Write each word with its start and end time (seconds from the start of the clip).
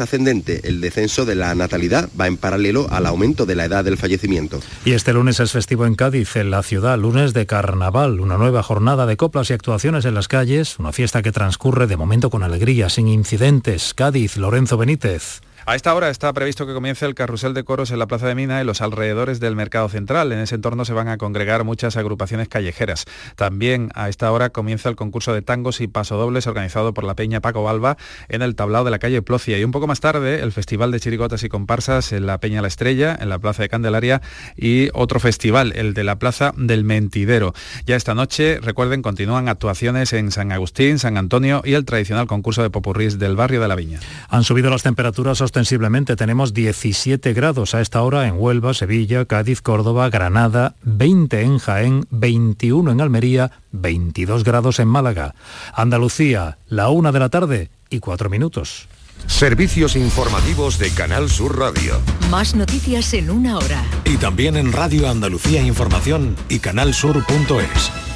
ascendente. 0.00 0.60
El 0.64 0.80
descenso 0.80 1.24
de 1.24 1.34
la 1.34 1.54
natalidad 1.54 2.08
va 2.18 2.26
en 2.26 2.36
paralelo 2.36 2.86
al 2.90 3.06
aumento 3.06 3.46
de 3.46 3.54
la 3.54 3.64
edad 3.64 3.84
del 3.84 3.96
fallecimiento. 3.96 4.60
Y 4.84 4.92
este 4.92 5.12
lunes 5.12 5.40
es 5.40 5.52
festivo 5.52 5.86
en 5.86 5.94
Cádiz, 5.94 6.36
en 6.36 6.50
la 6.50 6.62
ciudad, 6.62 6.98
lunes 6.98 7.32
de 7.32 7.46
carnaval, 7.46 8.20
una 8.20 8.36
nueva 8.36 8.62
jornada 8.62 9.06
de 9.06 9.16
coplas 9.16 9.50
y 9.50 9.54
actuaciones 9.54 10.04
en 10.04 10.14
las 10.14 10.28
calles, 10.28 10.78
una 10.78 10.92
fiesta 10.92 11.22
que 11.22 11.32
transcurre 11.32 11.86
de 11.86 11.96
momento 11.96 12.30
con 12.30 12.42
alegría, 12.42 12.88
sin 12.88 13.08
incidentes. 13.08 13.94
Cádiz, 13.94 14.36
Lorenzo 14.36 14.76
Benítez. 14.76 15.40
A 15.68 15.74
esta 15.74 15.92
hora 15.96 16.10
está 16.10 16.32
previsto 16.32 16.64
que 16.64 16.74
comience 16.74 17.04
el 17.06 17.16
carrusel 17.16 17.52
de 17.52 17.64
coros 17.64 17.90
en 17.90 17.98
la 17.98 18.06
Plaza 18.06 18.28
de 18.28 18.36
Mina 18.36 18.62
y 18.62 18.64
los 18.64 18.80
alrededores 18.82 19.40
del 19.40 19.56
Mercado 19.56 19.88
Central. 19.88 20.30
En 20.30 20.38
ese 20.38 20.54
entorno 20.54 20.84
se 20.84 20.92
van 20.92 21.08
a 21.08 21.18
congregar 21.18 21.64
muchas 21.64 21.96
agrupaciones 21.96 22.46
callejeras. 22.46 23.04
También 23.34 23.90
a 23.96 24.08
esta 24.08 24.30
hora 24.30 24.50
comienza 24.50 24.88
el 24.88 24.94
concurso 24.94 25.34
de 25.34 25.42
tangos 25.42 25.80
y 25.80 25.88
pasodobles 25.88 26.46
organizado 26.46 26.94
por 26.94 27.02
la 27.02 27.16
Peña 27.16 27.40
Paco 27.40 27.64
Balba 27.64 27.96
en 28.28 28.42
el 28.42 28.54
tablao 28.54 28.84
de 28.84 28.92
la 28.92 29.00
calle 29.00 29.22
Plocia. 29.22 29.58
Y 29.58 29.64
un 29.64 29.72
poco 29.72 29.88
más 29.88 29.98
tarde 29.98 30.40
el 30.40 30.52
Festival 30.52 30.92
de 30.92 31.00
Chirigotas 31.00 31.42
y 31.42 31.48
Comparsas 31.48 32.12
en 32.12 32.26
la 32.26 32.38
Peña 32.38 32.62
La 32.62 32.68
Estrella, 32.68 33.18
en 33.20 33.28
la 33.28 33.40
Plaza 33.40 33.62
de 33.64 33.68
Candelaria 33.68 34.22
y 34.56 34.90
otro 34.94 35.18
festival, 35.18 35.72
el 35.74 35.94
de 35.94 36.04
la 36.04 36.20
Plaza 36.20 36.52
del 36.56 36.84
Mentidero. 36.84 37.54
Ya 37.86 37.96
esta 37.96 38.14
noche, 38.14 38.60
recuerden, 38.62 39.02
continúan 39.02 39.48
actuaciones 39.48 40.12
en 40.12 40.30
San 40.30 40.52
Agustín, 40.52 41.00
San 41.00 41.16
Antonio 41.16 41.60
y 41.64 41.74
el 41.74 41.84
tradicional 41.84 42.28
concurso 42.28 42.62
de 42.62 42.70
popurrís 42.70 43.18
del 43.18 43.34
barrio 43.34 43.60
de 43.60 43.66
la 43.66 43.74
Viña. 43.74 43.98
Han 44.28 44.44
subido 44.44 44.70
las 44.70 44.84
temperaturas 44.84 45.40
ostensiblemente 45.56 46.16
tenemos 46.16 46.52
17 46.52 47.32
grados 47.32 47.74
a 47.74 47.80
esta 47.80 48.02
hora 48.02 48.28
en 48.28 48.34
Huelva, 48.36 48.74
Sevilla, 48.74 49.24
Cádiz, 49.24 49.62
Córdoba, 49.62 50.10
Granada, 50.10 50.74
20 50.82 51.40
en 51.40 51.56
Jaén, 51.56 52.06
21 52.10 52.92
en 52.92 53.00
Almería, 53.00 53.52
22 53.72 54.44
grados 54.44 54.80
en 54.80 54.88
Málaga. 54.88 55.34
Andalucía, 55.72 56.58
la 56.68 56.90
una 56.90 57.10
de 57.10 57.20
la 57.20 57.30
tarde 57.30 57.70
y 57.88 58.00
cuatro 58.00 58.28
minutos. 58.28 58.86
Servicios 59.28 59.96
informativos 59.96 60.78
de 60.78 60.90
Canal 60.90 61.30
Sur 61.30 61.58
Radio. 61.58 62.02
Más 62.30 62.54
noticias 62.54 63.14
en 63.14 63.30
una 63.30 63.56
hora. 63.56 63.82
Y 64.04 64.18
también 64.18 64.56
en 64.56 64.72
Radio 64.72 65.08
Andalucía 65.08 65.62
Información 65.62 66.36
y 66.50 66.58
canalsur.es. 66.58 68.15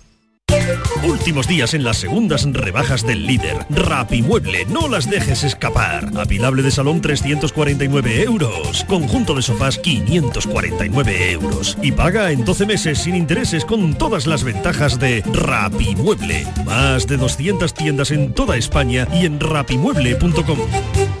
Últimos 1.03 1.47
días 1.47 1.73
en 1.73 1.83
las 1.83 1.97
segundas 1.97 2.45
rebajas 2.51 3.05
del 3.05 3.25
líder. 3.25 3.57
Rapimueble, 3.69 4.65
no 4.65 4.87
las 4.87 5.09
dejes 5.09 5.43
escapar. 5.43 6.09
Apilable 6.17 6.61
de 6.61 6.71
salón 6.71 7.01
349 7.01 8.23
euros. 8.23 8.83
Conjunto 8.85 9.33
de 9.33 9.41
sofás 9.41 9.77
549 9.79 11.31
euros. 11.31 11.77
Y 11.81 11.91
paga 11.91 12.31
en 12.31 12.45
12 12.45 12.65
meses 12.65 12.99
sin 12.99 13.15
intereses 13.15 13.65
con 13.65 13.93
todas 13.95 14.27
las 14.27 14.43
ventajas 14.43 14.99
de 14.99 15.23
Rapimueble. 15.33 16.45
Más 16.65 17.07
de 17.07 17.17
200 17.17 17.73
tiendas 17.73 18.11
en 18.11 18.33
toda 18.33 18.57
España 18.57 19.07
y 19.13 19.25
en 19.25 19.39
rapimueble.com. 19.39 21.20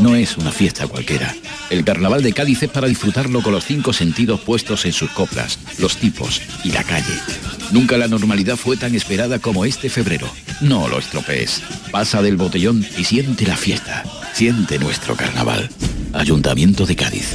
No 0.00 0.16
es 0.16 0.36
una 0.36 0.50
fiesta 0.50 0.86
cualquiera. 0.86 1.34
El 1.68 1.84
carnaval 1.84 2.22
de 2.22 2.32
Cádiz 2.32 2.62
es 2.62 2.70
para 2.70 2.88
disfrutarlo 2.88 3.42
con 3.42 3.52
los 3.52 3.64
cinco 3.64 3.92
sentidos 3.92 4.40
puestos 4.40 4.84
en 4.84 4.92
sus 4.92 5.10
coplas, 5.10 5.58
los 5.78 5.96
tipos 5.96 6.40
y 6.64 6.72
la 6.72 6.82
calle. 6.82 7.14
Nunca 7.70 7.96
la 7.96 8.08
normalidad 8.08 8.56
fue 8.56 8.76
tan 8.76 8.94
esperada 8.94 9.38
como 9.38 9.64
este 9.64 9.88
febrero. 9.88 10.28
No 10.60 10.88
lo 10.88 10.98
estropees. 10.98 11.62
Pasa 11.90 12.22
del 12.22 12.36
botellón 12.36 12.84
y 12.98 13.04
siente 13.04 13.46
la 13.46 13.56
fiesta. 13.56 14.04
Siente 14.32 14.78
nuestro 14.78 15.14
carnaval. 15.16 15.70
Ayuntamiento 16.12 16.86
de 16.86 16.96
Cádiz. 16.96 17.34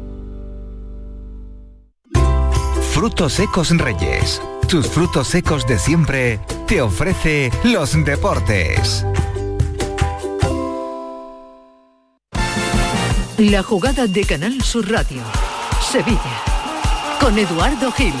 Frutos 2.91 3.33
secos 3.33 3.69
Reyes. 3.69 4.41
Tus 4.67 4.85
frutos 4.87 5.29
secos 5.29 5.65
de 5.65 5.79
siempre 5.79 6.41
te 6.67 6.81
ofrece 6.81 7.49
los 7.63 7.93
deportes. 8.03 9.05
La 13.37 13.63
jugada 13.63 14.07
de 14.07 14.25
Canal 14.25 14.61
Sur 14.61 14.91
Radio. 14.91 15.23
Sevilla. 15.89 16.43
Con 17.21 17.39
Eduardo 17.39 17.93
Gil. 17.93 18.13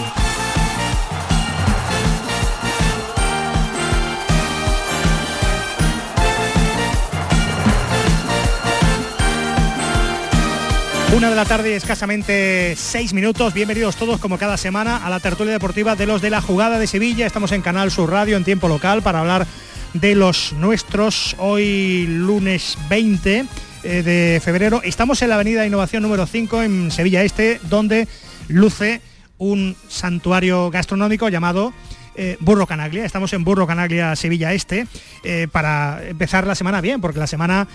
Una 11.13 11.29
de 11.29 11.35
la 11.35 11.43
tarde, 11.43 11.75
escasamente 11.75 12.73
seis 12.77 13.13
minutos. 13.13 13.53
Bienvenidos 13.53 13.97
todos, 13.97 14.17
como 14.21 14.37
cada 14.37 14.55
semana, 14.55 15.05
a 15.05 15.09
la 15.09 15.19
tertulia 15.19 15.51
deportiva 15.51 15.97
de 15.97 16.05
los 16.05 16.21
de 16.21 16.29
la 16.29 16.41
jugada 16.41 16.79
de 16.79 16.87
Sevilla. 16.87 17.27
Estamos 17.27 17.51
en 17.51 17.61
Canal 17.61 17.91
Sur 17.91 18.09
Radio 18.09 18.37
en 18.37 18.45
tiempo 18.45 18.69
local 18.69 19.01
para 19.01 19.19
hablar 19.19 19.45
de 19.93 20.15
los 20.15 20.53
nuestros. 20.53 21.35
Hoy, 21.37 22.05
lunes 22.07 22.77
20 22.89 23.45
eh, 23.83 24.03
de 24.03 24.41
febrero, 24.41 24.81
estamos 24.85 25.21
en 25.21 25.29
la 25.29 25.35
Avenida 25.35 25.67
Innovación 25.67 26.01
número 26.01 26.25
5 26.25 26.63
en 26.63 26.91
Sevilla 26.91 27.23
Este, 27.23 27.59
donde 27.63 28.07
luce 28.47 29.01
un 29.37 29.75
santuario 29.89 30.71
gastronómico 30.71 31.27
llamado 31.27 31.73
eh, 32.15 32.37
Burro 32.39 32.67
Canaglia. 32.67 33.03
Estamos 33.03 33.33
en 33.33 33.43
Burro 33.43 33.67
Canaglia, 33.67 34.15
Sevilla 34.15 34.53
Este, 34.53 34.87
eh, 35.25 35.49
para 35.51 36.07
empezar 36.07 36.47
la 36.47 36.55
semana 36.55 36.79
bien, 36.79 37.01
porque 37.01 37.19
la 37.19 37.27
semana 37.27 37.67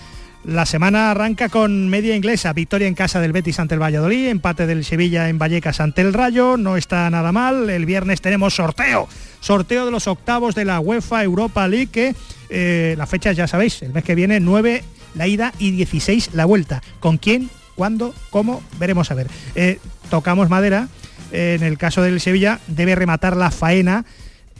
la 0.47 0.65
semana 0.65 1.11
arranca 1.11 1.49
con 1.49 1.89
media 1.89 2.15
inglesa, 2.15 2.53
victoria 2.53 2.87
en 2.87 2.95
casa 2.95 3.19
del 3.19 3.33
Betis 3.33 3.59
ante 3.59 3.75
el 3.75 3.81
Valladolid, 3.81 4.29
empate 4.29 4.65
del 4.65 4.85
Sevilla 4.85 5.27
en 5.27 5.37
Vallecas 5.37 5.81
ante 5.81 6.01
el 6.01 6.13
Rayo, 6.13 6.55
no 6.55 6.77
está 6.77 7.09
nada 7.09 7.33
mal. 7.33 7.69
El 7.69 7.85
viernes 7.85 8.21
tenemos 8.21 8.55
sorteo, 8.55 9.09
sorteo 9.41 9.85
de 9.85 9.91
los 9.91 10.07
octavos 10.07 10.55
de 10.55 10.63
la 10.63 10.79
UEFA 10.79 11.21
Europa 11.21 11.67
League, 11.67 11.87
que 11.87 12.15
eh, 12.49 12.95
la 12.97 13.05
fecha 13.05 13.33
ya 13.33 13.45
sabéis, 13.45 13.81
el 13.81 13.91
mes 13.91 14.05
que 14.05 14.15
viene 14.15 14.39
9 14.39 14.85
la 15.15 15.27
ida 15.27 15.51
y 15.59 15.71
16 15.71 16.29
la 16.31 16.45
vuelta. 16.45 16.81
¿Con 17.01 17.17
quién? 17.17 17.49
¿Cuándo? 17.75 18.13
¿Cómo? 18.29 18.63
Veremos 18.79 19.11
a 19.11 19.15
ver. 19.15 19.27
Eh, 19.55 19.79
tocamos 20.09 20.49
madera, 20.49 20.87
en 21.33 21.61
el 21.61 21.77
caso 21.77 22.01
del 22.01 22.21
Sevilla 22.21 22.61
debe 22.67 22.95
rematar 22.95 23.35
la 23.35 23.51
faena 23.51 24.05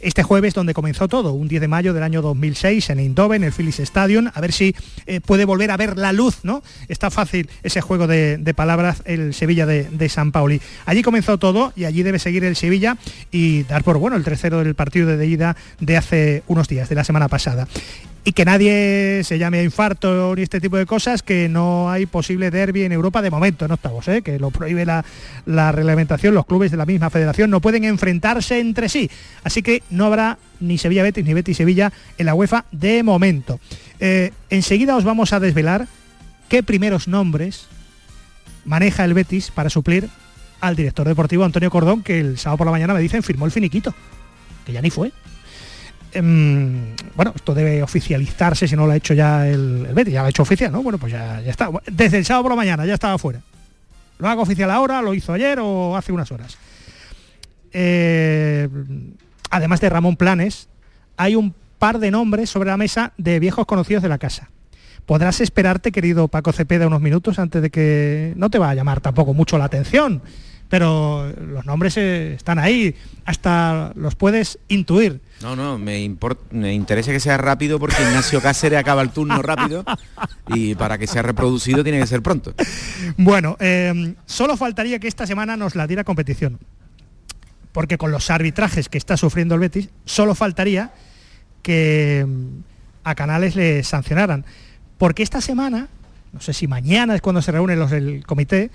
este 0.00 0.22
jueves 0.22 0.54
donde 0.54 0.74
comenzó 0.74 1.08
todo, 1.08 1.32
un 1.32 1.48
10 1.48 1.60
de 1.60 1.68
mayo 1.68 1.94
del 1.94 2.02
año 2.02 2.22
2006 2.22 2.90
en 2.90 2.98
Eindhoven, 2.98 3.44
el 3.44 3.52
Philips 3.52 3.80
Stadium, 3.80 4.30
a 4.32 4.40
ver 4.40 4.52
si 4.52 4.74
eh, 5.06 5.20
puede 5.20 5.44
volver 5.44 5.70
a 5.70 5.76
ver 5.76 5.96
la 5.96 6.12
luz, 6.12 6.38
¿no? 6.42 6.62
Está 6.88 7.10
fácil 7.10 7.48
ese 7.62 7.80
juego 7.80 8.06
de, 8.06 8.54
palabras, 8.56 9.02
el 9.04 9.34
Sevilla 9.34 9.66
de, 9.66 10.08
San 10.08 10.32
Pauli. 10.32 10.60
Allí 10.86 11.02
comenzó 11.02 11.38
todo 11.38 11.72
y 11.76 11.84
allí 11.84 12.02
debe 12.02 12.18
seguir 12.18 12.44
el 12.44 12.56
Sevilla 12.56 12.96
y 13.30 13.64
dar 13.64 13.84
por 13.84 13.98
bueno 13.98 14.16
el 14.16 14.24
tercero 14.24 14.64
del 14.64 14.74
partido 14.74 15.16
de 15.16 15.26
ida 15.26 15.56
de 15.80 15.96
hace 15.96 16.42
unos 16.46 16.68
días, 16.68 16.88
de 16.88 16.94
la 16.94 17.04
semana 17.04 17.28
pasada. 17.28 17.68
Y 18.24 18.32
que 18.32 18.44
nadie 18.44 19.22
se 19.24 19.38
llame 19.38 19.60
a 19.60 19.62
infarto 19.62 20.34
ni 20.36 20.42
este 20.42 20.60
tipo 20.60 20.76
de 20.76 20.86
cosas, 20.86 21.22
que 21.22 21.48
no 21.48 21.90
hay 21.90 22.06
posible 22.06 22.50
derby 22.50 22.82
en 22.82 22.92
Europa 22.92 23.22
de 23.22 23.30
momento, 23.30 23.64
en 23.64 23.70
octavos, 23.70 24.06
¿eh? 24.08 24.22
que 24.22 24.38
lo 24.38 24.50
prohíbe 24.50 24.84
la, 24.84 25.04
la, 25.46 25.72
reglamentación, 25.72 26.34
los 26.34 26.46
clubes 26.46 26.70
de 26.70 26.76
la 26.76 26.86
misma 26.86 27.10
federación 27.10 27.50
no 27.50 27.60
pueden 27.60 27.84
enfrentarse 27.84 28.60
entre 28.60 28.88
sí. 28.88 29.10
Así 29.44 29.62
que 29.62 29.82
no 29.90 30.06
habrá 30.06 30.38
ni 30.60 30.78
Sevilla 30.78 31.02
Betis 31.02 31.24
ni 31.24 31.34
Betis 31.34 31.56
Sevilla 31.56 31.92
en 32.18 32.26
la 32.26 32.34
UEFA 32.34 32.64
de 32.70 33.02
momento. 33.02 33.60
Eh, 34.00 34.32
enseguida 34.50 34.96
os 34.96 35.04
vamos 35.04 35.32
a 35.32 35.40
desvelar 35.40 35.86
qué 36.48 36.62
primeros 36.62 37.08
nombres 37.08 37.66
maneja 38.64 39.04
el 39.04 39.14
Betis 39.14 39.50
para 39.50 39.70
suplir 39.70 40.08
al 40.60 40.76
director 40.76 41.06
deportivo 41.06 41.44
Antonio 41.44 41.70
Cordón, 41.70 42.02
que 42.02 42.20
el 42.20 42.38
sábado 42.38 42.58
por 42.58 42.66
la 42.66 42.72
mañana 42.72 42.94
me 42.94 43.00
dicen 43.00 43.22
firmó 43.22 43.46
el 43.46 43.52
finiquito, 43.52 43.94
que 44.66 44.72
ya 44.72 44.82
ni 44.82 44.90
fue. 44.90 45.12
Em, 46.12 46.94
bueno, 47.14 47.32
esto 47.34 47.54
debe 47.54 47.82
oficializarse 47.82 48.66
si 48.66 48.76
no 48.76 48.86
lo 48.86 48.92
ha 48.92 48.96
hecho 48.96 49.14
ya 49.14 49.46
el, 49.46 49.88
Betis, 49.92 50.14
ya 50.14 50.20
lo 50.20 50.26
ha 50.26 50.30
hecho 50.30 50.42
oficial, 50.42 50.72
¿no? 50.72 50.82
Bueno, 50.82 50.98
pues 50.98 51.12
ya, 51.12 51.40
ya 51.40 51.50
está. 51.50 51.70
Desde 51.90 52.18
el 52.18 52.24
sábado 52.24 52.44
por 52.44 52.52
la 52.52 52.56
mañana 52.56 52.86
ya 52.86 52.94
estaba 52.94 53.18
fuera. 53.18 53.40
Lo 54.18 54.28
hago 54.28 54.42
oficial 54.42 54.70
ahora, 54.70 55.00
lo 55.02 55.14
hizo 55.14 55.32
ayer 55.32 55.58
o 55.60 55.96
hace 55.96 56.12
unas 56.12 56.30
horas. 56.32 56.58
Eh, 57.72 58.68
además 59.50 59.80
de 59.80 59.88
Ramón 59.88 60.16
Planes, 60.16 60.68
hay 61.16 61.36
un 61.36 61.54
par 61.78 61.98
de 61.98 62.10
nombres 62.10 62.50
sobre 62.50 62.70
la 62.70 62.76
mesa 62.76 63.12
de 63.16 63.38
viejos 63.38 63.66
conocidos 63.66 64.02
de 64.02 64.08
la 64.08 64.18
casa. 64.18 64.50
Podrás 65.06 65.40
esperarte, 65.40 65.92
querido 65.92 66.28
Paco 66.28 66.52
Cepeda, 66.52 66.86
unos 66.86 67.00
minutos 67.00 67.38
antes 67.38 67.62
de 67.62 67.70
que 67.70 68.34
no 68.36 68.50
te 68.50 68.58
va 68.58 68.70
a 68.70 68.74
llamar 68.74 69.00
tampoco 69.00 69.32
mucho 69.32 69.56
la 69.56 69.64
atención, 69.64 70.20
pero 70.68 71.32
los 71.32 71.64
nombres 71.64 71.96
eh, 71.96 72.34
están 72.34 72.58
ahí, 72.58 72.94
hasta 73.24 73.92
los 73.94 74.16
puedes 74.16 74.58
intuir. 74.68 75.20
No, 75.40 75.54
no, 75.54 75.78
me, 75.78 76.02
interesa 76.02 77.12
que 77.12 77.20
sea 77.20 77.36
rápido 77.36 77.78
porque 77.78 78.02
Ignacio 78.02 78.40
Cáceres 78.40 78.78
acaba 78.78 79.02
el 79.02 79.10
turno 79.10 79.40
rápido 79.40 79.84
y 80.48 80.74
para 80.74 80.98
que 80.98 81.06
sea 81.06 81.22
reproducido 81.22 81.84
tiene 81.84 82.00
que 82.00 82.06
ser 82.06 82.22
pronto. 82.22 82.54
Bueno, 83.16 83.56
eh, 83.60 84.14
solo 84.26 84.56
faltaría 84.56 84.98
que 84.98 85.06
esta 85.06 85.26
semana 85.26 85.56
nos 85.56 85.76
la 85.76 85.86
diera 85.86 86.02
competición, 86.02 86.58
porque 87.72 87.98
con 87.98 88.10
los 88.10 88.30
arbitrajes 88.30 88.88
que 88.88 88.98
está 88.98 89.16
sufriendo 89.16 89.54
el 89.54 89.60
Betis, 89.60 89.90
solo 90.04 90.34
faltaría 90.34 90.92
que 91.62 92.26
mm, 92.26 92.48
a 93.04 93.14
Canales 93.14 93.54
le 93.54 93.84
sancionaran. 93.84 94.44
Porque 94.98 95.22
esta 95.22 95.40
semana, 95.40 95.88
no 96.32 96.40
sé 96.40 96.52
si 96.52 96.66
mañana 96.66 97.14
es 97.14 97.20
cuando 97.20 97.42
se 97.42 97.52
reúnen 97.52 97.78
los 97.78 97.90
del 97.90 98.26
comité, 98.26 98.70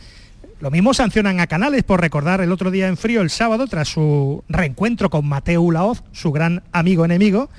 lo 0.63 0.71
mismo 0.71 0.93
sancionan 0.93 1.41
a 1.41 1.47
Canales 1.47 1.83
por 1.83 1.99
recordar 1.99 2.39
el 2.39 2.49
otro 2.49 2.71
día 2.71 2.87
en 2.87 2.95
frío, 2.95 3.19
el 3.19 3.29
sábado, 3.29 3.67
tras 3.67 3.89
su 3.89 4.45
reencuentro 4.47 5.09
con 5.09 5.27
Mateo 5.27 5.69
Laoz, 5.69 6.03
su 6.13 6.31
gran 6.31 6.63
amigo 6.71 7.03
enemigo, 7.03 7.49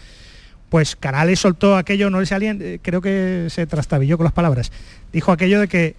pues 0.71 0.97
Canales 0.97 1.39
soltó 1.39 1.77
aquello, 1.77 2.09
no 2.09 2.19
le 2.19 2.25
salían, 2.25 2.61
eh, 2.63 2.79
creo 2.81 3.03
que 3.03 3.49
se 3.51 3.67
trastabilló 3.67 4.17
con 4.17 4.25
las 4.25 4.33
palabras, 4.33 4.73
dijo 5.13 5.33
aquello 5.33 5.61
de 5.61 5.69
que 5.69 5.97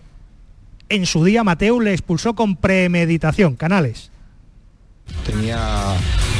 en 0.90 1.06
su 1.06 1.24
día 1.24 1.44
Mateo 1.44 1.80
le 1.80 1.92
expulsó 1.92 2.34
con 2.34 2.56
premeditación, 2.56 3.56
Canales. 3.56 4.10
Tenía 5.26 5.96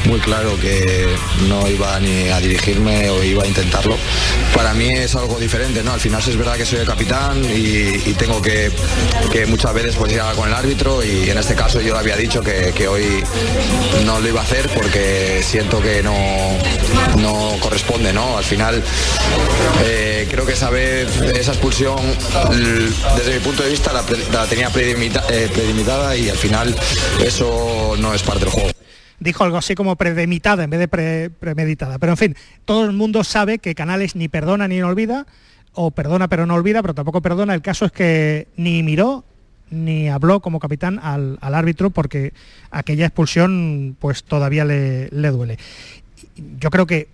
muy 0.06 0.20
claro 0.20 0.58
que 0.60 1.08
no 1.48 1.68
iba 1.68 1.98
ni 2.00 2.28
a 2.28 2.38
dirigirme 2.38 3.10
o 3.10 3.22
iba 3.22 3.42
a 3.42 3.46
intentarlo. 3.46 3.96
Para 4.54 4.74
mí 4.74 4.88
es 4.90 5.14
algo 5.16 5.38
diferente, 5.38 5.82
¿no? 5.82 5.92
Al 5.92 6.00
final 6.00 6.22
es 6.24 6.36
verdad 6.36 6.56
que 6.56 6.64
soy 6.64 6.78
el 6.80 6.86
capitán 6.86 7.42
y, 7.44 7.98
tengo 8.14 8.40
que, 8.40 8.70
muchas 9.48 9.74
veces 9.74 9.96
pues 9.96 10.12
ir 10.12 10.20
a 10.20 10.32
con 10.32 10.48
el 10.48 10.54
árbitro 10.54 11.04
y 11.04 11.28
en 11.28 11.38
este 11.38 11.54
caso 11.54 11.80
yo 11.80 11.92
le 11.92 12.00
había 12.00 12.16
dicho 12.16 12.42
que, 12.42 12.88
hoy 12.88 13.22
no 14.04 14.20
lo 14.20 14.28
iba 14.28 14.40
a 14.40 14.44
hacer 14.44 14.68
porque 14.70 15.42
siento 15.42 15.82
que 15.82 16.02
no, 16.02 16.14
no 17.18 17.56
corresponde, 17.60 18.12
¿no? 18.12 18.38
Al 18.38 18.44
final 18.44 18.82
eh, 19.84 20.28
creo 20.30 20.46
que 20.46 20.52
esa 20.52 20.70
vez 20.70 21.08
esa 21.34 21.52
expulsión 21.52 21.98
desde 23.16 23.34
mi 23.34 23.40
punto 23.40 23.62
de 23.64 23.70
vista 23.70 23.92
la, 23.92 24.02
tenía 24.46 24.70
eh, 25.30 25.50
predimitada 25.52 26.16
y 26.16 26.30
al 26.30 26.38
final 26.38 26.74
eso 27.22 27.94
no 27.98 28.14
es 28.14 28.22
parte 28.22 28.44
del 28.44 28.50
dijo 29.20 29.44
algo 29.44 29.56
así 29.56 29.74
como 29.74 29.96
predemitada 29.96 30.64
en 30.64 30.70
vez 30.70 30.80
de 30.80 31.30
premeditada. 31.30 31.98
Pero 31.98 32.12
en 32.12 32.18
fin, 32.18 32.36
todo 32.64 32.84
el 32.84 32.92
mundo 32.92 33.24
sabe 33.24 33.58
que 33.58 33.74
Canales 33.74 34.16
ni 34.16 34.28
perdona 34.28 34.68
ni 34.68 34.82
olvida, 34.82 35.26
o 35.72 35.90
perdona 35.90 36.28
pero 36.28 36.46
no 36.46 36.54
olvida, 36.54 36.82
pero 36.82 36.94
tampoco 36.94 37.20
perdona. 37.20 37.54
El 37.54 37.62
caso 37.62 37.84
es 37.84 37.92
que 37.92 38.48
ni 38.56 38.82
miró 38.82 39.24
ni 39.70 40.08
habló 40.08 40.40
como 40.40 40.60
capitán 40.60 41.00
al, 41.02 41.38
árbitro 41.40 41.90
porque 41.90 42.32
aquella 42.70 43.06
expulsión 43.06 43.96
pues 43.98 44.24
todavía 44.24 44.64
le, 44.64 45.08
duele. 45.10 45.58
Yo 46.58 46.70
creo 46.70 46.86
que 46.86 47.08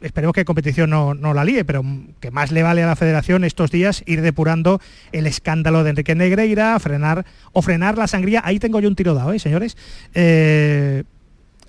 esperemos 0.00 0.34
que 0.34 0.44
competición 0.44 0.90
no, 0.90 1.14
no, 1.14 1.32
la 1.32 1.44
líe, 1.44 1.64
pero 1.64 1.82
que 2.20 2.30
más 2.30 2.50
le 2.50 2.62
vale 2.62 2.82
a 2.82 2.86
la 2.86 2.96
federación 2.96 3.44
estos 3.44 3.70
días 3.70 4.02
ir 4.06 4.20
depurando 4.20 4.80
el 5.12 5.26
escándalo 5.26 5.84
de 5.84 5.90
Enrique 5.90 6.14
Negreira, 6.14 6.78
frenar 6.80 7.24
o 7.52 7.62
frenar 7.62 7.96
la 7.96 8.06
sangría. 8.06 8.42
Ahí 8.44 8.58
tengo 8.58 8.80
yo 8.80 8.88
un 8.88 8.96
tiro 8.96 9.14
dado, 9.14 9.32
¿eh, 9.32 9.38
señores. 9.38 9.76
Eh, 10.14 11.04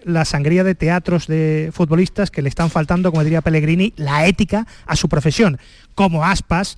la 0.04 0.26
sangría 0.26 0.64
de 0.64 0.76
teatros 0.76 1.28
de 1.28 1.72
futbolistas 1.74 2.32
que 2.32 2.42
le 2.42 2.50
están 2.50 2.70
faltando, 2.70 3.12
como 3.12 3.24
diría 3.24 3.42
Pellegrini, 3.42 3.94
la 3.98 4.28
ética 4.28 4.68
a 4.86 4.96
su 4.96 5.10
profesión, 5.10 5.60
como 5.96 6.24
Aspas 6.24 6.78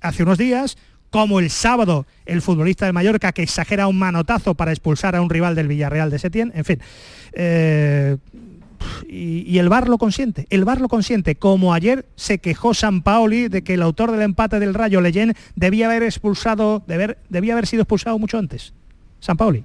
hace 0.00 0.22
unos 0.22 0.38
días, 0.38 0.76
como 1.10 1.40
el 1.40 1.50
sábado 1.50 2.06
el 2.26 2.42
futbolista 2.42 2.86
de 2.86 2.92
Mallorca 2.92 3.32
que 3.32 3.42
exagera 3.42 3.86
un 3.86 3.98
manotazo 3.98 4.54
para 4.54 4.72
expulsar 4.72 5.16
a 5.16 5.22
un 5.22 5.30
rival 5.30 5.54
del 5.54 5.68
Villarreal 5.68 6.10
de 6.10 6.18
Setién, 6.18 6.52
en 6.54 6.64
fin. 6.64 6.80
Eh, 7.32 8.16
y, 9.08 9.58
el 9.58 9.68
VAR 9.68 9.88
lo 9.88 9.98
consiente, 9.98 10.46
el 10.50 10.64
VAR 10.64 10.80
lo 10.80 10.88
consiente, 10.88 11.34
como 11.34 11.74
ayer 11.74 12.06
se 12.16 12.38
quejó 12.38 12.74
San 12.74 13.02
Paoli 13.02 13.48
de 13.48 13.62
que 13.62 13.74
el 13.74 13.82
autor 13.82 14.12
del 14.12 14.22
empate 14.22 14.60
del 14.60 14.74
Rayo 14.74 15.00
Leyen 15.00 15.34
debía 15.56 15.86
haber 15.86 16.02
expulsado, 16.02 16.84
debía 16.86 17.52
haber 17.52 17.66
sido 17.66 17.82
expulsado 17.82 18.18
mucho 18.18 18.38
antes. 18.38 18.72
San 19.20 19.36
Paoli. 19.36 19.64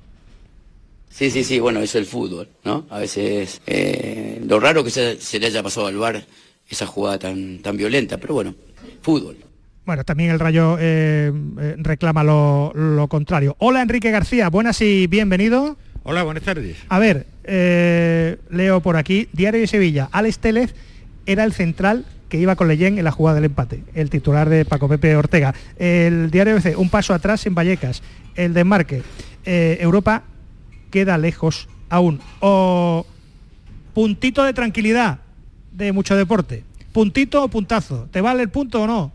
Sí, 1.14 1.30
sí, 1.30 1.44
sí, 1.44 1.60
bueno, 1.60 1.80
es 1.80 1.94
el 1.94 2.08
fútbol, 2.08 2.50
¿no? 2.64 2.88
A 2.90 2.98
veces 2.98 3.62
eh, 3.68 4.42
lo 4.48 4.60
raro 4.60 4.84
que 4.84 4.90
se, 4.90 5.40
le 5.40 5.46
haya 5.46 5.62
pasado 5.62 5.86
al 5.86 5.96
bar 5.96 6.24
esa 6.68 6.88
jugada 6.88 7.20
tan, 7.20 7.60
tan 7.60 7.78
violenta, 7.78 8.18
pero 8.18 8.34
bueno, 8.34 8.56
fútbol. 9.04 9.38
Bueno, 9.86 10.04
también 10.06 10.32
el 10.32 10.40
Rayo 10.40 10.78
eh, 10.80 11.32
eh, 11.60 11.76
reclama 11.78 12.24
lo, 12.24 13.08
contrario. 13.10 13.56
Hola 13.60 13.84
Enrique 13.84 14.10
García, 14.10 14.50
buenas 14.50 14.82
y 14.82 15.06
bienvenido. 15.06 15.78
Hola, 16.02 16.24
buenas 16.24 16.42
tardes. 16.42 16.78
A 16.90 16.98
ver, 16.98 17.28
leo 18.50 18.82
por 18.82 18.98
aquí, 18.98 19.30
Diario 19.34 19.62
de 19.62 19.68
Sevilla, 19.68 20.10
Alex 20.12 20.40
Télez 20.40 20.74
era 21.28 21.44
el 21.44 21.54
central 21.54 22.06
que 22.28 22.40
iba 22.40 22.56
con 22.56 22.68
Leyen 22.68 22.98
en 22.98 23.04
la 23.04 23.12
jugada 23.12 23.36
del 23.36 23.46
empate, 23.46 23.84
el 23.94 24.10
titular 24.10 24.50
de 24.50 24.66
Paco 24.66 24.90
Pepe 24.90 25.16
Ortega. 25.16 25.54
El 25.78 26.32
diario 26.32 26.56
BC, 26.56 26.76
un 26.76 26.90
paso 26.90 27.14
atrás 27.14 27.46
en 27.46 27.54
Vallecas. 27.54 28.02
El 28.34 28.56
desmarque, 28.56 29.04
Europa 29.46 30.24
queda 30.94 31.18
lejos 31.18 31.68
aún. 31.90 32.22
O 32.40 33.08
puntito 33.96 34.44
de 34.44 34.54
tranquilidad 34.54 35.22
de 35.72 35.92
mucho 35.92 36.16
deporte. 36.16 36.64
Puntito 36.92 37.44
o 37.44 37.48
puntazo. 37.48 38.08
¿Te 38.12 38.22
vale 38.22 38.44
el 38.44 38.50
punto 38.50 38.84
o 38.84 38.88
no? 38.88 39.12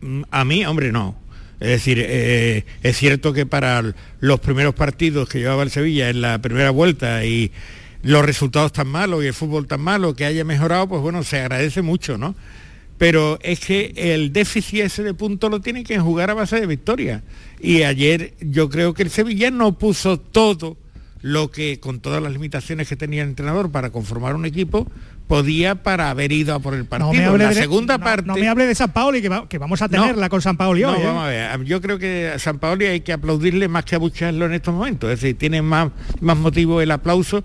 Mm, 0.00 0.22
a 0.30 0.44
mí, 0.46 0.64
hombre, 0.64 0.90
no. 0.90 1.16
Es 1.60 1.68
decir, 1.68 1.98
eh, 2.00 2.64
es 2.82 2.96
cierto 2.96 3.34
que 3.34 3.44
para 3.44 3.94
los 4.20 4.40
primeros 4.40 4.74
partidos 4.74 5.28
que 5.28 5.40
llevaba 5.40 5.64
el 5.64 5.70
Sevilla 5.70 6.08
en 6.08 6.22
la 6.22 6.40
primera 6.40 6.70
vuelta 6.70 7.26
y 7.26 7.52
los 8.02 8.24
resultados 8.24 8.72
tan 8.72 8.88
malos 8.88 9.22
y 9.22 9.26
el 9.26 9.34
fútbol 9.34 9.66
tan 9.66 9.82
malo 9.82 10.14
que 10.14 10.24
haya 10.24 10.44
mejorado, 10.44 10.88
pues 10.88 11.02
bueno, 11.02 11.22
se 11.24 11.40
agradece 11.40 11.82
mucho, 11.82 12.16
¿no? 12.16 12.34
Pero 12.96 13.38
es 13.42 13.60
que 13.60 13.92
el 13.94 14.32
déficit 14.32 14.80
ese 14.80 15.02
de 15.02 15.14
punto 15.14 15.50
lo 15.50 15.60
tiene 15.60 15.84
que 15.84 15.98
jugar 15.98 16.30
a 16.30 16.34
base 16.34 16.58
de 16.58 16.66
victoria. 16.66 17.22
Y 17.60 17.82
ayer 17.82 18.32
yo 18.40 18.70
creo 18.70 18.94
que 18.94 19.02
el 19.02 19.10
Sevilla 19.10 19.50
no 19.50 19.78
puso 19.78 20.18
todo 20.18 20.78
lo 21.20 21.50
que 21.50 21.80
con 21.80 22.00
todas 22.00 22.22
las 22.22 22.32
limitaciones 22.32 22.88
que 22.88 22.96
tenía 22.96 23.22
el 23.22 23.30
entrenador 23.30 23.70
para 23.70 23.90
conformar 23.90 24.34
un 24.34 24.46
equipo 24.46 24.86
podía 25.26 25.82
para 25.82 26.10
haber 26.10 26.32
ido 26.32 26.54
a 26.54 26.58
por 26.58 26.74
el 26.74 26.86
partido. 26.86 27.12
No 27.12 27.32
me 27.32 27.38
la 27.38 27.52
segunda 27.52 27.98
parte. 27.98 28.26
No 28.26 28.34
me 28.34 28.48
hable 28.48 28.66
de 28.66 28.74
San 28.74 28.92
Paoli, 28.92 29.20
que, 29.20 29.30
que 29.48 29.58
vamos 29.58 29.82
a 29.82 29.88
tenerla 29.88 30.28
con 30.28 30.40
San 30.40 30.56
Paoli 30.56 30.84
hoy. 30.84 31.00
¿eh? 31.00 31.04
vamos 31.04 31.24
a 31.24 31.28
ver. 31.28 31.64
Yo 31.64 31.80
creo 31.80 31.98
que 31.98 32.32
a 32.34 32.38
San 32.38 32.58
Paoli 32.58 32.86
hay 32.86 33.00
que 33.00 33.12
aplaudirle 33.12 33.68
más 33.68 33.84
que 33.84 33.94
abuchearlo 33.94 34.46
en 34.46 34.54
estos 34.54 34.74
momentos. 34.74 35.10
Es 35.12 35.20
decir, 35.20 35.36
tiene 35.36 35.60
más, 35.60 35.90
más 36.20 36.36
motivo 36.36 36.80
el 36.80 36.90
aplauso 36.90 37.44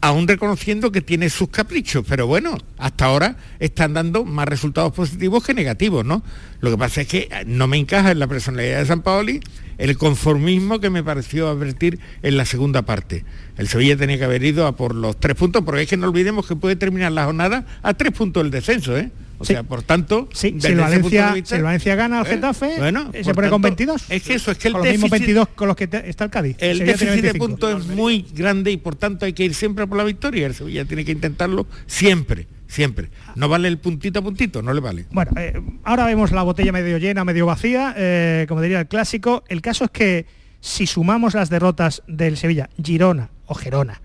aún 0.00 0.26
reconociendo 0.26 0.92
que 0.92 1.02
tiene 1.02 1.28
sus 1.28 1.48
caprichos, 1.48 2.04
pero 2.08 2.26
bueno, 2.26 2.56
hasta 2.78 3.06
ahora 3.06 3.36
están 3.58 3.94
dando 3.94 4.24
más 4.24 4.48
resultados 4.48 4.92
positivos 4.92 5.44
que 5.44 5.54
negativos, 5.54 6.04
¿no? 6.04 6.22
Lo 6.60 6.70
que 6.70 6.78
pasa 6.78 7.02
es 7.02 7.08
que 7.08 7.28
no 7.46 7.66
me 7.66 7.76
encaja 7.76 8.10
en 8.10 8.18
la 8.18 8.26
personalidad 8.26 8.78
de 8.78 8.86
San 8.86 9.02
Paoli 9.02 9.40
el 9.78 9.96
conformismo 9.96 10.78
que 10.78 10.90
me 10.90 11.02
pareció 11.02 11.48
advertir 11.48 11.98
en 12.22 12.36
la 12.36 12.44
segunda 12.44 12.82
parte. 12.82 13.24
El 13.56 13.68
Sevilla 13.68 13.96
tenía 13.96 14.18
que 14.18 14.24
haber 14.24 14.44
ido 14.44 14.66
a 14.66 14.76
por 14.76 14.94
los 14.94 15.18
tres 15.18 15.36
puntos, 15.36 15.62
porque 15.64 15.82
es 15.82 15.88
que 15.88 15.96
no 15.96 16.08
olvidemos 16.08 16.46
que 16.46 16.56
puede 16.56 16.76
terminar 16.76 17.12
la 17.12 17.24
jornada 17.24 17.66
a 17.82 17.94
tres 17.94 18.12
puntos 18.12 18.42
del 18.42 18.50
descenso, 18.50 18.96
¿eh? 18.96 19.10
O 19.40 19.44
sea, 19.44 19.62
por 19.62 19.82
tanto, 19.82 20.28
Sí, 20.32 20.50
desde 20.52 20.68
si 20.68 20.72
el, 20.74 20.80
Valencia, 20.80 21.32
vista- 21.32 21.48
si 21.48 21.54
el 21.56 21.62
Valencia 21.62 21.94
gana 21.96 22.20
al 22.20 22.26
¿Eh? 22.26 22.30
Getafe, 22.30 22.74
Bueno, 22.78 23.10
se 23.12 23.34
pone 23.34 23.48
con 23.48 23.62
tanto, 23.62 23.76
22. 23.76 24.04
Es 24.10 24.22
que 24.22 24.34
eso, 24.34 24.50
es 24.50 24.58
que 24.58 24.68
el 24.68 24.74
con 24.74 24.82
los 24.82 24.90
mismos 24.92 25.10
déficit- 25.10 25.12
22 25.26 25.48
con 25.48 25.66
los 25.68 25.76
que 25.76 25.86
te- 25.88 26.08
está 26.10 26.24
el 26.24 26.30
Cádiz. 26.30 26.56
El 26.60 26.76
Sevilla 26.76 26.92
déficit 26.92 27.08
de 27.08 27.22
25. 27.32 27.46
puntos 27.46 27.80
es 27.80 27.86
muy 27.96 28.26
grande 28.34 28.70
y 28.70 28.76
por 28.76 28.96
tanto 28.96 29.24
hay 29.24 29.32
que 29.32 29.44
ir 29.44 29.54
siempre 29.54 29.86
por 29.86 29.96
la 29.96 30.04
victoria. 30.04 30.46
El 30.46 30.54
Sevilla 30.54 30.84
tiene 30.84 31.04
que 31.06 31.12
intentarlo 31.12 31.66
siempre, 31.86 32.46
siempre. 32.68 33.08
No 33.34 33.48
vale 33.48 33.68
el 33.68 33.78
puntito 33.78 34.18
a 34.18 34.22
puntito, 34.22 34.60
no 34.60 34.74
le 34.74 34.80
vale. 34.80 35.06
Bueno, 35.10 35.32
eh, 35.38 35.58
ahora 35.84 36.04
vemos 36.04 36.32
la 36.32 36.42
botella 36.42 36.70
medio 36.70 36.98
llena, 36.98 37.24
medio 37.24 37.46
vacía, 37.46 37.94
eh, 37.96 38.44
como 38.46 38.60
diría 38.60 38.80
el 38.80 38.88
clásico. 38.88 39.42
El 39.48 39.62
caso 39.62 39.84
es 39.84 39.90
que 39.90 40.26
si 40.60 40.86
sumamos 40.86 41.32
las 41.32 41.48
derrotas 41.48 42.02
del 42.06 42.36
Sevilla, 42.36 42.68
Girona 42.84 43.30
o 43.46 43.54
Gerona, 43.54 44.02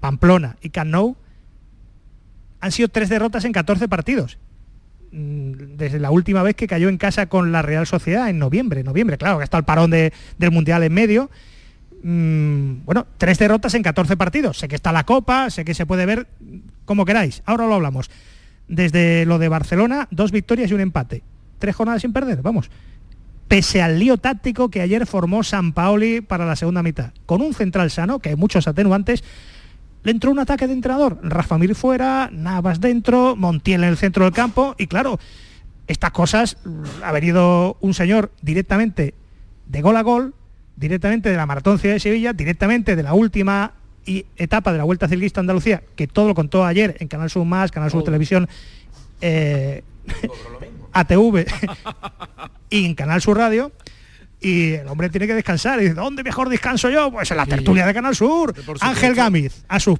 Pamplona 0.00 0.56
y 0.62 0.70
Camp 0.70 0.90
Nou, 0.90 1.16
han 2.60 2.72
sido 2.72 2.88
tres 2.88 3.08
derrotas 3.08 3.44
en 3.44 3.52
14 3.52 3.88
partidos. 3.88 4.38
Mm, 5.12 5.76
Desde 5.76 5.98
la 6.00 6.10
última 6.10 6.42
vez 6.42 6.54
que 6.56 6.66
cayó 6.66 6.88
en 6.88 6.96
casa 6.98 7.26
con 7.26 7.52
la 7.52 7.62
Real 7.62 7.86
Sociedad 7.86 8.28
en 8.30 8.38
noviembre, 8.38 8.82
noviembre, 8.82 9.18
claro, 9.18 9.38
que 9.38 9.44
está 9.44 9.58
el 9.58 9.64
parón 9.64 9.90
de- 9.90 10.12
del 10.38 10.50
Mundial 10.50 10.82
en 10.82 10.92
medio. 10.94 11.30
Mm, 12.02 12.84
bueno, 12.84 13.06
tres 13.18 13.38
derrotas 13.38 13.74
en 13.74 13.82
14 13.82 14.16
partidos. 14.16 14.58
Sé 14.58 14.68
que 14.68 14.74
está 14.74 14.90
la 14.92 15.04
Copa, 15.04 15.50
sé 15.50 15.64
que 15.64 15.74
se 15.74 15.86
puede 15.86 16.06
ver 16.06 16.26
como 16.84 17.04
queráis. 17.04 17.42
Ahora 17.46 17.66
lo 17.66 17.74
hablamos. 17.74 18.10
Desde 18.68 19.26
lo 19.26 19.38
de 19.38 19.48
Barcelona, 19.48 20.08
dos 20.10 20.32
victorias 20.32 20.70
y 20.70 20.74
un 20.74 20.80
empate. 20.80 21.22
Tres 21.58 21.76
jornadas 21.76 22.02
sin 22.02 22.12
perder, 22.12 22.42
vamos. 22.42 22.70
Pese 23.48 23.82
al 23.82 23.98
lío 23.98 24.16
táctico 24.16 24.70
que 24.70 24.80
ayer 24.80 25.06
formó 25.06 25.42
San 25.44 25.72
Paoli 25.74 26.22
para 26.22 26.46
la 26.46 26.56
segunda 26.56 26.82
mitad. 26.82 27.12
Con 27.26 27.42
un 27.42 27.52
central 27.54 27.90
sano, 27.90 28.18
que 28.18 28.30
hay 28.30 28.36
muchos 28.36 28.66
atenuantes, 28.66 29.22
le 30.02 30.10
entró 30.10 30.30
un 30.30 30.38
ataque 30.38 30.66
de 30.66 30.72
entrenador. 30.72 31.18
Rafa 31.22 31.58
Mir 31.58 31.74
fuera, 31.74 32.28
Navas 32.32 32.80
dentro, 32.80 33.36
Montiel 33.36 33.84
en 33.84 33.90
el 33.90 33.96
centro 33.96 34.24
del 34.24 34.32
campo. 34.32 34.74
Y 34.78 34.86
claro, 34.86 35.18
estas 35.86 36.10
cosas 36.10 36.56
mm, 36.64 37.02
ha 37.02 37.12
venido 37.12 37.76
un 37.80 37.94
señor 37.94 38.32
directamente 38.42 39.14
de 39.66 39.82
gol 39.82 39.96
a 39.96 40.02
gol, 40.02 40.34
directamente 40.76 41.30
de 41.30 41.36
la 41.36 41.46
Maratón 41.46 41.78
Ciudad 41.78 41.94
de 41.94 42.00
Sevilla, 42.00 42.32
directamente 42.32 42.96
de 42.96 43.02
la 43.02 43.14
última 43.14 43.74
etapa 44.04 44.72
de 44.72 44.78
la 44.78 44.84
Vuelta 44.84 45.06
Ciclista 45.06 45.40
a 45.40 45.42
Andalucía, 45.42 45.82
que 45.94 46.08
todo 46.08 46.28
lo 46.28 46.34
contó 46.34 46.64
ayer 46.64 46.96
en 46.98 47.06
Canal 47.06 47.30
Sur 47.30 47.44
Más, 47.44 47.70
Canal 47.70 47.90
Sur 47.90 48.02
Televisión, 48.02 48.48
eh, 49.20 49.84
ATV 50.92 51.46
y 52.70 52.84
en 52.84 52.94
Canal 52.94 53.22
Sur 53.22 53.38
Radio. 53.38 53.70
Y 54.42 54.72
el 54.72 54.88
hombre 54.88 55.08
tiene 55.08 55.26
que 55.26 55.34
descansar. 55.34 55.78
Y 55.78 55.82
dice, 55.84 55.94
¿dónde 55.94 56.22
mejor 56.22 56.48
descanso 56.48 56.90
yo? 56.90 57.10
Pues 57.12 57.30
en 57.30 57.36
la 57.36 57.46
tertulia 57.46 57.86
de 57.86 57.94
Canal 57.94 58.14
Sur. 58.14 58.54
Ángel 58.80 59.14
Gámez, 59.14 59.64
a 59.68 59.78
sus... 59.78 59.98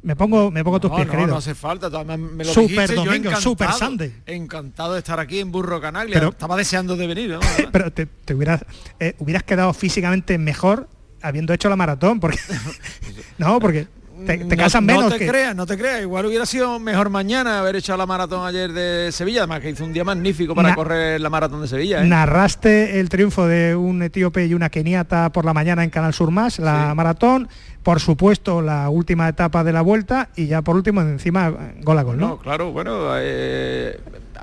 Me 0.00 0.14
pongo, 0.14 0.50
me 0.50 0.62
pongo 0.62 0.78
tus 0.78 0.92
pies, 0.92 1.06
no, 1.06 1.10
querido. 1.10 1.28
no 1.28 1.36
hace 1.36 1.54
falta. 1.54 1.88
Me 2.04 2.44
lo 2.44 2.52
Super 2.52 2.68
dijiste, 2.68 2.94
yo 2.94 3.04
domingo, 3.04 3.14
encantado, 3.16 3.42
super 3.42 3.72
Sunday. 3.72 4.14
Encantado 4.26 4.92
de 4.92 4.98
estar 5.00 5.18
aquí 5.18 5.40
en 5.40 5.50
Burro. 5.50 5.80
Pero- 5.80 6.28
Estaba 6.28 6.56
deseando 6.56 6.96
de 6.96 7.06
venir. 7.06 7.30
¿no? 7.30 7.40
Pero 7.72 7.92
te, 7.92 8.06
te 8.06 8.34
hubieras, 8.34 8.64
eh, 9.00 9.14
hubieras 9.18 9.42
quedado 9.42 9.72
físicamente 9.74 10.38
mejor 10.38 10.88
habiendo 11.20 11.52
hecho 11.52 11.68
la 11.68 11.76
maratón, 11.76 12.20
porque... 12.20 12.38
no, 13.38 13.58
porque 13.58 13.88
te, 14.26 14.38
te 14.38 14.44
No- 14.44 14.56
cansas 14.56 14.82
no, 14.82 14.86
menos 14.86 15.12
te 15.12 15.18
que... 15.18 15.26
creas, 15.28 15.54
no 15.56 15.66
te 15.66 15.76
creas. 15.78 16.02
Igual 16.02 16.26
hubiera 16.26 16.46
sido 16.46 16.78
mejor 16.78 17.10
mañana 17.10 17.58
haber 17.60 17.76
hecho 17.76 17.96
la 17.96 18.06
maratón 18.06 18.46
ayer 18.46 18.72
de 18.72 19.10
Sevilla, 19.12 19.40
además 19.40 19.60
que 19.60 19.70
hizo 19.70 19.84
un 19.84 19.92
día 19.92 20.04
magnífico 20.04 20.54
para 20.54 20.70
Na- 20.70 20.74
correr 20.74 21.20
la 21.20 21.30
maratón 21.30 21.60
de 21.62 21.68
Sevilla. 21.68 22.02
¿eh? 22.02 22.06
Narraste 22.06 23.00
el 23.00 23.08
triunfo 23.08 23.46
de 23.46 23.74
un 23.76 24.02
etíope 24.02 24.46
y 24.46 24.54
una 24.54 24.70
keniata 24.70 25.30
por 25.30 25.44
la 25.44 25.54
mañana 25.54 25.84
en 25.84 25.90
Canal 25.90 26.12
Sur 26.14 26.30
Más, 26.30 26.58
la 26.58 26.94
maratón, 26.94 27.48
por 27.82 28.00
supuesto 28.00 28.60
la 28.62 28.90
última 28.90 29.28
etapa 29.28 29.64
de 29.64 29.72
la 29.72 29.80
vuelta 29.82 30.28
y 30.36 30.46
ya 30.46 30.62
por 30.62 30.76
último 30.76 31.00
encima 31.00 31.52
gol 31.82 31.98
a 31.98 32.02
gol, 32.02 32.18
¿no? 32.18 32.28
No, 32.28 32.38
claro, 32.38 32.70
bueno, 32.72 33.10
eh, 33.16 33.98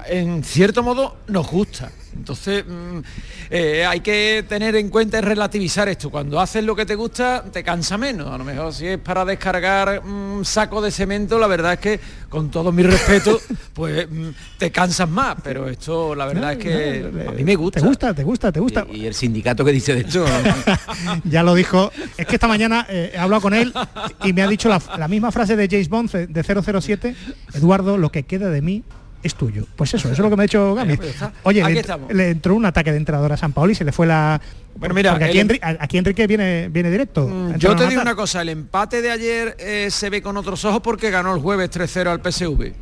en 0.08 0.44
cierto 0.44 0.84
modo 0.84 1.18
nos 1.28 1.50
gusta. 1.50 1.92
Entonces 2.16 2.64
mm, 2.66 3.00
eh, 3.50 3.86
hay 3.86 4.00
que 4.00 4.46
tener 4.48 4.76
en 4.76 4.90
cuenta 4.90 5.18
y 5.18 5.22
relativizar 5.22 5.88
esto. 5.90 6.10
Cuando 6.10 6.40
haces 6.40 6.64
lo 6.64 6.76
que 6.76 6.86
te 6.86 6.96
gusta, 6.96 7.44
te 7.52 7.64
cansa 7.64 7.98
menos. 7.98 8.32
A 8.32 8.38
lo 8.38 8.44
mejor 8.44 8.74
si 8.74 8.88
es 8.88 9.00
para 9.00 9.26
descargar 9.26 10.02
un 10.06 10.44
saco 10.46 10.82
de 10.82 10.92
cemento, 10.92 11.38
la 11.38 11.48
verdad 11.48 11.74
es 11.74 11.80
que, 11.80 12.00
con 12.30 12.50
todo 12.50 12.72
mi 12.72 12.84
respeto, 12.84 13.40
pues 13.74 14.10
mm, 14.10 14.30
te 14.58 14.72
cansas 14.72 15.10
más. 15.10 15.36
Pero 15.44 15.68
esto, 15.68 16.16
la 16.16 16.26
verdad 16.26 16.54
es 16.54 16.58
que 16.58 17.26
a 17.28 17.32
mí 17.32 17.44
me 17.44 17.56
gusta. 17.56 17.82
Te 17.82 17.86
gusta, 17.86 18.14
te 18.14 18.24
gusta, 18.24 18.52
te 18.52 18.60
gusta. 18.60 18.88
¿Y 18.92 19.06
el 19.06 19.14
sindicato 19.14 19.66
que 19.66 19.72
dice 19.72 19.94
de 19.94 20.02
esto? 20.02 20.26
ya 21.26 21.44
lo 21.44 21.54
dijo. 21.54 21.92
Es 22.18 22.26
que 22.26 22.36
esta 22.36 22.48
mañana 22.48 22.86
eh, 22.90 23.12
he 23.14 23.18
hablado 23.18 23.42
con 23.42 23.54
él 23.54 23.74
y 24.24 24.34
me 24.34 24.42
ha 24.42 24.48
dicho 24.48 24.70
la, 24.70 24.82
la 24.98 25.08
misma 25.08 25.32
frase 25.32 25.56
de 25.56 25.68
James 25.70 25.90
Bond 25.90 26.12
de 26.12 26.72
007. 26.72 27.16
Eduardo, 27.54 27.98
lo 27.98 28.12
que 28.12 28.24
queda 28.24 28.50
de 28.50 28.62
mí 28.62 28.84
es 29.26 29.36
tuyo. 29.36 29.66
Pues 29.76 29.94
eso, 29.94 30.08
eso 30.08 30.14
es 30.14 30.20
lo 30.20 30.30
que 30.30 30.36
me 30.36 30.44
ha 30.44 30.48
dicho 30.48 30.74
Gami. 30.76 30.96
pues. 30.98 31.16
Oye, 31.44 31.64
Aquí 31.64 31.82
le, 32.14 32.30
entró 32.30 32.56
un 32.56 32.66
ataque 32.66 32.92
de 32.92 32.98
entrenador 32.98 33.34
a 33.34 33.38
San 33.38 33.52
Paolo 33.54 33.72
y 33.72 33.76
se 33.76 33.84
le 33.84 33.92
fue 33.92 34.06
la... 34.08 34.40
Bueno, 34.76 34.94
mira, 34.94 35.12
porque 35.12 35.26
aquí, 35.26 35.40
el- 35.40 35.48
Enri- 35.50 35.78
aquí 35.80 35.98
Enrique 35.98 36.28
viene, 36.28 36.70
viene 36.70 36.92
directo. 36.92 37.28
Mm, 37.28 37.56
Yo 37.58 37.76
te 37.76 37.88
digo 37.88 38.02
una 38.02 38.16
cosa, 38.16 38.42
el 38.42 38.50
empate 38.50 39.02
de 39.02 39.10
ayer 39.12 39.56
eh, 39.60 39.88
se 39.90 40.10
ve 40.10 40.22
con 40.22 40.36
otros 40.38 40.64
ojos 40.66 40.82
porque 40.82 41.10
ganó 41.10 41.34
el 41.34 41.42
jueves 41.42 41.70
3-0 41.72 42.08
al 42.08 42.22
PSV. 42.22 42.74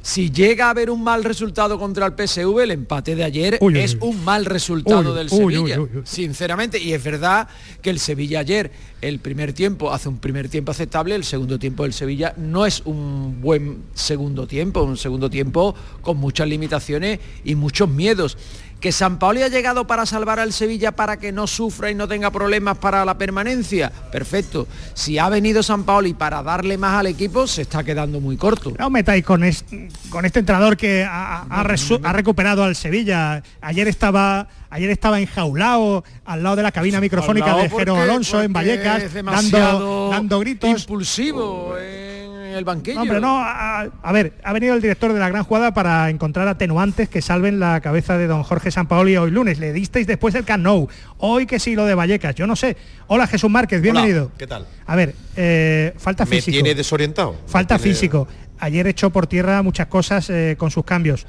Si 0.00 0.30
llega 0.30 0.66
a 0.66 0.70
haber 0.70 0.90
un 0.90 1.02
mal 1.02 1.24
resultado 1.24 1.76
contra 1.78 2.06
el 2.06 2.12
PSV, 2.16 2.60
el 2.60 2.70
empate 2.70 3.14
de 3.16 3.24
ayer 3.24 3.58
Uy, 3.60 3.74
uy, 3.74 3.80
es 3.80 3.94
uy. 3.94 3.98
un 4.10 4.24
mal 4.24 4.44
resultado 4.46 5.10
Uy, 5.10 5.16
del 5.18 5.28
uy, 5.30 5.44
uy, 5.44 5.54
Sevilla, 5.54 5.80
uy, 5.80 5.90
uy. 5.96 6.02
sinceramente. 6.04 6.78
Y 6.78 6.92
es 6.94 7.02
verdad 7.02 7.48
que 7.82 7.90
el 7.90 7.98
Sevilla 7.98 8.38
ayer, 8.40 8.70
el 9.00 9.18
primer 9.20 9.52
tiempo, 9.52 9.92
hace 9.92 10.08
un 10.08 10.18
primer 10.18 10.48
tiempo 10.48 10.72
aceptable, 10.72 11.14
el 11.14 11.24
segundo 11.24 11.58
tiempo 11.58 11.84
del 11.84 11.92
Sevilla 11.92 12.34
no 12.36 12.66
es 12.66 12.82
un 12.84 13.40
buen 13.40 13.84
segundo 13.94 14.46
tiempo, 14.46 14.82
un 14.82 14.96
segundo 14.96 15.30
tiempo 15.30 15.74
con 16.00 16.16
muchas 16.16 16.48
limitaciones 16.48 17.20
y 17.44 17.54
muchos 17.54 17.88
miedos. 17.88 18.36
Que 18.80 18.92
San 18.92 19.18
Paoli 19.18 19.42
ha 19.42 19.48
llegado 19.48 19.88
para 19.88 20.06
salvar 20.06 20.38
al 20.38 20.52
Sevilla 20.52 20.92
para 20.92 21.16
que 21.16 21.32
no 21.32 21.48
sufra 21.48 21.90
y 21.90 21.96
no 21.96 22.06
tenga 22.06 22.30
problemas 22.30 22.78
para 22.78 23.04
la 23.04 23.18
permanencia. 23.18 23.90
Perfecto. 24.12 24.68
Si 24.94 25.18
ha 25.18 25.28
venido 25.28 25.64
San 25.64 25.82
Paoli 25.82 26.14
para 26.14 26.44
darle 26.44 26.78
más 26.78 26.94
al 27.00 27.08
equipo, 27.08 27.48
se 27.48 27.62
está 27.62 27.82
quedando 27.82 28.20
muy 28.20 28.36
corto. 28.36 28.72
No 28.78 28.88
metáis 28.88 29.24
con, 29.24 29.42
es- 29.42 29.64
con 30.10 30.24
este 30.24 30.38
entrenador 30.38 30.76
que 30.76 31.04
ha 31.04 32.12
recuperado 32.12 32.62
al 32.62 32.76
Sevilla. 32.76 33.42
Ayer 33.60 33.88
estaba 33.88 34.46
ayer 34.70 34.90
estaba 34.90 35.20
enjaulado 35.20 36.04
al 36.24 36.42
lado 36.42 36.56
de 36.56 36.62
la 36.62 36.72
cabina 36.72 37.00
microfónica 37.00 37.56
de 37.56 37.68
Jero 37.70 37.96
Alonso 37.96 38.42
en 38.42 38.52
Vallecas, 38.52 39.12
dando, 39.12 40.08
dando 40.10 40.40
gritos. 40.40 40.68
Impulsivo 40.82 41.76
en 41.78 42.54
el 42.54 42.64
banquillo. 42.64 42.96
No, 42.96 43.02
hombre, 43.02 43.20
no, 43.20 43.38
a, 43.38 43.82
a 44.02 44.12
ver, 44.12 44.32
ha 44.42 44.52
venido 44.52 44.74
el 44.74 44.80
director 44.80 45.12
de 45.12 45.20
la 45.20 45.28
gran 45.28 45.44
jugada 45.44 45.72
para 45.74 46.08
encontrar 46.10 46.48
atenuantes 46.48 47.08
que 47.08 47.20
salven 47.22 47.60
la 47.60 47.80
cabeza 47.80 48.16
de 48.18 48.26
don 48.26 48.42
Jorge 48.42 48.70
Sampaoli 48.70 49.16
hoy 49.16 49.30
lunes. 49.30 49.58
Le 49.58 49.72
disteis 49.72 50.06
después 50.06 50.34
el 50.34 50.44
Camp 50.44 50.64
Nou. 50.64 50.88
Hoy 51.18 51.46
que 51.46 51.58
sí 51.60 51.74
lo 51.74 51.84
de 51.86 51.94
Vallecas, 51.94 52.34
yo 52.34 52.46
no 52.46 52.56
sé. 52.56 52.76
Hola 53.06 53.26
Jesús 53.26 53.50
Márquez, 53.50 53.80
bienvenido. 53.82 54.24
Hola, 54.26 54.34
¿qué 54.38 54.46
tal? 54.46 54.66
A 54.86 54.96
ver, 54.96 55.14
eh, 55.36 55.94
falta 55.98 56.24
Me 56.24 56.30
físico. 56.36 56.52
tiene 56.52 56.74
desorientado. 56.74 57.36
Falta 57.46 57.74
Me 57.76 57.82
tiene- 57.82 57.94
físico. 57.94 58.28
Ayer 58.60 58.86
echó 58.88 59.10
por 59.10 59.26
tierra 59.28 59.62
muchas 59.62 59.86
cosas 59.86 60.28
eh, 60.30 60.56
con 60.58 60.70
sus 60.72 60.84
cambios, 60.84 61.26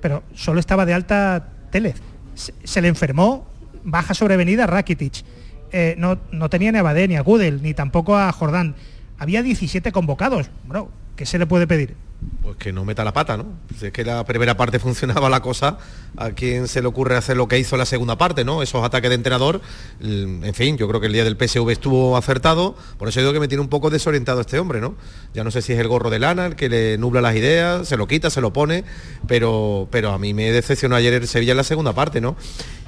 pero 0.00 0.24
solo 0.34 0.58
estaba 0.58 0.84
de 0.84 0.94
alta 0.94 1.48
Télez. 1.70 1.94
Se, 2.34 2.80
le 2.80 2.88
enfermó, 2.88 3.46
baja 3.84 4.14
sobrevenida 4.14 4.66
Rakitic. 4.66 5.24
Eh, 5.72 5.94
no, 5.98 6.18
no 6.30 6.50
tenía 6.50 6.72
ni 6.72 6.78
a 6.78 6.82
Badé, 6.82 7.08
ni 7.08 7.16
a 7.16 7.22
Gudel, 7.22 7.62
ni 7.62 7.74
tampoco 7.74 8.16
a 8.16 8.30
Jordán. 8.32 8.74
Había 9.18 9.42
17 9.42 9.92
convocados. 9.92 10.50
Bueno, 10.66 10.88
¿qué 11.16 11.26
se 11.26 11.38
le 11.38 11.46
puede 11.46 11.66
pedir? 11.66 11.94
Pues 12.42 12.56
que 12.56 12.72
no 12.72 12.84
meta 12.84 13.04
la 13.04 13.12
pata, 13.12 13.36
¿no? 13.36 13.46
Si 13.78 13.86
es 13.86 13.92
que 13.92 14.04
la 14.04 14.24
primera 14.24 14.56
parte 14.56 14.78
funcionaba 14.80 15.28
la 15.28 15.40
cosa, 15.40 15.78
¿a 16.16 16.30
quién 16.30 16.66
se 16.66 16.82
le 16.82 16.88
ocurre 16.88 17.16
hacer 17.16 17.36
lo 17.36 17.46
que 17.46 17.58
hizo 17.58 17.76
la 17.76 17.86
segunda 17.86 18.18
parte, 18.18 18.44
¿no? 18.44 18.62
Esos 18.62 18.84
ataques 18.84 19.10
de 19.10 19.14
entrenador, 19.14 19.60
mm, 20.00 20.44
en 20.44 20.54
fin, 20.54 20.76
yo 20.76 20.88
creo 20.88 21.00
que 21.00 21.06
el 21.06 21.12
día 21.12 21.24
del 21.24 21.36
PSV 21.36 21.70
estuvo 21.70 22.16
acertado, 22.16 22.76
por 22.98 23.08
eso 23.08 23.20
digo 23.20 23.32
que 23.32 23.40
me 23.40 23.48
tiene 23.48 23.60
un 23.60 23.68
poco 23.68 23.90
desorientado 23.90 24.40
este 24.40 24.58
hombre, 24.58 24.80
¿no? 24.80 24.96
Ya 25.34 25.44
no 25.44 25.50
sé 25.50 25.62
si 25.62 25.72
es 25.72 25.78
el 25.78 25.86
gorro 25.88 26.10
de 26.10 26.18
lana 26.18 26.46
el 26.46 26.56
que 26.56 26.68
le 26.68 26.98
nubla 26.98 27.20
las 27.20 27.36
ideas, 27.36 27.86
se 27.86 27.96
lo 27.96 28.08
quita, 28.08 28.28
se 28.28 28.40
lo 28.40 28.52
pone, 28.52 28.84
pero, 29.28 29.86
pero 29.90 30.10
a 30.10 30.18
mí 30.18 30.34
me 30.34 30.50
decepcionó 30.50 30.96
ayer 30.96 31.14
el 31.14 31.28
Sevilla 31.28 31.52
en 31.52 31.58
la 31.58 31.64
segunda 31.64 31.92
parte, 31.92 32.20
¿no? 32.20 32.36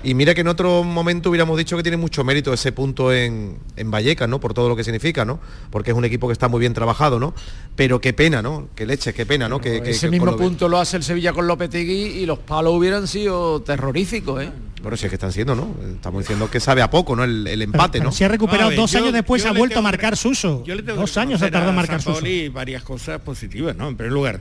Y 0.05 0.13
mira 0.13 0.35
que 0.35 0.43
en 0.43 0.49
otro 0.49 0.85
momento 0.85 1.31
hubiéramos 1.31 1.57
dicho 1.57 1.79
que 1.79 1.83
tiene 1.83 1.97
mucho 1.97 2.25
mérito 2.25 2.53
ese 2.53 2.73
punto 2.73 3.11
en, 3.11 3.59
en 3.77 3.91
Vallecas, 3.91 4.29
¿no? 4.29 4.39
Por 4.39 4.53
todo 4.53 4.69
lo 4.69 4.77
que 4.77 4.85
significa, 4.85 5.25
¿no? 5.25 5.41
Porque 5.71 5.93
es 5.93 5.97
un 5.97 6.05
equipo 6.05 6.27
que 6.27 6.35
está 6.35 6.47
muy 6.49 6.61
bien 6.61 6.75
trabajado, 6.75 7.19
¿no? 7.19 7.33
Pero 7.75 8.03
qué 8.03 8.13
pena, 8.13 8.43
¿no? 8.43 8.69
Que 8.75 8.85
leche, 8.85 9.15
qué 9.15 9.24
pena, 9.27 9.49
¿no? 9.49 9.61
Que, 9.61 9.83
que- 9.83 9.91
Ese 9.91 10.07
que 10.07 10.11
mismo 10.11 10.27
lo 10.27 10.37
punto 10.37 10.69
lo 10.69 10.79
hace 10.79 10.97
el 10.97 11.03
Sevilla 11.03 11.33
con 11.33 11.47
Lopetegui 11.47 11.93
y 12.21 12.27
los 12.27 12.39
palos 12.41 12.75
hubieran 12.75 13.07
sido 13.09 13.63
terroríficos, 13.63 14.43
¿eh? 14.43 14.51
Bueno, 14.83 14.97
si 14.99 15.07
es 15.07 15.11
que 15.11 15.17
están 15.17 15.33
siendo, 15.33 15.55
¿no? 15.55 15.75
Estamos 15.95 16.21
diciendo 16.23 16.51
que 16.51 16.61
sabe 16.61 16.83
a 16.83 16.91
poco, 16.91 17.17
¿no? 17.17 17.25
El, 17.25 17.47
el 17.47 17.63
empate, 17.63 17.99
Pero 17.99 18.11
¿no? 18.11 18.13
si 18.13 18.23
ha 18.25 18.29
recuperado 18.29 18.69
ver, 18.69 18.79
dos 18.79 18.93
yo- 18.93 18.99
años 18.99 19.13
después, 19.15 19.45
ha 19.47 19.53
vuelto 19.53 19.79
a 19.79 19.83
marcar 19.83 20.17
Suso. 20.17 20.63
Yo 20.67 20.75
le 20.75 20.83
tengo 20.83 21.01
Dos 21.01 21.17
años 21.17 21.41
ha 21.41 21.51
tardado 21.51 21.71
en 21.73 21.79
a 21.79 21.81
marcar 21.81 22.03
Suso. 22.03 22.21
Varias 22.53 22.83
cosas 22.83 23.21
positivas, 23.21 23.75
¿no? 23.77 23.89
En 23.89 23.97
primer 23.97 24.13
lugar, 24.13 24.41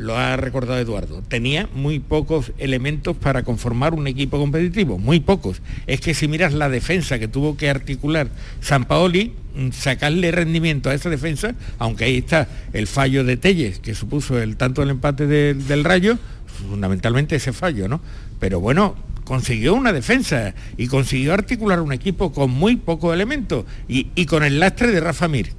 lo 0.00 0.16
ha 0.16 0.36
recordado 0.36 0.78
Eduardo, 0.80 1.22
tenía 1.28 1.68
muy 1.74 1.98
pocos 1.98 2.52
elementos 2.58 3.16
para 3.16 3.42
conformar 3.42 3.92
un 3.92 4.06
equipo 4.06 4.38
competitivo, 4.38 4.98
muy 4.98 5.20
pocos. 5.20 5.60
Es 5.86 6.00
que 6.00 6.14
si 6.14 6.26
miras 6.26 6.54
la 6.54 6.70
defensa 6.70 7.18
que 7.18 7.28
tuvo 7.28 7.56
que 7.58 7.68
articular 7.68 8.28
San 8.62 8.86
Paoli, 8.86 9.34
mm, 9.54 9.72
sacarle 9.72 10.30
rendimiento 10.30 10.88
a 10.88 10.94
esa 10.94 11.10
defensa, 11.10 11.54
aunque 11.78 12.04
ahí 12.06 12.16
está 12.16 12.48
el 12.72 12.86
fallo 12.86 13.24
de 13.24 13.36
Telles, 13.36 13.78
que 13.78 13.94
supuso 13.94 14.40
el 14.40 14.56
tanto 14.56 14.80
del 14.80 14.90
empate 14.90 15.26
del- 15.26 15.84
Rayo, 15.84 16.18
fundamentalmente 16.46 17.36
ese 17.36 17.52
fallo, 17.52 17.86
¿no? 17.88 18.00
Pero 18.38 18.58
bueno, 18.60 18.94
consiguió 19.24 19.74
una 19.74 19.92
defensa 19.92 20.54
y 20.78 20.86
consiguió 20.86 21.34
articular 21.34 21.80
un 21.80 21.92
equipo 21.92 22.32
con 22.32 22.50
muy 22.50 22.76
pocos 22.76 23.12
elementos 23.14 23.64
y, 23.86 24.08
y 24.14 24.24
con 24.26 24.44
el 24.44 24.60
lastre 24.60 24.90
de 24.90 25.00
Rafa 25.00 25.28
Mir, 25.28 25.52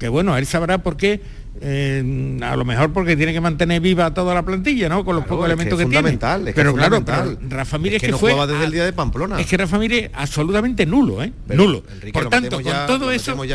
que 0.00 0.08
bueno, 0.08 0.36
él 0.36 0.46
sabrá 0.46 0.78
por 0.78 0.96
qué 0.96 1.20
eh, 1.60 2.38
a 2.42 2.56
lo 2.56 2.64
mejor 2.64 2.92
porque 2.92 3.16
tiene 3.16 3.32
que 3.32 3.40
mantener 3.40 3.80
viva 3.80 4.12
toda 4.12 4.34
la 4.34 4.42
plantilla, 4.44 4.88
¿no? 4.88 5.04
Con 5.04 5.14
los 5.16 5.24
Claro, 5.24 5.36
pocos 5.36 5.46
elementos 5.46 5.78
que 5.78 5.86
tiene. 5.86 6.10
es 6.10 6.54
pero 6.54 6.74
claro, 6.74 7.04
pero 7.04 7.36
Rafa 7.48 7.78
Mir 7.78 7.94
Es 7.94 8.00
que 8.00 8.06
que, 8.06 8.12
no 8.12 8.18
fue 8.18 8.34
desde 8.34 8.60
a- 8.60 8.64
el 8.64 8.72
día 8.72 8.84
de 8.84 8.92
Pamplona. 8.92 9.40
Es 9.40 9.46
que 9.46 9.56
Rafa 9.56 9.78
Mir 9.78 9.92
es 9.92 10.10
absolutamente 10.12 10.84
nulo, 10.86 11.22
¿eh? 11.22 11.32
Pero, 11.46 11.62
nulo. 11.64 11.84
Enrique, 11.92 12.12
Por 12.12 12.24
¿lo 12.24 12.30
tanto, 12.30 12.60
ya- 12.60 12.86
con 12.86 12.98
todo 12.98 13.10
eso, 13.12 13.32
todo 13.34 13.46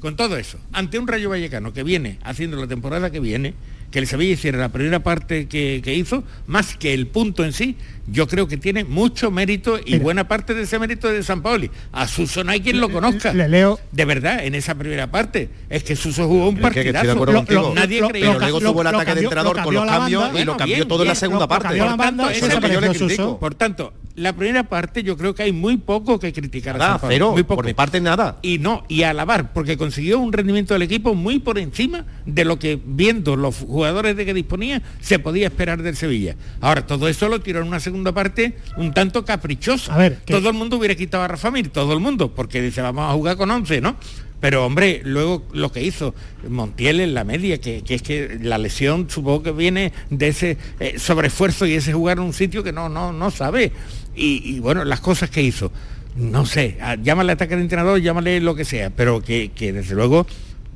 con 0.00 0.16
todo 0.16 0.36
eso, 0.36 0.58
ante 0.72 0.98
un 0.98 1.06
Rayo 1.08 1.30
Vallecano 1.30 1.72
que 1.72 1.82
viene 1.82 2.18
haciendo 2.24 2.56
la 2.56 2.66
temporada 2.66 3.10
que 3.10 3.20
viene, 3.20 3.54
que 3.90 3.98
el 4.00 4.06
Sevilla 4.06 4.32
hiciera 4.34 4.58
la 4.58 4.68
primera 4.68 5.00
parte 5.02 5.46
que, 5.46 5.80
que 5.82 5.94
hizo, 5.94 6.22
más 6.46 6.76
que 6.76 6.92
el 6.94 7.06
punto 7.06 7.44
en 7.44 7.52
sí, 7.52 7.76
yo 8.10 8.26
creo 8.26 8.48
que 8.48 8.56
tiene 8.56 8.84
mucho 8.84 9.30
mérito 9.30 9.78
y 9.78 9.92
Mira. 9.92 10.02
buena 10.04 10.28
parte 10.28 10.54
de 10.54 10.62
ese 10.62 10.78
mérito 10.78 11.08
es 11.08 11.14
de 11.14 11.22
San 11.22 11.42
Paoli. 11.42 11.70
A 11.92 12.06
Suso 12.08 12.42
no 12.44 12.52
hay 12.52 12.60
quien 12.60 12.80
lo 12.80 12.88
conozca. 12.90 13.32
Le 13.32 13.48
leo 13.48 13.78
De 13.92 14.04
verdad, 14.04 14.44
en 14.44 14.54
esa 14.54 14.74
primera 14.74 15.10
parte. 15.10 15.50
Es 15.68 15.82
que 15.84 15.94
Suso 15.96 16.26
jugó 16.26 16.48
un 16.48 16.56
partidazo. 16.58 17.24
Lo- 17.26 17.44
lo- 17.48 17.74
nadie 17.74 18.00
Lo- 18.00 18.08
creía. 18.08 18.26
Pero 18.28 18.38
luego 18.40 18.60
tuvo 18.60 18.80
el 18.82 18.86
ataque 18.88 19.14
de 19.14 19.20
entrenador 19.22 19.56
lo 19.56 19.62
con 19.64 19.74
los 19.74 19.86
cambios 19.86 20.22
banda. 20.22 20.40
y 20.40 20.44
lo 20.44 20.56
cambió 20.56 20.76
bien, 20.76 20.88
todo 20.88 21.02
en 21.02 21.08
la 21.08 21.14
segunda 21.14 21.44
lo 21.44 21.48
parte. 21.48 21.76
la 21.76 21.84
Por 21.88 21.96
banda, 21.98 22.04
tanto, 22.06 22.22
eso 22.30 22.32
eso 22.32 22.46
se 22.46 22.46
es 22.48 22.54
lo 22.54 22.60
que 22.68 22.74
yo 22.74 22.80
le 22.80 22.86
pareció 22.86 23.06
critico. 23.06 23.24
Suso. 23.28 23.38
Por 23.38 23.54
tanto, 23.54 23.92
la 24.14 24.32
primera 24.32 24.64
parte 24.64 25.02
yo 25.02 25.16
creo 25.16 25.34
que 25.34 25.42
hay 25.44 25.52
muy 25.52 25.76
poco 25.76 26.18
que 26.18 26.32
criticar 26.32 26.74
a 26.76 26.78
Nada, 26.78 26.90
San 26.92 27.00
Paoli, 27.02 27.14
cero, 27.14 27.32
muy 27.32 27.42
poco. 27.42 27.56
por 27.56 27.66
mi 27.66 27.74
parte 27.74 28.00
nada. 28.00 28.38
Y 28.42 28.58
no, 28.58 28.84
y 28.88 29.02
alabar, 29.04 29.52
porque 29.52 29.76
consiguió 29.76 30.18
un 30.18 30.32
rendimiento 30.32 30.74
del 30.74 30.82
equipo 30.82 31.14
muy 31.14 31.38
por 31.38 31.58
encima 31.58 32.04
de 32.26 32.44
lo 32.44 32.58
que 32.58 32.80
viendo 32.84 33.36
los 33.36 33.56
jugadores 33.58 34.16
de 34.16 34.24
que 34.24 34.34
disponía 34.34 34.82
se 35.00 35.18
podía 35.18 35.46
esperar 35.48 35.82
del 35.82 35.94
Sevilla. 35.96 36.34
Ahora, 36.60 36.86
todo 36.86 37.08
eso 37.08 37.28
lo 37.28 37.40
tiró 37.40 37.60
en 37.60 37.68
una 37.68 37.80
segunda 37.80 37.97
parte 38.04 38.54
un 38.76 38.92
tanto 38.92 39.24
caprichosa. 39.24 39.94
A 39.94 39.98
ver, 39.98 40.18
todo 40.24 40.48
el 40.48 40.54
mundo 40.54 40.76
hubiera 40.76 40.94
quitado 40.94 41.22
a 41.24 41.28
Rafa 41.28 41.50
Mir, 41.50 41.68
todo 41.70 41.92
el 41.92 42.00
mundo, 42.00 42.34
porque 42.34 42.60
dice 42.62 42.80
vamos 42.82 43.10
a 43.10 43.14
jugar 43.14 43.36
con 43.36 43.50
11, 43.50 43.80
¿no? 43.80 43.96
Pero 44.40 44.64
hombre, 44.64 45.00
luego 45.04 45.42
lo 45.52 45.72
que 45.72 45.82
hizo 45.82 46.14
Montiel 46.48 47.00
en 47.00 47.12
la 47.14 47.24
media, 47.24 47.60
que, 47.60 47.82
que 47.82 47.94
es 47.96 48.02
que 48.02 48.38
la 48.40 48.56
lesión 48.56 49.10
supongo 49.10 49.42
que 49.42 49.50
viene 49.52 49.92
de 50.10 50.28
ese 50.28 50.56
eh, 50.78 50.96
sobreesfuerzo 50.98 51.66
y 51.66 51.72
ese 51.74 51.92
jugar 51.92 52.18
en 52.18 52.24
un 52.24 52.32
sitio 52.32 52.62
que 52.62 52.72
no, 52.72 52.88
no, 52.88 53.12
no 53.12 53.30
sabe. 53.32 53.72
Y, 54.14 54.40
y, 54.44 54.60
bueno, 54.60 54.84
las 54.84 55.00
cosas 55.00 55.30
que 55.30 55.42
hizo, 55.42 55.72
no 56.16 56.46
sé, 56.46 56.78
a- 56.80 56.94
llámale 56.94 57.32
ataque 57.32 57.56
de 57.56 57.62
entrenador, 57.62 58.00
llámale 58.00 58.40
lo 58.40 58.54
que 58.54 58.64
sea, 58.64 58.90
pero 58.90 59.20
que, 59.20 59.50
que 59.52 59.72
desde 59.72 59.96
luego, 59.96 60.24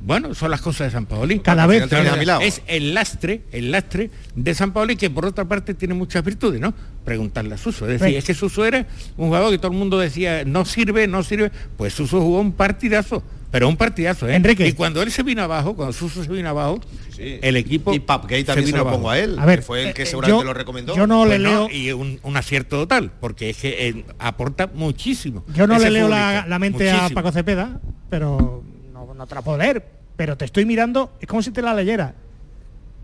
bueno, 0.05 0.35
son 0.35 0.51
las 0.51 0.61
cosas 0.61 0.87
de 0.87 0.91
San 0.91 1.05
Paoli. 1.05 1.39
Cada 1.39 1.65
vez- 1.65 1.83
Al 1.83 1.89
final, 1.89 2.07
a 2.09 2.15
mi 2.17 2.25
lado. 2.25 2.41
es 2.41 2.61
el 2.67 2.93
lastre, 2.93 3.43
el 3.51 3.71
lastre 3.71 4.11
de 4.35 4.53
San 4.53 4.73
Paoli 4.73 4.95
que 4.95 5.09
por 5.09 5.25
otra 5.25 5.45
parte 5.45 5.73
tiene 5.73 5.93
muchas 5.93 6.23
virtudes, 6.23 6.59
¿no? 6.59 6.73
Preguntarle 7.05 7.55
a 7.55 7.57
Suso. 7.57 7.85
Es 7.85 7.93
decir, 7.93 8.07
Venga. 8.07 8.19
es 8.19 8.25
que 8.25 8.33
Suso 8.33 8.65
era 8.65 8.85
un 9.17 9.27
jugador 9.27 9.51
que 9.51 9.57
todo 9.57 9.71
el 9.71 9.77
mundo 9.77 9.97
decía, 9.99 10.43
no 10.45 10.65
sirve, 10.65 11.07
no 11.07 11.23
sirve. 11.23 11.51
Pues 11.77 11.93
Suso 11.93 12.19
jugó 12.21 12.39
un 12.41 12.51
partidazo, 12.53 13.23
pero 13.51 13.67
un 13.69 13.77
partidazo, 13.77 14.27
¿eh? 14.27 14.35
Enrique. 14.35 14.67
Y 14.67 14.73
cuando 14.73 15.01
él 15.01 15.11
se 15.11 15.23
vino 15.23 15.41
abajo, 15.43 15.75
cuando 15.75 15.93
Suso 15.93 16.23
se 16.23 16.31
vino 16.31 16.49
abajo, 16.49 16.79
Sí. 17.15 17.37
el 17.43 17.55
equipo 17.57 17.93
Y 17.93 17.99
Papgate 17.99 18.43
también 18.43 18.65
se, 18.65 18.71
vino 18.71 18.77
lo 18.77 18.81
abajo. 18.89 18.97
pongo 18.97 19.09
a 19.11 19.19
él, 19.19 19.37
A 19.37 19.45
ver, 19.45 19.59
que 19.59 19.65
fue 19.65 19.87
el 19.89 19.93
que 19.93 20.01
eh, 20.01 20.05
seguramente 20.07 20.41
yo- 20.41 20.43
lo 20.45 20.53
recomendó. 20.55 20.95
yo 20.95 21.05
no 21.05 21.25
Pues 21.25 21.39
le 21.39 21.39
no, 21.47 21.67
leo 21.67 21.69
y 21.69 21.91
un, 21.91 22.19
un 22.23 22.37
acierto 22.37 22.75
total, 22.77 23.11
porque 23.21 23.51
es 23.51 23.57
que 23.57 23.87
eh, 23.87 24.05
aporta 24.17 24.67
muchísimo. 24.73 25.45
Yo 25.53 25.67
no 25.67 25.77
le 25.77 25.91
leo 25.91 26.07
la, 26.09 26.57
mente 26.59 26.89
a. 26.91 27.09
Paco 27.09 27.31
Cepeda, 27.31 27.79
pero 28.09 28.63
no, 29.05 29.13
no 29.13 29.27
te 29.27 29.35
la 29.35 29.41
puedo 29.41 29.57
leer. 29.57 29.83
Pero 30.15 30.37
te 30.37 30.45
estoy 30.45 30.65
mirando, 30.65 31.13
es 31.19 31.27
como 31.27 31.41
si 31.41 31.51
te 31.51 31.61
la 31.61 31.73
leyera. 31.73 32.13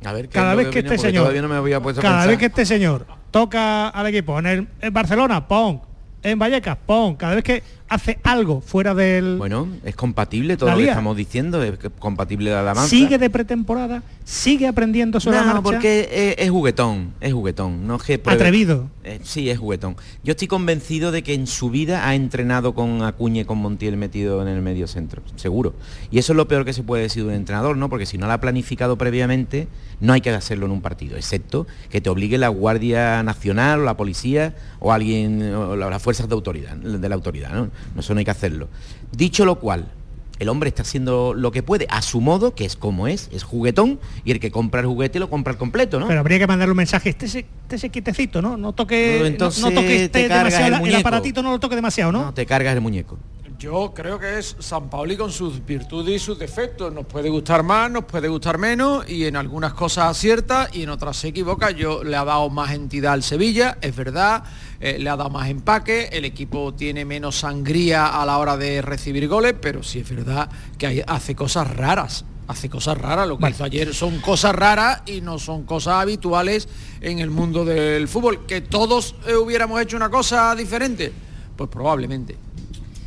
A 0.05 0.13
ver, 0.13 0.29
¿qué 0.29 0.33
Cada 0.33 0.55
vez 0.55 0.69
que 0.69 0.79
este 0.79 0.97
señor, 0.97 1.33
no 1.33 1.47
me 1.47 1.55
había 1.55 1.79
cada 1.79 1.93
pensar. 1.93 2.27
vez 2.27 2.37
que 2.37 2.45
este 2.45 2.65
señor 2.65 3.05
toca 3.31 3.89
al 3.89 4.07
equipo 4.07 4.39
en, 4.39 4.45
el, 4.45 4.67
en 4.79 4.93
Barcelona, 4.93 5.47
pon, 5.47 5.81
en 6.23 6.39
Vallecas, 6.39 6.77
pon, 6.85 7.15
cada 7.15 7.35
vez 7.35 7.43
que 7.43 7.63
hace 7.89 8.19
algo 8.23 8.61
fuera 8.61 8.93
del 8.93 9.37
Bueno, 9.37 9.67
es 9.83 9.95
compatible 9.95 10.55
todo 10.57 10.69
La 10.69 10.75
lo 10.75 10.81
que 10.81 10.89
estamos 10.89 11.17
diciendo, 11.17 11.61
es 11.63 11.77
compatible 11.99 12.51
la 12.51 12.61
alabanza. 12.61 12.89
sigue 12.89 13.17
de 13.17 13.29
pretemporada, 13.29 14.03
sigue 14.23 14.67
aprendiendo 14.67 15.19
sobre 15.19 15.37
la 15.37 15.41
No, 15.41 15.47
marcha. 15.55 15.61
porque 15.63 16.09
es, 16.11 16.45
es 16.45 16.49
juguetón, 16.51 17.13
es 17.19 17.33
juguetón, 17.33 17.87
no 17.87 17.95
es 17.95 18.03
que 18.03 18.19
pruebe- 18.23 18.35
Atrevido. 18.39 18.89
Eh, 19.03 19.19
sí, 19.23 19.49
es 19.49 19.57
juguetón. 19.57 19.95
Yo 20.23 20.31
estoy 20.31 20.47
convencido 20.47 21.11
de 21.11 21.23
que 21.23 21.33
en 21.33 21.47
su 21.47 21.69
vida 21.71 22.07
ha 22.07 22.15
entrenado 22.15 22.73
con 22.75 23.01
Acuña 23.01 23.41
y 23.41 23.45
con 23.45 23.57
Montiel 23.57 23.97
metido 23.97 24.41
en 24.41 24.47
el 24.47 24.61
medio 24.61 24.87
centro, 24.87 25.21
seguro. 25.35 25.73
Y 26.11 26.19
eso 26.19 26.33
es 26.33 26.37
lo 26.37 26.47
peor 26.47 26.63
que 26.65 26.73
se 26.73 26.83
puede 26.83 27.03
decir 27.03 27.23
de 27.23 27.29
un 27.29 27.35
entrenador, 27.35 27.75
¿no? 27.77 27.89
Porque 27.89 28.05
si 28.05 28.17
no 28.19 28.27
lo 28.27 28.33
ha 28.33 28.39
planificado 28.39 28.97
previamente, 28.97 29.67
no 29.99 30.13
hay 30.13 30.21
que 30.21 30.29
hacerlo 30.29 30.67
en 30.67 30.71
un 30.73 30.81
partido, 30.81 31.17
excepto 31.17 31.65
que 31.89 32.01
te 32.01 32.09
obligue 32.09 32.37
la 32.37 32.49
Guardia 32.49 33.23
Nacional 33.23 33.79
o 33.81 33.83
la 33.83 33.97
policía 33.97 34.53
o 34.79 34.93
alguien, 34.93 35.53
o 35.53 35.75
la- 35.75 35.89
las 35.89 36.01
fuerzas 36.01 36.29
de 36.29 36.35
autoridad, 36.35 36.75
de 36.75 37.09
la 37.09 37.15
autoridad, 37.15 37.51
¿no? 37.51 37.69
No, 37.95 38.01
Eso 38.01 38.13
no 38.13 38.19
hay 38.19 38.25
que 38.25 38.31
hacerlo. 38.31 38.67
Dicho 39.11 39.45
lo 39.45 39.59
cual, 39.59 39.91
el 40.39 40.47
hombre 40.47 40.69
está 40.69 40.83
haciendo 40.83 41.33
lo 41.33 41.51
que 41.51 41.63
puede, 41.63 41.85
a 41.89 42.01
su 42.01 42.21
modo, 42.21 42.55
que 42.55 42.65
es 42.65 42.75
como 42.75 43.07
es, 43.07 43.29
es 43.33 43.43
juguetón, 43.43 43.99
y 44.23 44.31
el 44.31 44.39
que 44.39 44.51
compra 44.51 44.79
el 44.79 44.87
juguete 44.87 45.19
lo 45.19 45.29
compra 45.29 45.51
el 45.53 45.59
completo, 45.59 45.99
¿no? 45.99 46.07
Pero 46.07 46.21
habría 46.21 46.39
que 46.39 46.47
mandarle 46.47 46.71
un 46.71 46.77
mensaje, 46.77 47.09
este 47.09 47.27
se, 47.27 47.39
este 47.39 47.77
se 47.77 47.89
quietecito, 47.89 48.41
¿no? 48.41 48.55
No 48.55 48.71
toque, 48.73 49.17
No, 49.19 49.25
entonces 49.25 49.61
no, 49.61 49.71
toque 49.71 49.87
te 49.87 50.03
este 50.05 50.27
cargas 50.27 50.53
demasiado, 50.53 50.85
el 50.85 50.93
el, 50.93 50.99
aparatito 50.99 51.43
no 51.43 51.51
lo 51.51 51.59
toque 51.59 51.75
demasiado, 51.75 52.11
¿no? 52.11 52.25
No, 52.25 52.33
te 52.33 52.45
cargas 52.45 52.73
el 52.73 52.81
muñeco. 52.81 53.17
Yo 53.59 53.91
creo 53.93 54.17
que 54.17 54.39
es 54.39 54.55
San 54.59 54.89
Paoli 54.89 55.17
con 55.17 55.33
sus 55.33 55.65
virtudes 55.65 56.15
y 56.15 56.19
sus 56.25 56.39
defectos. 56.39 56.93
Nos 56.93 57.05
puede 57.05 57.29
gustar 57.29 57.61
más, 57.61 57.91
nos 57.91 58.05
puede 58.05 58.29
gustar 58.29 58.57
menos 58.57 59.03
y 59.09 59.25
en 59.25 59.35
algunas 59.35 59.73
cosas 59.73 60.05
acierta 60.11 60.69
y 60.71 60.83
en 60.83 60.89
otras 60.89 61.17
se 61.17 61.27
equivoca. 61.27 61.71
Yo 61.71 62.01
le 62.01 62.15
ha 62.15 62.23
dado 62.23 62.49
más 62.49 62.71
entidad 62.71 63.11
al 63.11 63.21
Sevilla, 63.21 63.77
es 63.81 63.93
verdad, 63.93 64.45
eh, 64.79 64.97
le 64.97 65.09
ha 65.09 65.17
dado 65.17 65.29
más 65.29 65.49
empaque, 65.49 66.07
el 66.13 66.23
equipo 66.23 66.73
tiene 66.73 67.03
menos 67.03 67.39
sangría 67.39 68.07
a 68.21 68.25
la 68.25 68.37
hora 68.37 68.55
de 68.55 68.81
recibir 68.81 69.27
goles, 69.27 69.55
pero 69.61 69.83
sí 69.83 69.99
es 69.99 70.09
verdad 70.09 70.49
que 70.77 70.87
hay- 70.87 71.03
hace 71.05 71.35
cosas 71.35 71.69
raras. 71.75 72.23
Hace 72.47 72.69
cosas 72.69 72.97
raras, 72.97 73.27
lo 73.27 73.37
que 73.37 73.49
hizo 73.49 73.63
ayer 73.65 73.93
son 73.93 74.21
cosas 74.21 74.55
raras 74.55 75.03
y 75.05 75.19
no 75.21 75.37
son 75.37 75.65
cosas 75.65 75.95
habituales 75.95 76.67
en 77.01 77.19
el 77.19 77.29
mundo 77.29 77.65
del 77.65 78.07
fútbol. 78.07 78.45
¿Que 78.47 78.61
todos 78.61 79.15
eh, 79.27 79.35
hubiéramos 79.35 79.79
hecho 79.81 79.97
una 79.97 80.09
cosa 80.09 80.55
diferente? 80.55 81.11
Pues 81.57 81.69
probablemente. 81.69 82.37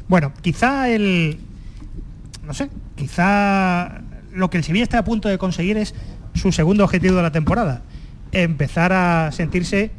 Bueno, 0.09 0.33
quizá 0.41 0.89
el. 0.89 1.39
No 2.45 2.55
sé, 2.55 2.71
quizá 2.97 4.03
lo 4.33 4.51
que 4.51 4.59
el 4.59 4.65
Sevilla 4.65 4.83
está 4.83 4.99
a 4.99 5.05
punto 5.05 5.29
de 5.29 5.39
conseguir 5.39 5.77
es 5.77 5.95
su 6.35 6.53
segundo 6.53 6.85
objetivo 6.85 7.17
de 7.17 7.23
la 7.23 7.33
temporada. 7.33 7.83
Empezar 8.33 8.93
a 8.93 9.31
sentirse 9.33 9.91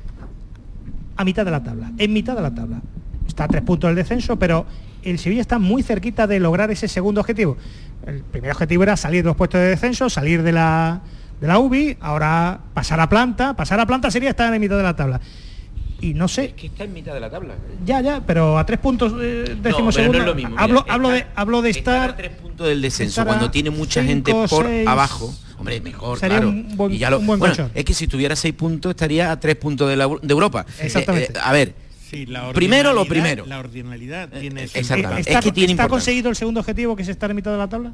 a 1.16 1.24
mitad 1.24 1.46
de 1.46 1.52
la 1.52 1.64
tabla. 1.64 1.92
En 1.98 2.14
mitad 2.14 2.36
de 2.36 2.42
la 2.42 2.54
tabla. 2.54 2.82
Está 3.28 3.46
a 3.46 3.48
tres 3.48 3.62
puntos 3.64 3.88
del 3.90 3.96
descenso, 3.96 4.38
pero 4.38 4.66
el 5.04 5.20
Sevilla 5.20 5.42
está 5.42 5.60
muy 5.60 5.84
cerquita 5.84 6.28
de 6.28 6.40
lograr 6.40 6.72
ese 6.72 6.88
segundo 6.88 7.22
objetivo. 7.22 7.58
El 8.06 8.24
primer 8.24 8.52
objetivo 8.52 8.84
era 8.84 8.98
salir 8.98 9.24
de 9.24 9.28
los 9.28 9.36
puestos 9.36 9.62
de 9.62 9.68
descenso, 9.68 10.10
salir 10.10 10.44
de 10.44 10.52
la, 10.52 11.02
de 11.40 11.48
la 11.48 11.60
UBI, 11.60 11.98
ahora 12.02 12.60
pasar 12.74 13.00
a 13.00 13.08
planta. 13.08 13.56
Pasar 13.56 13.80
a 13.80 13.86
planta 13.86 14.12
sería 14.12 14.32
estar 14.32 14.54
en 14.54 14.60
mitad 14.60 14.78
de 14.78 14.84
la 14.84 14.96
tabla. 14.96 15.22
Y 16.04 16.14
no 16.14 16.28
sé, 16.28 16.54
que 16.54 16.68
está 16.68 16.84
en 16.84 16.94
mitad 16.94 17.14
de 17.14 17.20
la 17.22 17.30
tabla. 17.30 17.56
ya, 17.86 18.02
ya, 18.02 18.22
pero 18.26 18.58
a 18.58 18.66
tres 18.66 18.80
puntos 18.80 19.14
eh, 19.22 19.56
décimo 19.62 19.90
pero 19.90 19.92
segundo. 19.92 20.18
no 20.18 20.24
es 20.24 20.26
lo 20.28 20.36
mismo, 20.36 20.50
mira, 20.52 20.62
hablo, 20.62 20.80
estar- 20.82 20.92
hablo 20.94 21.10
de, 21.10 21.26
hablo 21.36 21.62
de 21.62 21.70
estar. 21.70 22.10
a 22.10 22.16
tres 22.18 22.32
puntos 22.32 22.68
del 22.68 22.82
descenso 22.82 23.22
a 23.22 23.26
cuando 23.26 23.50
tiene 23.50 23.70
mucha 23.70 24.02
cinco, 24.02 24.32
gente 24.32 24.34
por 24.50 24.66
seis, 24.66 24.88
abajo. 24.88 25.34
Hombre, 25.58 25.80
mejor, 25.80 26.20
sería 26.20 26.38
claro. 26.40 26.50
un 26.50 26.76
buen- 26.76 26.92
Y 26.94 26.98
ya 26.98 27.10
lo- 27.10 27.20
un 27.20 27.28
buen 27.28 27.40
bueno, 27.40 27.70
es 27.74 27.86
que 27.86 27.94
si 27.94 28.08
tuviera 28.08 28.36
seis 28.36 28.54
puntos 28.54 28.90
estaría 28.90 29.32
a 29.32 29.40
tres 29.40 29.56
puntos 29.56 29.88
de, 29.90 29.96
la- 29.96 30.08
de 30.08 30.32
Europa. 30.34 30.66
Exactamente. 30.82 31.32
Eh, 31.32 31.36
eh, 31.38 31.42
a 31.42 31.52
ver, 31.54 31.74
Sí, 32.10 32.26
la 32.28 32.52
primero 32.54 32.94
lo 32.94 33.06
primero. 33.06 33.46
La 33.48 33.58
ordinalidad 33.60 34.30
tiene 34.30 34.68
su- 34.68 34.78
exactamente. 34.78 35.22
¿Está, 35.22 35.40
es 35.40 35.46
que 35.46 35.52
tiene 35.52 35.72
está 35.74 35.88
conseguido 35.88 36.30
el 36.30 36.36
segundo 36.36 36.60
objetivo 36.60 36.96
que 36.96 37.02
es 37.04 37.08
estar 37.10 37.30
en 37.30 37.36
mitad 37.38 37.52
de 37.52 37.58
la 37.58 37.68
tabla? 37.70 37.94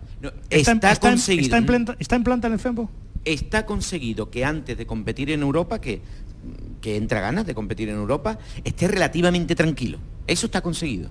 está 0.49 0.71
en- 0.71 0.79
en- 0.83 0.95
conseguido. 0.97 1.43
está 1.43 1.57
en 1.57 1.65
planta, 1.65 1.95
está 1.99 2.15
en 2.15 2.23
planta 2.23 2.47
en 2.47 2.53
el 2.53 2.59
FEMPO? 2.59 2.89
está 3.25 3.65
conseguido 3.65 4.29
que 4.31 4.43
antes 4.45 4.77
de 4.77 4.85
competir 4.87 5.29
en 5.29 5.41
Europa, 5.41 5.79
que, 5.79 6.01
que 6.81 6.95
entra 6.97 7.19
ganas 7.19 7.45
de 7.45 7.53
competir 7.53 7.89
en 7.89 7.95
Europa, 7.95 8.37
esté 8.63 8.87
relativamente 8.87 9.55
tranquilo. 9.55 9.97
Eso 10.27 10.45
está 10.45 10.61
conseguido. 10.61 11.09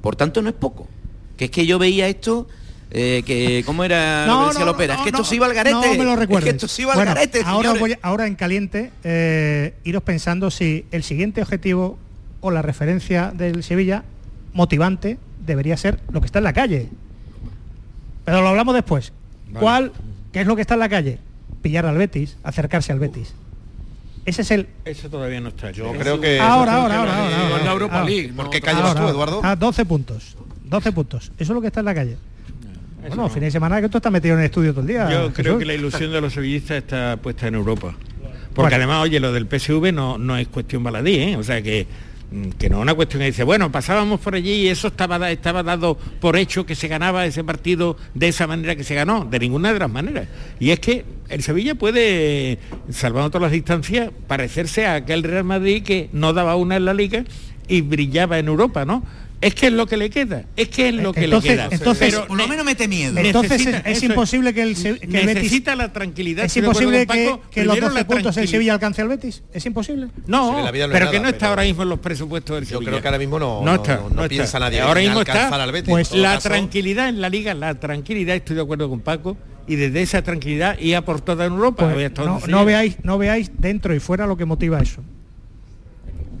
Por 0.00 0.16
tanto, 0.16 0.40
no 0.42 0.48
es 0.48 0.54
poco. 0.54 0.88
Que 1.36 1.46
es 1.46 1.50
que 1.50 1.66
yo 1.66 1.78
veía 1.78 2.08
esto, 2.08 2.48
eh, 2.90 3.22
que 3.26 3.62
¿cómo 3.66 3.84
era 3.84 4.26
decía 4.48 4.64
Lopera? 4.64 4.94
es 4.94 5.00
que 5.02 5.08
esto 5.10 5.24
se 5.24 5.36
iba 5.36 5.46
al 5.46 5.54
garete. 5.54 5.74
No 5.74 5.82
me 5.82 6.04
lo 6.04 6.12
Es 6.14 6.18
recuerdes. 6.18 6.44
que 6.44 6.56
esto 6.56 6.68
se 6.68 6.82
iba 6.82 6.94
Bueno, 6.94 7.10
al 7.10 7.16
garete, 7.16 7.42
ahora, 7.44 7.74
voy 7.74 7.96
ahora 8.02 8.26
en 8.26 8.34
caliente, 8.34 8.90
eh, 9.04 9.74
iros 9.84 10.02
pensando 10.02 10.50
si 10.50 10.86
el 10.90 11.02
siguiente 11.02 11.42
objetivo 11.42 11.98
o 12.40 12.50
la 12.50 12.62
referencia 12.62 13.32
del 13.34 13.62
Sevilla 13.62 14.04
motivante 14.54 15.18
debería 15.46 15.76
ser 15.76 16.00
lo 16.10 16.20
que 16.20 16.26
está 16.26 16.38
en 16.38 16.44
la 16.44 16.52
calle. 16.52 16.88
Pero 18.24 18.40
lo 18.42 18.48
hablamos 18.48 18.74
después. 18.74 19.12
Vale. 19.48 19.58
¿Cuál? 19.60 19.92
¿Qué 20.32 20.40
es 20.40 20.46
lo 20.46 20.54
que 20.56 20.62
está 20.62 20.74
en 20.74 20.80
la 20.80 20.88
calle? 20.88 21.18
Pillar 21.60 21.86
al 21.86 21.96
Betis, 21.98 22.36
acercarse 22.42 22.92
al 22.92 22.98
Betis. 22.98 23.34
Ese 24.24 24.42
es 24.42 24.50
el... 24.52 24.68
Eso 24.84 25.08
todavía 25.08 25.40
no 25.40 25.48
está. 25.48 25.70
Yo 25.72 25.92
creo 25.92 26.20
que... 26.20 26.38
Ahora, 26.40 26.74
ahora, 26.76 26.98
ahora, 27.00 27.48
ahora, 27.48 27.64
la 27.64 27.72
Europa 27.72 27.94
ahora. 28.00 28.08
League. 28.08 28.32
¿Por 28.34 28.44
no 28.46 28.50
qué 28.50 28.60
callas 28.60 28.94
tú, 28.94 29.08
Eduardo? 29.08 29.40
a 29.44 29.56
12 29.56 29.84
puntos. 29.84 30.36
12 30.64 30.92
puntos. 30.92 31.24
Eso 31.24 31.32
es 31.38 31.48
lo 31.50 31.60
que 31.60 31.66
está 31.66 31.80
en 31.80 31.86
la 31.86 31.94
calle. 31.94 32.12
Eso 32.12 33.08
Bueno, 33.08 33.22
no. 33.24 33.28
fin 33.28 33.42
de 33.42 33.50
semana 33.50 33.80
que 33.80 33.88
tú 33.88 33.98
estás 33.98 34.12
metido 34.12 34.34
en 34.34 34.40
el 34.40 34.46
estudio 34.46 34.70
todo 34.72 34.82
el 34.82 34.86
día. 34.86 35.10
Yo 35.10 35.32
creo 35.32 35.58
que 35.58 35.64
la 35.64 35.74
ilusión 35.74 36.12
de 36.12 36.20
los 36.20 36.32
sevillistas 36.32 36.78
está 36.78 37.16
puesta 37.16 37.48
en 37.48 37.54
Europa. 37.56 37.94
Porque 38.54 38.74
además, 38.74 39.02
oye, 39.02 39.18
lo 39.18 39.32
del 39.32 39.46
PSV 39.48 39.92
no, 39.92 40.18
no 40.18 40.36
es 40.36 40.46
cuestión 40.48 40.84
baladí, 40.84 41.14
¿eh? 41.16 41.36
O 41.36 41.42
sea 41.42 41.62
que 41.62 41.86
que 42.58 42.68
no 42.68 42.76
es 42.76 42.82
una 42.82 42.94
cuestión 42.94 43.20
que 43.20 43.26
dice, 43.26 43.44
bueno, 43.44 43.70
pasábamos 43.70 44.20
por 44.20 44.34
allí 44.34 44.52
y 44.52 44.68
eso 44.68 44.88
estaba, 44.88 45.30
estaba 45.30 45.62
dado 45.62 45.96
por 46.20 46.36
hecho 46.36 46.66
que 46.66 46.74
se 46.74 46.88
ganaba 46.88 47.26
ese 47.26 47.44
partido 47.44 47.96
de 48.14 48.28
esa 48.28 48.46
manera 48.46 48.76
que 48.76 48.84
se 48.84 48.94
ganó, 48.94 49.24
de 49.24 49.38
ninguna 49.38 49.72
de 49.72 49.78
las 49.78 49.90
maneras. 49.90 50.28
Y 50.58 50.70
es 50.70 50.80
que 50.80 51.04
el 51.28 51.42
Sevilla 51.42 51.74
puede, 51.74 52.58
salvando 52.90 53.30
todas 53.30 53.42
las 53.42 53.52
distancias, 53.52 54.10
parecerse 54.26 54.86
a 54.86 54.94
aquel 54.94 55.22
Real 55.22 55.44
Madrid 55.44 55.82
que 55.82 56.08
no 56.12 56.32
daba 56.32 56.56
una 56.56 56.76
en 56.76 56.84
la 56.84 56.94
liga 56.94 57.24
y 57.68 57.80
brillaba 57.80 58.38
en 58.38 58.48
Europa, 58.48 58.84
¿no? 58.84 59.04
Es 59.42 59.54
que 59.54 59.66
es 59.66 59.72
lo 59.72 59.86
que 59.86 59.96
le 59.98 60.08
queda, 60.08 60.44
es 60.56 60.68
que 60.68 60.88
es 60.88 60.94
lo 60.94 61.12
que 61.12 61.24
entonces, 61.24 61.50
le 61.50 61.56
queda. 61.56 61.68
Entonces, 61.70 62.10
Pero 62.14 62.26
por 62.28 62.38
lo 62.38 62.46
menos 62.48 62.64
mete 62.64 62.86
miedo. 62.88 63.18
Entonces 63.18 63.60
es, 63.66 63.66
Necesita- 63.84 64.06
imposible 64.12 64.54
que 64.54 64.62
el, 64.62 64.74
que 64.80 64.88
el 64.90 64.96
Betis 65.00 65.24
necesita 65.34 65.76
la 65.76 65.92
tranquilidad. 65.92 66.44
es 66.44 66.56
imposible 66.56 67.06
con 67.06 67.16
que, 67.16 67.24
Paco, 67.26 67.40
que 67.50 67.64
los 67.64 67.72
primero 67.74 67.88
12 67.92 68.00
la 68.00 68.06
puntos 68.06 68.16
el 68.18 68.22
tranquilidad. 68.32 68.50
Sevilla 68.52 68.72
alcance 68.74 69.02
al 69.02 69.08
Betis. 69.08 69.42
Es 69.52 69.66
imposible. 69.66 70.08
No, 70.26 70.62
pero 70.72 70.86
nada, 70.88 71.10
que 71.10 71.18
no 71.20 71.26
está 71.26 71.38
pero- 71.38 71.48
ahora 71.50 71.62
mismo 71.64 71.82
en 71.82 71.88
los 71.88 71.98
presupuestos 71.98 72.54
del 72.54 72.64
Yo 72.64 72.68
Sevilla. 72.78 72.90
creo 72.92 73.02
que 73.02 73.08
ahora 73.08 73.18
mismo 73.18 73.38
no- 73.40 73.62
no 73.64 73.74
está, 73.74 73.96
no- 73.96 74.02
no 74.02 74.08
está. 74.22 74.28
piensa 74.28 74.58
nadie 74.60 74.80
Ahora 74.80 75.00
mismo 75.00 75.18
alcanzar 75.18 75.44
está, 75.44 75.62
al 75.62 75.72
Betis, 75.72 75.90
pues 75.90 76.12
la 76.12 76.34
caso. 76.34 76.48
tranquilidad 76.48 77.08
en 77.08 77.20
la 77.20 77.28
liga, 77.28 77.52
la 77.54 77.74
tranquilidad, 77.74 78.36
estoy 78.36 78.54
de 78.56 78.62
acuerdo 78.62 78.88
con 78.88 79.00
Paco, 79.00 79.36
y 79.66 79.74
desde 79.74 80.02
esa 80.02 80.22
tranquilidad 80.22 80.78
ir 80.78 80.94
a 80.94 81.04
por 81.04 81.20
toda 81.20 81.44
Europa. 81.46 81.90
Pues 81.92 82.12
no, 82.16 82.40
no 82.46 82.64
veáis, 82.64 82.96
no 83.02 83.18
veáis 83.18 83.50
dentro 83.58 83.92
y 83.94 83.98
fuera 83.98 84.24
lo 84.26 84.36
que 84.36 84.44
motiva 84.44 84.80
eso. 84.80 85.02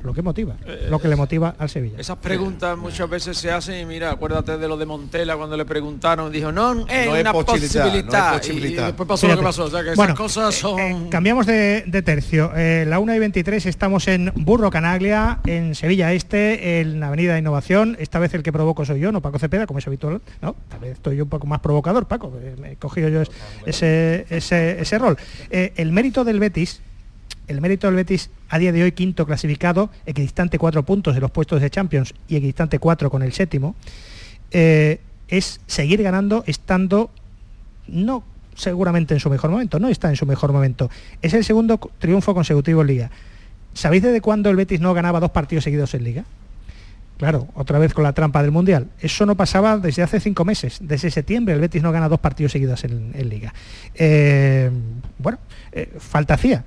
Lo 0.04 0.12
que 0.12 0.22
motiva, 0.22 0.56
lo 0.90 0.98
que 1.00 1.08
le 1.08 1.14
motiva 1.16 1.54
al 1.58 1.68
Sevilla. 1.68 1.98
Esas 1.98 2.16
preguntas 2.18 2.76
muchas 2.76 3.08
veces 3.08 3.38
se 3.38 3.50
hacen 3.50 3.80
y 3.80 3.84
mira, 3.84 4.10
acuérdate 4.10 4.58
de 4.58 4.66
lo 4.68 4.76
de 4.76 4.84
Montela 4.86 5.36
cuando 5.36 5.56
le 5.56 5.64
preguntaron, 5.64 6.32
dijo, 6.32 6.50
no, 6.50 6.86
es 6.88 7.06
No 7.06 7.12
una 7.20 7.32
posibilidad, 7.32 7.84
posibilidad. 7.84 8.30
no 8.32 8.36
es 8.36 8.48
Y- 8.48 8.50
Y, 8.50 8.54
posibilidad. 8.54 8.86
después 8.86 9.08
pasó 9.08 9.28
lo 9.28 9.36
que 9.36 9.42
pasó. 9.42 9.64
O 9.64 9.70
sea, 9.70 9.82
que 9.84 9.94
Bueno, 9.94 10.14
esas 10.14 10.18
cosas 10.18 10.54
son... 10.54 11.08
Cambiamos 11.08 11.46
de, 11.46 11.84
de 11.86 12.02
tercio. 12.02 12.50
Eh, 12.56 12.84
la 12.88 12.98
1 12.98 13.14
y 13.14 13.18
23 13.20 13.64
estamos 13.66 14.08
en 14.08 14.32
Burro 14.34 14.70
Canaglia, 14.70 15.38
en 15.46 15.74
Sevilla 15.74 16.12
Este, 16.12 16.80
en 16.80 16.98
la 17.00 17.08
Avenida 17.08 17.34
de 17.34 17.38
Innovación. 17.38 17.96
Esta 18.00 18.18
vez 18.18 18.34
el 18.34 18.42
que 18.42 18.52
provoco 18.52 18.84
soy 18.84 18.98
yo, 19.00 19.12
no 19.12 19.20
Paco 19.20 19.38
Cepeda, 19.38 19.66
como 19.66 19.78
es 19.78 19.86
habitual. 19.86 20.20
No, 20.40 20.56
tal 20.68 20.80
vez 20.80 20.92
estoy 20.92 21.16
yo 21.16 21.24
un 21.24 21.30
poco 21.30 21.46
más 21.46 21.60
provocador, 21.60 22.06
Paco. 22.06 22.32
eh, 22.42 22.56
Me 22.60 22.72
he 22.72 22.76
cogido 22.76 23.08
yo 23.08 23.22
es- 23.22 23.30
ese, 23.66 24.26
ese, 24.30 24.80
ese 24.80 24.98
rol. 24.98 25.16
Eh, 25.50 25.72
el 25.76 25.92
mérito 25.92 26.24
del 26.24 26.40
Betis, 26.40 26.80
el 27.52 27.60
mérito 27.60 27.86
del 27.86 27.96
Betis 27.96 28.30
a 28.48 28.58
día 28.58 28.72
de 28.72 28.82
hoy 28.82 28.92
quinto 28.92 29.26
clasificado, 29.26 29.90
equidistante 30.06 30.58
cuatro 30.58 30.82
puntos 30.84 31.14
de 31.14 31.20
los 31.20 31.30
puestos 31.30 31.60
de 31.60 31.70
Champions 31.70 32.14
y 32.28 32.36
equidistante 32.36 32.78
cuatro 32.78 33.10
con 33.10 33.22
el 33.22 33.32
séptimo, 33.32 33.76
eh, 34.50 35.00
es 35.28 35.60
seguir 35.66 36.02
ganando 36.02 36.44
estando 36.46 37.10
no 37.86 38.24
seguramente 38.54 39.14
en 39.14 39.20
su 39.20 39.30
mejor 39.30 39.50
momento, 39.50 39.78
no 39.78 39.88
está 39.88 40.08
en 40.08 40.16
su 40.16 40.26
mejor 40.26 40.52
momento. 40.52 40.90
Es 41.20 41.32
el 41.34 41.44
segundo 41.44 41.78
triunfo 41.98 42.34
consecutivo 42.34 42.82
en 42.82 42.86
Liga. 42.86 43.10
¿Sabéis 43.74 44.02
desde 44.02 44.20
cuándo 44.20 44.50
el 44.50 44.56
Betis 44.56 44.80
no 44.80 44.92
ganaba 44.92 45.20
dos 45.20 45.30
partidos 45.30 45.64
seguidos 45.64 45.94
en 45.94 46.04
Liga? 46.04 46.24
Claro, 47.16 47.48
otra 47.54 47.78
vez 47.78 47.94
con 47.94 48.04
la 48.04 48.12
trampa 48.12 48.42
del 48.42 48.50
Mundial. 48.50 48.88
Eso 49.00 49.24
no 49.26 49.36
pasaba 49.36 49.78
desde 49.78 50.02
hace 50.02 50.20
cinco 50.20 50.44
meses. 50.44 50.78
Desde 50.80 51.10
septiembre 51.10 51.54
el 51.54 51.60
Betis 51.60 51.82
no 51.82 51.92
gana 51.92 52.08
dos 52.08 52.20
partidos 52.20 52.52
seguidos 52.52 52.84
en, 52.84 53.12
en 53.14 53.28
Liga. 53.28 53.54
Eh, 53.94 54.70
bueno, 55.18 55.38
eh, 55.70 55.92
falta 55.98 56.34
hacía. 56.34 56.64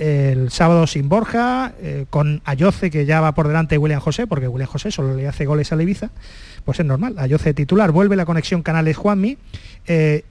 El 0.00 0.50
sábado 0.50 0.86
sin 0.86 1.10
Borja, 1.10 1.74
eh, 1.82 2.06
con 2.08 2.40
Ayoce 2.46 2.90
que 2.90 3.04
ya 3.04 3.20
va 3.20 3.32
por 3.32 3.48
delante 3.48 3.74
de 3.74 3.78
William 3.78 4.00
José, 4.00 4.26
porque 4.26 4.48
William 4.48 4.66
José 4.66 4.90
solo 4.90 5.14
le 5.14 5.28
hace 5.28 5.44
goles 5.44 5.72
a 5.72 5.76
la 5.76 5.82
Ibiza, 5.82 6.08
pues 6.64 6.80
es 6.80 6.86
normal. 6.86 7.16
Ayoce 7.18 7.52
titular, 7.52 7.92
vuelve 7.92 8.16
la 8.16 8.24
conexión 8.24 8.62
canales 8.62 8.96
Juanmi, 8.96 9.36
eh, 9.86 10.24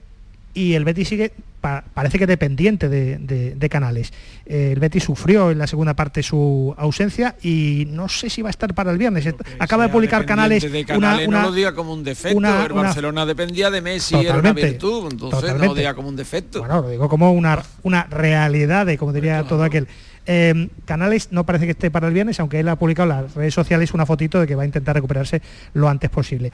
y 0.54 0.74
el 0.74 0.84
Betis 0.84 1.06
sigue, 1.06 1.30
pa- 1.60 1.84
parece 1.94 2.18
que 2.18 2.26
dependiente 2.26 2.88
de, 2.88 3.18
de- 3.18 3.54
de 3.54 3.68
Canales. 3.68 4.12
Eh, 4.46 4.70
el 4.72 4.80
Betis 4.80 5.04
sufrió 5.04 5.50
en 5.50 5.58
la 5.58 5.66
segunda 5.66 5.94
parte 5.94 6.22
su 6.22 6.74
ausencia 6.78 7.36
y 7.42 7.86
no 7.90 8.08
sé 8.08 8.30
si 8.30 8.42
va 8.42 8.48
a 8.48 8.50
estar 8.50 8.74
para 8.74 8.90
el 8.90 8.98
viernes. 8.98 9.28
Acaba 9.58 9.84
de 9.86 9.90
publicar 9.92 10.24
Canales, 10.26 10.70
de 10.70 10.84
Canales, 10.84 11.28
una- 11.28 11.42
no 11.42 11.48
lo 11.48 11.54
diga 11.54 11.74
como 11.74 11.92
un 11.92 12.02
defecto. 12.04 12.36
una- 12.38 12.64
el 12.64 12.72
Barcelona 12.72 13.26
dependía 13.26 13.70
de 13.70 13.80
Messi, 13.80 14.14
era 14.14 14.22
una 14.34 14.36
Totalmente, 14.50 14.70
virtud. 14.70 15.08
Entonces 15.12 15.20
no 15.20 15.36
lo 15.36 15.40
totalmente. 15.40 15.80
diga 15.80 15.94
como 15.94 16.08
un 16.08 16.16
defecto. 16.16 16.60
Bueno, 16.60 16.80
lo 16.82 16.88
digo 16.90 17.08
como 17.08 17.32
una, 17.32 17.62
una 17.82 18.04
realidad, 18.04 18.86
de, 18.86 18.96
como 18.98 19.12
diría 19.12 19.42
todo 19.44 19.62
aquel. 19.64 19.86
Eh, 20.26 20.68
Canales 20.84 21.28
no 21.32 21.44
parece 21.46 21.64
que 21.64 21.72
esté 21.72 21.90
para 21.90 22.06
el 22.08 22.14
viernes, 22.14 22.38
aunque 22.40 22.60
él 22.60 22.68
ha 22.68 22.76
publicado 22.76 23.10
en 23.10 23.22
las 23.22 23.34
redes 23.34 23.54
sociales 23.54 23.92
una 23.94 24.06
fotito 24.06 24.38
de 24.40 24.46
que 24.46 24.54
va 24.54 24.62
a 24.62 24.66
intentar 24.66 24.94
recuperarse 24.94 25.40
lo 25.74 25.88
antes 25.88 26.10
posible. 26.10 26.50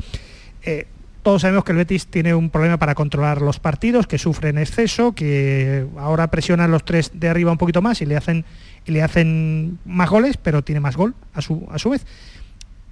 Eh, 0.63 0.87
todos 1.27 1.43
sabemos 1.43 1.65
que 1.65 1.73
el 1.73 1.79
Betis 1.79 2.07
tiene 2.07 2.37
un 2.37 2.51
problema 2.51 2.77
para 2.77 2.95
controlar 2.95 3.43
los 3.43 3.59
partidos, 3.59 4.07
que 4.07 4.17
sufre 4.17 4.51
en 4.51 4.59
exceso, 4.59 5.13
que 5.13 5.85
ahora 5.99 6.29
presionan 6.29 6.71
los 6.71 6.85
tres 6.85 7.11
de 7.15 7.29
arriba 7.29 7.51
un 7.51 7.59
poquito 7.59 7.83
más 7.83 8.01
y 8.01 8.07
le 8.07 8.17
hacen, 8.17 8.45
y 8.85 8.93
le 8.93 9.03
hacen 9.03 9.81
más 9.85 10.09
goles, 10.09 10.37
pero 10.37 10.63
tiene 10.63 10.79
más 10.79 10.97
gol 10.97 11.17
a 11.35 11.43
su, 11.43 11.67
a 11.73 11.81
su 11.81 11.91
vez. 11.91 12.07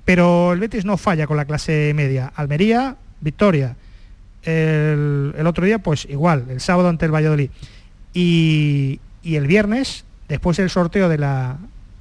Pero 0.04 0.52
el 0.52 0.58
Betis 0.58 0.84
no 0.84 0.96
falla 0.96 1.28
con 1.28 1.36
la 1.36 1.44
clase 1.44 1.92
media. 1.94 2.32
Almería, 2.34 2.96
victoria. 3.20 3.76
El, 4.42 5.32
el 5.38 5.46
otro 5.46 5.64
día, 5.64 5.78
pues 5.78 6.04
igual, 6.10 6.46
el 6.48 6.60
sábado 6.60 6.88
ante 6.88 7.06
el 7.06 7.14
Valladolid. 7.14 7.50
Y, 8.14 8.98
y 9.22 9.36
el 9.36 9.46
viernes, 9.46 10.04
después 10.26 10.56
del 10.56 10.70
sorteo 10.70 11.08
de 11.08 11.18
la 11.18 11.58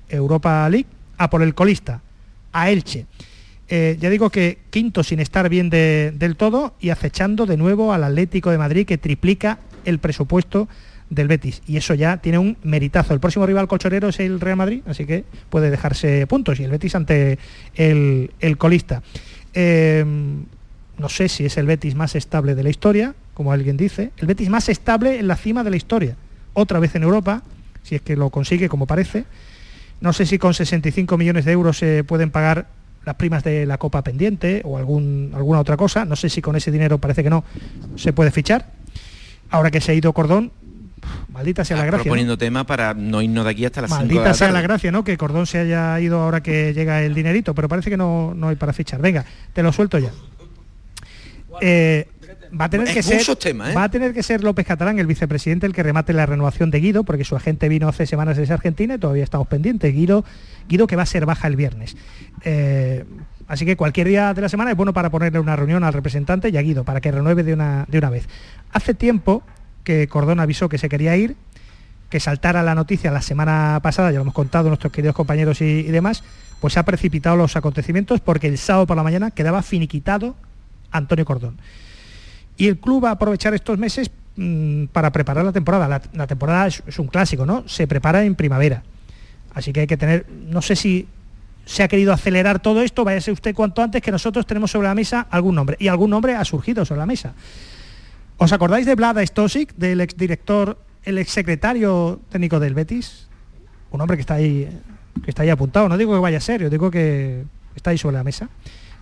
Europa 0.09 0.67
League, 0.67 0.87
a 1.15 1.29
por 1.29 1.43
el 1.43 1.53
colista, 1.53 2.01
a 2.51 2.71
Elche. 2.71 3.05
Eh, 3.75 3.97
ya 3.99 4.11
digo 4.11 4.29
que 4.29 4.59
quinto 4.69 5.01
sin 5.01 5.19
estar 5.19 5.49
bien 5.49 5.71
de- 5.71 6.13
del 6.15 6.35
todo 6.35 6.75
y 6.79 6.91
acechando 6.91 7.47
de 7.47 7.57
nuevo 7.57 7.91
al 7.91 8.03
Atlético 8.03 8.51
de 8.51 8.59
Madrid 8.59 8.85
que 8.85 8.99
triplica 8.99 9.57
el 9.83 9.97
presupuesto 9.97 10.69
del 11.09 11.27
Betis. 11.27 11.63
Y 11.65 11.77
eso 11.77 11.95
ya 11.95 12.17
tiene 12.17 12.37
un 12.37 12.55
meritazo. 12.61 13.15
El 13.15 13.19
próximo 13.19 13.47
rival 13.47 13.67
colchonero 13.67 14.09
es 14.09 14.19
el 14.19 14.39
Real 14.39 14.57
Madrid, 14.57 14.83
así 14.85 15.07
que 15.07 15.23
puede 15.49 15.71
dejarse 15.71 16.27
puntos. 16.27 16.59
Y 16.59 16.65
el 16.65 16.69
Betis 16.69 16.93
ante 16.93 17.39
el, 17.73 18.29
el 18.41 18.59
colista. 18.59 19.01
Eh, 19.55 20.05
no 20.99 21.09
sé 21.09 21.27
si 21.27 21.45
es 21.45 21.57
el 21.57 21.65
Betis 21.65 21.95
más 21.95 22.13
estable 22.13 22.53
de 22.53 22.61
la 22.61 22.69
historia, 22.69 23.15
como 23.33 23.53
alguien 23.53 23.75
dice. 23.75 24.11
El 24.17 24.27
Betis 24.27 24.49
más 24.49 24.69
estable 24.69 25.17
en 25.17 25.27
la 25.27 25.35
cima 25.35 25.63
de 25.63 25.71
la 25.71 25.77
historia. 25.77 26.15
Otra 26.53 26.77
vez 26.77 26.93
en 26.93 27.01
Europa, 27.01 27.41
si 27.81 27.95
es 27.95 28.03
que 28.03 28.15
lo 28.15 28.29
consigue 28.29 28.69
como 28.69 28.85
parece. 28.85 29.25
No 29.99 30.13
sé 30.13 30.27
si 30.27 30.37
con 30.37 30.53
65 30.53 31.17
millones 31.17 31.45
de 31.45 31.53
euros 31.53 31.79
se 31.79 32.03
pueden 32.03 32.29
pagar 32.29 32.67
las 33.05 33.15
primas 33.15 33.43
de 33.43 33.65
la 33.65 33.77
Copa 33.77 34.03
pendiente 34.03 34.61
o 34.65 34.77
algún, 34.77 35.31
alguna 35.35 35.59
otra 35.59 35.77
cosa. 35.77 36.05
No 36.05 36.15
sé 36.15 36.29
si 36.29 36.41
con 36.41 36.55
ese 36.55 36.71
dinero 36.71 36.97
parece 36.97 37.23
que 37.23 37.29
no 37.29 37.43
se 37.95 38.13
puede 38.13 38.31
fichar. 38.31 38.71
Ahora 39.49 39.71
que 39.71 39.81
se 39.81 39.91
ha 39.91 39.95
ido 39.95 40.13
Cordón, 40.13 40.51
maldita 41.29 41.65
sea 41.65 41.77
la 41.77 41.85
gracia. 41.85 41.99
¿no? 41.99 42.03
proponiendo 42.03 42.37
temas 42.37 42.65
para 42.65 42.93
no 42.93 43.21
irnos 43.21 43.45
de 43.45 43.51
aquí 43.51 43.65
hasta 43.65 43.81
las 43.81 43.91
5 43.91 43.99
de 43.99 44.05
Maldita 44.07 44.29
la 44.29 44.33
sea 44.33 44.51
la 44.51 44.61
gracia, 44.61 44.91
¿no? 44.91 45.03
Que 45.03 45.17
Cordón 45.17 45.45
se 45.45 45.59
haya 45.59 45.99
ido 45.99 46.21
ahora 46.21 46.41
que 46.41 46.73
llega 46.73 47.03
el 47.03 47.13
dinerito, 47.13 47.53
pero 47.53 47.67
parece 47.67 47.89
que 47.89 47.97
no, 47.97 48.33
no 48.35 48.49
hay 48.49 48.55
para 48.55 48.73
fichar. 48.73 49.01
Venga, 49.01 49.25
te 49.53 49.61
lo 49.61 49.71
suelto 49.71 49.99
ya. 49.99 50.11
Eh, 51.61 52.07
va 52.59 52.65
a 52.65 52.69
tener 52.69 52.87
Es 52.87 52.93
que 52.93 53.03
ser 53.03 53.35
temas, 53.37 53.71
¿eh? 53.71 53.73
va 53.73 53.83
a 53.83 53.89
tener 53.89 54.13
que 54.13 54.23
ser 54.23 54.43
López 54.43 54.65
Catalán 54.65 54.99
el 54.99 55.07
vicepresidente 55.07 55.65
el 55.65 55.73
que 55.73 55.83
remate 55.83 56.13
la 56.13 56.25
renovación 56.25 56.71
de 56.71 56.79
Guido 56.79 57.03
porque 57.03 57.23
su 57.23 57.35
agente 57.35 57.69
vino 57.69 57.87
hace 57.87 58.05
semanas 58.05 58.37
desde 58.37 58.53
Argentina 58.53 58.95
y 58.95 58.97
todavía 58.97 59.23
estamos 59.23 59.47
pendientes 59.47 59.93
Guido 59.93 60.23
Guido 60.67 60.87
que 60.87 60.95
va 60.95 61.03
a 61.03 61.07
ser 61.07 61.25
baja 61.25 61.47
el 61.47 61.55
viernes 61.55 61.95
Eh, 62.45 63.05
así 63.47 63.65
que 63.65 63.75
cualquier 63.75 64.07
día 64.07 64.33
de 64.33 64.41
la 64.41 64.49
semana 64.49 64.71
es 64.71 64.77
bueno 64.77 64.93
para 64.93 65.09
ponerle 65.09 65.39
una 65.39 65.55
reunión 65.55 65.83
al 65.83 65.93
representante 65.93 66.49
y 66.49 66.57
a 66.57 66.61
Guido 66.61 66.83
para 66.83 67.01
que 67.01 67.11
renueve 67.11 67.43
de 67.43 67.53
una 67.53 67.85
de 67.87 67.97
una 67.97 68.09
vez 68.09 68.27
hace 68.71 68.93
tiempo 68.93 69.43
que 69.83 70.07
Cordón 70.07 70.39
avisó 70.39 70.69
que 70.69 70.77
se 70.77 70.89
quería 70.89 71.15
ir 71.15 71.35
que 72.13 72.19
saltara 72.19 72.61
la 72.61 72.75
noticia 72.75 73.09
la 73.09 73.23
semana 73.23 73.79
pasada, 73.81 74.11
ya 74.11 74.17
lo 74.17 74.21
hemos 74.21 74.35
contado 74.35 74.67
nuestros 74.67 74.93
queridos 74.93 75.15
compañeros 75.15 75.61
y, 75.61 75.65
y 75.65 75.89
demás, 75.89 76.23
pues 76.61 76.73
se 76.73 76.79
ha 76.79 76.83
precipitado 76.83 77.35
los 77.35 77.55
acontecimientos 77.55 78.19
porque 78.21 78.45
el 78.45 78.59
sábado 78.59 78.85
por 78.85 78.95
la 78.95 79.01
mañana 79.01 79.31
quedaba 79.31 79.63
finiquitado 79.63 80.35
Antonio 80.91 81.25
Cordón. 81.25 81.57
Y 82.57 82.67
el 82.67 82.77
club 82.79 83.05
va 83.05 83.09
a 83.09 83.13
aprovechar 83.13 83.53
estos 83.53 83.77
meses 83.77 84.11
mm, 84.35 84.85
para 84.85 85.11
preparar 85.11 85.43
la 85.45 85.51
temporada. 85.51 86.01
La, 86.13 86.27
temporada 86.27 86.67
es, 86.67 86.99
un 86.99 87.07
clásico, 87.07 87.45
¿no? 87.45 87.67
Se 87.67 87.87
prepara 87.87 88.23
en 88.23 88.35
primavera. 88.35 88.83
Así 89.53 89.73
que 89.73 89.81
hay 89.81 89.87
que 89.87 89.97
tener, 89.97 90.25
no 90.29 90.61
sé 90.61 90.75
si 90.75 91.07
se 91.65 91.83
ha 91.83 91.87
querido 91.87 92.11
acelerar 92.11 92.59
todo 92.59 92.81
esto, 92.81 93.03
váyase 93.03 93.31
usted 93.31 93.55
cuanto 93.55 93.81
antes 93.81 94.01
que 94.01 94.11
nosotros 94.11 94.45
tenemos 94.45 94.71
sobre 94.71 94.87
la 94.87 94.95
mesa 94.95 95.27
algún 95.29 95.55
nombre. 95.55 95.77
Y 95.79 95.87
algún 95.87 96.09
nombre 96.09 96.35
ha 96.35 96.43
surgido 96.43 96.85
sobre 96.85 96.99
la 96.99 97.05
mesa. 97.05 97.33
¿Os 98.37 98.51
acordáis 98.51 98.85
de 98.85 98.95
Vlada 98.95 99.25
Stosic, 99.25 99.73
del 99.75 100.01
exdirector, 100.01 100.77
el 101.03 101.17
exsecretario 101.17 102.19
técnico 102.29 102.59
del 102.59 102.73
Betis? 102.73 103.27
Un 103.91 104.01
hombre 104.01 104.17
que 104.17 104.21
está 104.21 104.35
ahí, 104.35 104.67
que 105.23 105.29
está 105.31 105.43
ahí 105.43 105.49
apuntado. 105.49 105.87
No 105.87 105.97
digo 105.97 106.13
que 106.13 106.19
vaya 106.19 106.41
serio, 106.41 106.69
digo 106.69 106.91
que 106.91 107.43
está 107.75 107.91
ahí 107.91 107.97
sobre 107.97 108.17
la 108.17 108.23
mesa. 108.23 108.49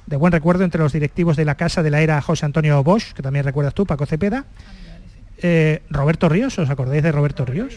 De 0.07 0.15
buen 0.17 0.31
recuerdo 0.33 0.63
entre 0.63 0.81
los 0.81 0.93
directivos 0.93 1.37
de 1.37 1.45
la 1.45 1.55
casa 1.55 1.83
de 1.83 1.89
la 1.91 2.01
era 2.01 2.21
José 2.21 2.45
Antonio 2.45 2.83
Bosch, 2.83 3.13
que 3.13 3.21
también 3.21 3.45
recuerdas 3.45 3.73
tú, 3.73 3.85
Paco 3.85 4.05
Cepeda. 4.05 4.45
Eh, 5.37 5.81
Roberto 5.89 6.29
Ríos, 6.29 6.57
¿os 6.59 6.69
acordáis 6.69 7.01
de 7.03 7.11
Roberto 7.11 7.45
Ríos? 7.45 7.73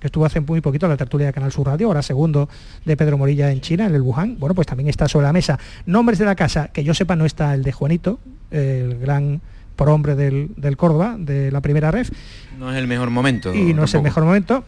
Que 0.00 0.08
estuvo 0.08 0.24
hace 0.26 0.40
muy 0.40 0.60
poquito 0.60 0.86
en 0.86 0.90
la 0.90 0.96
tertulia 0.96 1.28
de 1.28 1.32
Canal 1.32 1.52
Sur 1.52 1.66
Radio, 1.66 1.86
ahora 1.88 2.02
segundo 2.02 2.48
de 2.84 2.96
Pedro 2.96 3.16
Morilla 3.18 3.50
en 3.50 3.60
China, 3.60 3.86
en 3.86 3.94
el 3.94 4.02
Wuhan. 4.02 4.36
Bueno, 4.38 4.54
pues 4.54 4.66
también 4.66 4.88
está 4.88 5.08
sobre 5.08 5.26
la 5.26 5.32
mesa. 5.32 5.58
Nombres 5.86 6.18
de 6.18 6.24
la 6.24 6.34
casa, 6.34 6.68
que 6.68 6.84
yo 6.84 6.92
sepa 6.94 7.16
no 7.16 7.24
está 7.24 7.54
el 7.54 7.62
de 7.62 7.72
Juanito, 7.72 8.18
el 8.50 8.98
gran 8.98 9.40
prohombre 9.76 10.14
del, 10.14 10.50
del 10.56 10.76
Córdoba, 10.76 11.16
de 11.18 11.50
la 11.50 11.60
primera 11.60 11.90
ref, 11.90 12.10
No 12.58 12.70
es 12.70 12.76
el 12.78 12.86
mejor 12.86 13.10
momento. 13.10 13.54
y 13.54 13.74
no 13.74 13.84
es 13.84 13.94
el 13.94 14.02
mejor 14.02 14.24
momento. 14.24 14.64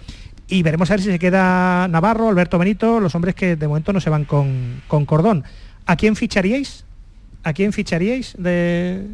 Y 0.48 0.62
veremos 0.62 0.90
a 0.90 0.94
ver 0.94 1.00
si 1.02 1.10
se 1.10 1.18
queda 1.18 1.86
Navarro, 1.88 2.28
Alberto 2.28 2.58
Benito, 2.58 3.00
los 3.00 3.14
hombres 3.14 3.34
que 3.34 3.56
de 3.56 3.68
momento 3.68 3.92
no 3.92 4.00
se 4.00 4.10
van 4.10 4.24
con, 4.24 4.82
con 4.86 5.04
cordón. 5.04 5.44
¿A 5.86 5.96
quién 5.96 6.16
ficharíais? 6.16 6.84
¿A 7.46 7.52
quién 7.52 7.72
ficharíais 7.72 8.34
de, 8.36 9.06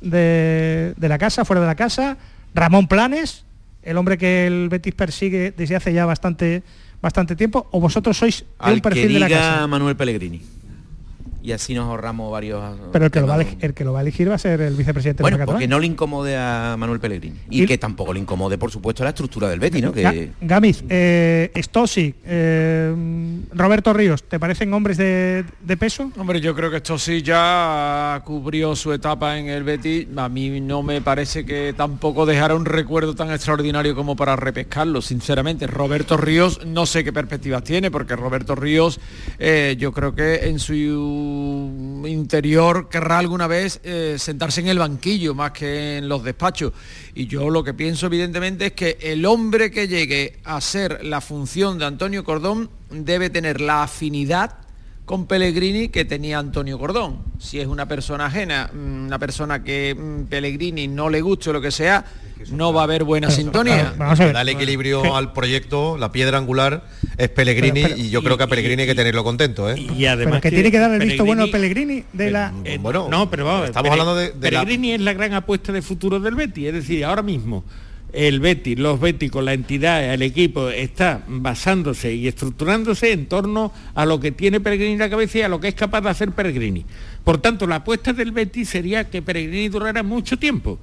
de, 0.00 0.94
de 0.96 1.08
la 1.08 1.18
casa, 1.18 1.44
fuera 1.44 1.60
de 1.60 1.66
la 1.66 1.74
casa? 1.74 2.16
Ramón 2.54 2.86
Planes, 2.86 3.44
el 3.82 3.96
hombre 3.96 4.16
que 4.16 4.46
el 4.46 4.68
Betis 4.68 4.94
persigue 4.94 5.50
desde 5.50 5.74
hace 5.74 5.92
ya 5.92 6.06
bastante 6.06 6.62
bastante 7.02 7.34
tiempo 7.34 7.66
o 7.72 7.80
vosotros 7.80 8.16
sois 8.16 8.44
un 8.62 8.78
perfil 8.78 9.08
que 9.08 9.14
de 9.14 9.18
la 9.18 9.28
casa 9.28 9.66
Manuel 9.66 9.96
Pellegrini. 9.96 10.40
Y 11.42 11.52
así 11.52 11.74
nos 11.74 11.88
ahorramos 11.88 12.30
varios... 12.30 12.62
pero 12.92 13.06
el 13.06 13.10
que, 13.10 13.20
lo 13.20 13.26
va 13.26 13.34
a 13.34 13.36
elegir, 13.36 13.58
el 13.60 13.74
que 13.74 13.84
lo 13.84 13.92
va 13.92 13.98
a 13.98 14.02
elegir 14.02 14.30
va 14.30 14.34
a 14.36 14.38
ser 14.38 14.60
el 14.60 14.74
vicepresidente 14.74 15.22
Bueno, 15.22 15.38
porque 15.44 15.66
no 15.66 15.80
le 15.80 15.86
incomode 15.86 16.36
a 16.36 16.76
Manuel 16.78 17.00
Pellegrini. 17.00 17.36
Y, 17.50 17.62
Y- 17.62 17.66
que 17.66 17.78
tampoco 17.78 18.12
le 18.12 18.20
incomode, 18.20 18.58
por 18.58 18.70
supuesto, 18.70 19.02
la 19.02 19.10
estructura 19.10 19.48
del 19.48 19.58
Betis, 19.58 19.82
¿no? 19.82 19.92
Que, 19.92 20.30
Gámez, 20.40 20.84
eh, 20.88 21.50
Stossi, 21.56 22.14
eh, 22.24 22.94
Roberto 23.52 23.92
Ríos, 23.92 24.22
¿te 24.24 24.38
parecen 24.38 24.72
hombres 24.72 24.96
de, 24.98 25.44
de 25.60 25.76
peso? 25.76 26.12
Hombre, 26.16 26.40
yo 26.40 26.54
creo 26.54 26.70
que 26.70 26.76
esto 26.78 26.98
sí 26.98 27.22
ya 27.22 28.22
cubrió 28.24 28.76
su 28.76 28.92
etapa 28.92 29.38
en 29.38 29.48
el 29.48 29.64
Betis. 29.64 30.06
A 30.16 30.28
mí 30.28 30.60
no 30.60 30.82
me 30.82 31.00
parece 31.00 31.44
que 31.44 31.74
tampoco 31.76 32.26
dejara 32.26 32.54
un 32.54 32.64
recuerdo 32.64 33.14
tan 33.14 33.30
extraordinario 33.32 33.94
como 33.94 34.14
para 34.16 34.36
repescarlo, 34.36 35.02
sinceramente. 35.02 35.66
Roberto 35.66 36.16
Ríos, 36.16 36.64
no 36.66 36.86
sé 36.86 37.02
qué 37.04 37.12
perspectivas 37.12 37.64
tiene, 37.64 37.90
porque 37.90 38.14
Roberto 38.16 38.54
Ríos, 38.54 39.00
eh, 39.38 39.76
yo 39.78 39.92
creo 39.92 40.14
que 40.14 40.48
en 40.48 40.58
su 40.58 40.74
interior 42.06 42.88
querrá 42.88 43.18
alguna 43.18 43.46
vez 43.46 43.80
eh, 43.84 44.16
sentarse 44.18 44.60
en 44.60 44.68
el 44.68 44.78
banquillo 44.78 45.34
más 45.34 45.52
que 45.52 45.98
en 45.98 46.08
los 46.08 46.24
despachos. 46.24 46.72
Y 47.14 47.26
yo 47.26 47.50
lo 47.50 47.62
que 47.62 47.74
pienso 47.74 48.06
evidentemente 48.06 48.66
es 48.66 48.72
que 48.72 48.98
el 49.00 49.24
hombre 49.26 49.70
que 49.70 49.88
llegue 49.88 50.38
a 50.44 50.60
ser 50.60 51.04
la 51.04 51.20
función 51.20 51.78
de 51.78 51.86
Antonio 51.86 52.24
Cordón 52.24 52.70
debe 52.90 53.30
tener 53.30 53.60
la 53.60 53.82
afinidad 53.84 54.61
con 55.04 55.26
Pellegrini 55.26 55.88
que 55.88 56.04
tenía 56.04 56.38
Antonio 56.38 56.78
Cordón. 56.78 57.18
Si 57.38 57.58
es 57.60 57.66
una 57.66 57.86
persona 57.86 58.26
ajena, 58.26 58.70
mm, 58.72 59.06
una 59.06 59.18
persona 59.18 59.62
que 59.64 59.94
mm, 59.94 60.24
Pellegrini 60.28 60.86
no 60.88 61.10
le 61.10 61.20
guste 61.20 61.50
o 61.50 61.52
lo 61.52 61.60
que 61.60 61.70
sea, 61.72 62.04
no 62.50 62.72
va 62.72 62.82
a 62.82 62.84
haber 62.84 63.04
buena 63.04 63.30
sintonía. 63.30 63.94
Da 63.98 64.42
el 64.42 64.48
equilibrio 64.48 65.16
al 65.16 65.32
proyecto, 65.32 65.96
la 65.98 66.10
piedra 66.12 66.38
angular 66.38 66.86
es 67.18 67.28
Pellegrini 67.28 67.82
Pero, 67.82 67.94
pero, 67.94 68.00
y 68.00 68.10
yo 68.10 68.22
creo 68.22 68.36
que 68.36 68.44
a 68.44 68.46
Pellegrini 68.46 68.82
hay 68.82 68.88
que 68.88 68.94
tenerlo 68.94 69.22
contento, 69.24 69.70
¿eh? 69.70 69.78
Y 69.78 70.06
además 70.06 70.40
Pero 70.40 70.42
que, 70.42 70.50
tiene 70.50 70.70
que 70.70 70.78
dar 70.78 70.92
el 70.92 71.06
visto 71.06 71.24
bueno 71.24 71.44
a 71.44 71.46
Pellegrini 71.48 72.04
de 72.12 72.30
la... 72.30 72.52
bueno, 72.80 73.08
no, 73.10 73.28
pero 73.30 73.44
vamos, 73.44 73.66
estamos 73.66 73.90
Pele- 73.90 74.00
hablando 74.00 74.16
de, 74.16 74.30
de 74.32 74.50
la- 74.50 74.60
Pellegrini 74.60 74.92
es 74.92 75.00
la 75.00 75.12
gran 75.12 75.34
apuesta 75.34 75.72
de 75.72 75.82
futuro 75.82 76.18
del 76.20 76.34
Betis, 76.36 76.68
es 76.68 76.74
decir, 76.74 77.04
ahora 77.04 77.22
mismo 77.22 77.64
el 78.12 78.40
Betis, 78.40 78.78
los 78.78 79.00
Betis 79.00 79.30
con 79.30 79.44
la 79.44 79.54
entidad, 79.54 80.12
el 80.12 80.22
equipo 80.22 80.68
está 80.68 81.24
basándose 81.26 82.14
y 82.14 82.28
estructurándose 82.28 83.12
en 83.12 83.26
torno 83.26 83.72
a 83.94 84.04
lo 84.04 84.20
que 84.20 84.32
tiene 84.32 84.60
Pellegrini 84.60 84.92
en 84.92 84.98
la 84.98 85.10
cabeza 85.10 85.38
y 85.38 85.42
a 85.42 85.48
lo 85.48 85.60
que 85.60 85.68
es 85.68 85.74
capaz 85.74 86.02
de 86.02 86.10
hacer 86.10 86.30
Pellegrini. 86.32 86.84
Por 87.24 87.38
tanto, 87.38 87.66
la 87.66 87.76
apuesta 87.76 88.12
del 88.12 88.32
Betis 88.32 88.68
sería 88.68 89.08
que 89.08 89.22
Pellegrini 89.22 89.68
durara 89.68 90.02
mucho 90.02 90.38
tiempo. 90.38 90.78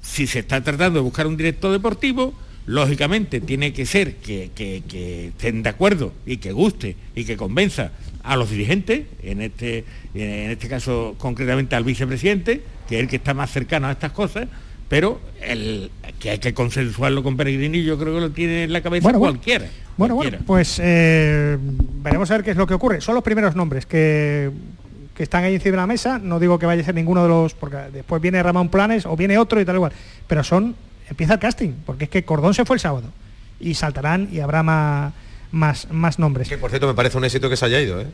Si 0.00 0.26
se 0.26 0.40
está 0.40 0.62
tratando 0.62 0.98
de 0.98 1.04
buscar 1.04 1.26
un 1.28 1.36
director 1.36 1.70
deportivo, 1.70 2.34
lógicamente 2.66 3.40
tiene 3.40 3.72
que 3.72 3.86
ser 3.86 4.16
que, 4.16 4.50
que- 4.54 4.82
que 4.88 5.28
estén 5.28 5.62
de 5.62 5.68
acuerdo 5.68 6.12
y 6.26 6.36
que 6.38 6.52
guste 6.52 6.96
y 7.14 7.24
que 7.24 7.36
convenza 7.36 7.92
a 8.24 8.36
los 8.36 8.50
dirigentes, 8.50 9.02
en 9.22 9.42
este, 9.42 9.84
en 10.14 10.50
este 10.50 10.68
caso 10.68 11.14
concretamente 11.18 11.74
al 11.76 11.84
vicepresidente, 11.84 12.62
que 12.88 12.96
es 12.96 13.02
el 13.02 13.08
que 13.08 13.16
está 13.16 13.34
más 13.34 13.50
cercano 13.50 13.88
a 13.88 13.92
estas 13.92 14.12
cosas, 14.12 14.48
pero 14.92 15.18
el, 15.40 15.90
que 16.20 16.28
hay 16.28 16.38
que 16.38 16.52
consensuarlo 16.52 17.22
con 17.22 17.34
Pellegrini 17.34 17.82
yo 17.82 17.96
creo 17.96 18.12
que 18.12 18.20
lo 18.20 18.30
tiene 18.30 18.64
en 18.64 18.74
la 18.74 18.82
cabeza 18.82 19.04
Bueno, 19.04 19.18
bueno. 19.20 19.32
cualquiera. 19.32 19.64
Bueno, 19.96 20.14
bueno, 20.14 20.16
cualquiera. 20.16 20.44
pues 20.46 20.78
eh, 20.84 21.56
veremos 21.58 22.30
a 22.30 22.34
ver 22.34 22.44
qué 22.44 22.50
es 22.50 22.58
lo 22.58 22.66
que 22.66 22.74
ocurre. 22.74 23.00
Son 23.00 23.14
los 23.14 23.24
primeros 23.24 23.56
nombres 23.56 23.86
que, 23.86 24.50
que 25.14 25.22
están 25.22 25.44
ahí 25.44 25.54
encima 25.54 25.70
de 25.70 25.76
la 25.78 25.86
mesa. 25.86 26.18
No 26.18 26.38
digo 26.38 26.58
que 26.58 26.66
vaya 26.66 26.82
a 26.82 26.84
ser 26.84 26.94
ninguno 26.94 27.22
de 27.22 27.28
los, 27.30 27.54
porque 27.54 27.78
después 27.90 28.20
viene 28.20 28.42
Ramón 28.42 28.68
Planes 28.68 29.06
o 29.06 29.16
viene 29.16 29.38
otro 29.38 29.62
y 29.62 29.64
tal 29.64 29.76
igual. 29.76 29.92
Pero 30.26 30.44
son, 30.44 30.76
empieza 31.08 31.32
el 31.32 31.40
casting, 31.40 31.70
porque 31.86 32.04
es 32.04 32.10
que 32.10 32.26
Cordón 32.26 32.52
se 32.52 32.66
fue 32.66 32.76
el 32.76 32.80
sábado. 32.80 33.08
Y 33.60 33.72
saltarán 33.72 34.28
y 34.30 34.40
habrá 34.40 34.62
más, 34.62 35.14
más, 35.52 35.90
más 35.90 36.18
nombres. 36.18 36.50
Que 36.50 36.58
por 36.58 36.68
cierto 36.68 36.86
me 36.86 36.92
parece 36.92 37.16
un 37.16 37.24
éxito 37.24 37.48
que 37.48 37.56
se 37.56 37.64
haya 37.64 37.80
ido, 37.80 37.98
¿eh? 37.98 38.08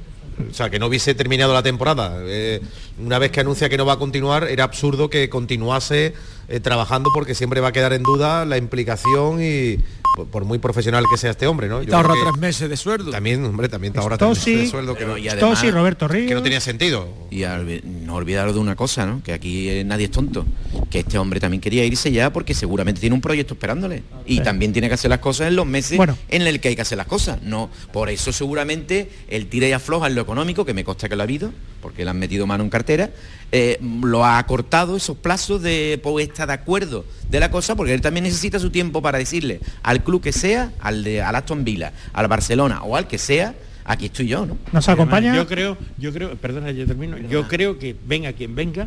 O 0.49 0.55
sea, 0.55 0.71
que 0.71 0.79
no 0.79 0.87
hubiese 0.87 1.17
terminado 1.17 1.53
la 1.53 1.65
temporada. 1.65 2.19
Eh, 2.21 2.61
una 3.05 3.19
vez 3.19 3.33
que 3.33 3.41
anuncia 3.41 3.69
que 3.69 3.77
no 3.77 3.85
va 3.85 3.95
a 3.95 3.99
continuar, 3.99 4.45
era 4.45 4.63
absurdo 4.63 5.11
que 5.11 5.29
continuase 5.29 6.15
eh, 6.49 6.61
trabajando 6.61 7.11
porque 7.15 7.35
siempre 7.35 7.61
va 7.61 7.69
a 7.69 7.73
quedar 7.73 7.93
en 7.93 8.03
duda 8.03 8.45
la 8.45 8.57
implicación 8.59 9.43
y 9.43 9.79
por, 10.17 10.27
por 10.29 10.45
muy 10.45 10.59
profesional 10.59 11.05
que 11.11 11.17
sea 11.19 11.31
este 11.31 11.47
hombre, 11.47 11.69
¿no? 11.69 11.83
Yo 11.83 11.91
Te 11.91 11.95
ahorra 11.95 12.15
tres 12.21 12.37
meses 12.39 12.69
de 12.69 12.77
sueldo. 12.77 13.11
También, 13.11 13.45
hombre, 13.45 13.69
también 13.69 13.93
te 13.93 14.01
ahorra 14.01 14.17
tres 14.19 14.31
meses 14.31 14.59
de 14.59 14.67
sueldo. 14.67 14.95
Que, 14.97 15.05
no- 15.05 15.17
y 15.19 15.29
además- 15.29 15.59
Stossi, 15.59 15.71
Roberto 15.71 16.09
Ríos. 16.09 16.27
que 16.29 16.35
no 16.35 16.43
tenía 16.43 16.61
sentido. 16.61 17.07
Y 17.31 17.43
no 17.85 18.15
olvidaros 18.15 18.55
de 18.55 18.61
una 18.61 18.75
cosa, 18.75 19.07
¿no? 19.07 19.23
Que 19.23 19.33
aquí 19.33 19.69
eh, 19.69 19.85
nadie 19.85 20.07
es 20.07 20.11
tonto. 20.11 20.45
Que 20.91 21.01
este 21.01 21.19
hombre 21.19 21.39
también 21.41 21.61
quería 21.61 21.85
irse 21.85 22.11
ya 22.11 22.33
porque 22.33 22.55
seguramente 22.55 23.01
tiene 23.01 23.15
un 23.15 23.21
proyecto 23.21 23.55
esperándole. 23.55 24.03
Y 24.27 24.41
también 24.41 24.73
tiene 24.73 24.89
que 24.89 24.95
hacer 24.95 25.11
las 25.11 25.21
cosas 25.21 25.49
en 25.49 25.57
los 25.57 25.67
meses 25.67 25.97
Bueno. 25.97 26.17
en 26.31 26.43
el 26.47 26.61
que 26.61 26.69
hay 26.69 26.77
que 26.77 26.83
hacer 26.83 26.99
las 26.99 27.07
cosas. 27.07 27.43
No, 27.43 27.71
por 27.93 28.09
eso 28.09 28.33
seguramente 28.33 29.11
el 29.29 29.47
tira 29.49 29.69
y 29.69 29.73
afloja 29.73 30.07
en 30.09 30.15
lo 30.15 30.23
económico, 30.23 30.65
que 30.65 30.75
me 30.75 30.83
consta 30.85 31.09
que 31.09 31.15
lo 31.17 31.23
ha 31.23 31.25
habido, 31.25 31.53
porque 31.81 32.05
le 32.05 32.11
han 32.11 32.19
metido 32.19 32.47
mano 32.47 32.65
en 32.65 32.71
cartera, 32.71 33.11
eh, 33.51 33.79
lo 34.03 34.25
ha 34.25 34.39
acortado 34.39 34.97
esos 34.97 35.17
plazos 35.17 35.63
de 35.63 35.99
pues, 36.03 36.29
estar 36.29 36.49
de 36.49 36.55
acuerdo 36.55 37.05
de 37.31 37.41
la 37.41 37.51
cosa, 37.51 37.77
porque 37.77 37.95
él 37.95 38.01
también 38.01 38.25
necesita 38.25 38.59
su 38.59 38.71
tiempo 38.71 39.01
para 39.01 39.19
decirle 39.19 39.61
al 39.83 40.03
club 40.03 40.23
que 40.23 40.33
sea, 40.33 40.73
al 40.81 41.05
de 41.05 41.23
al 41.23 41.35
Aston 41.35 41.65
Villa, 41.65 41.93
al 42.13 42.29
Barcelona 42.29 42.83
o 42.83 42.97
al 42.97 43.07
que 43.07 43.19
sea, 43.19 43.55
aquí 43.85 44.07
estoy 44.07 44.29
yo, 44.29 44.47
¿no? 44.47 44.59
Nos 44.73 44.89
Además, 44.89 44.89
acompaña. 44.89 45.35
Yo 45.35 45.47
creo, 45.47 45.79
yo 45.97 46.13
creo, 46.13 46.37
perdona, 46.37 46.71
yo 46.71 46.87
termino. 46.87 47.17
Yo 47.19 47.49
creo 47.49 47.79
que 47.79 47.97
venga 48.07 48.33
quien 48.33 48.55
venga, 48.55 48.87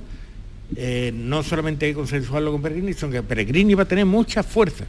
eh, 0.75 1.11
no 1.13 1.43
solamente 1.43 1.85
hay 1.85 1.91
que 1.91 1.95
consensuarlo 1.95 2.51
con 2.51 2.61
Pellegrini, 2.61 2.93
sino 2.93 3.11
que 3.11 3.23
Pellegrini 3.23 3.73
va 3.73 3.83
a 3.83 3.87
tener 3.87 4.05
mucha 4.05 4.43
fuerza 4.43 4.85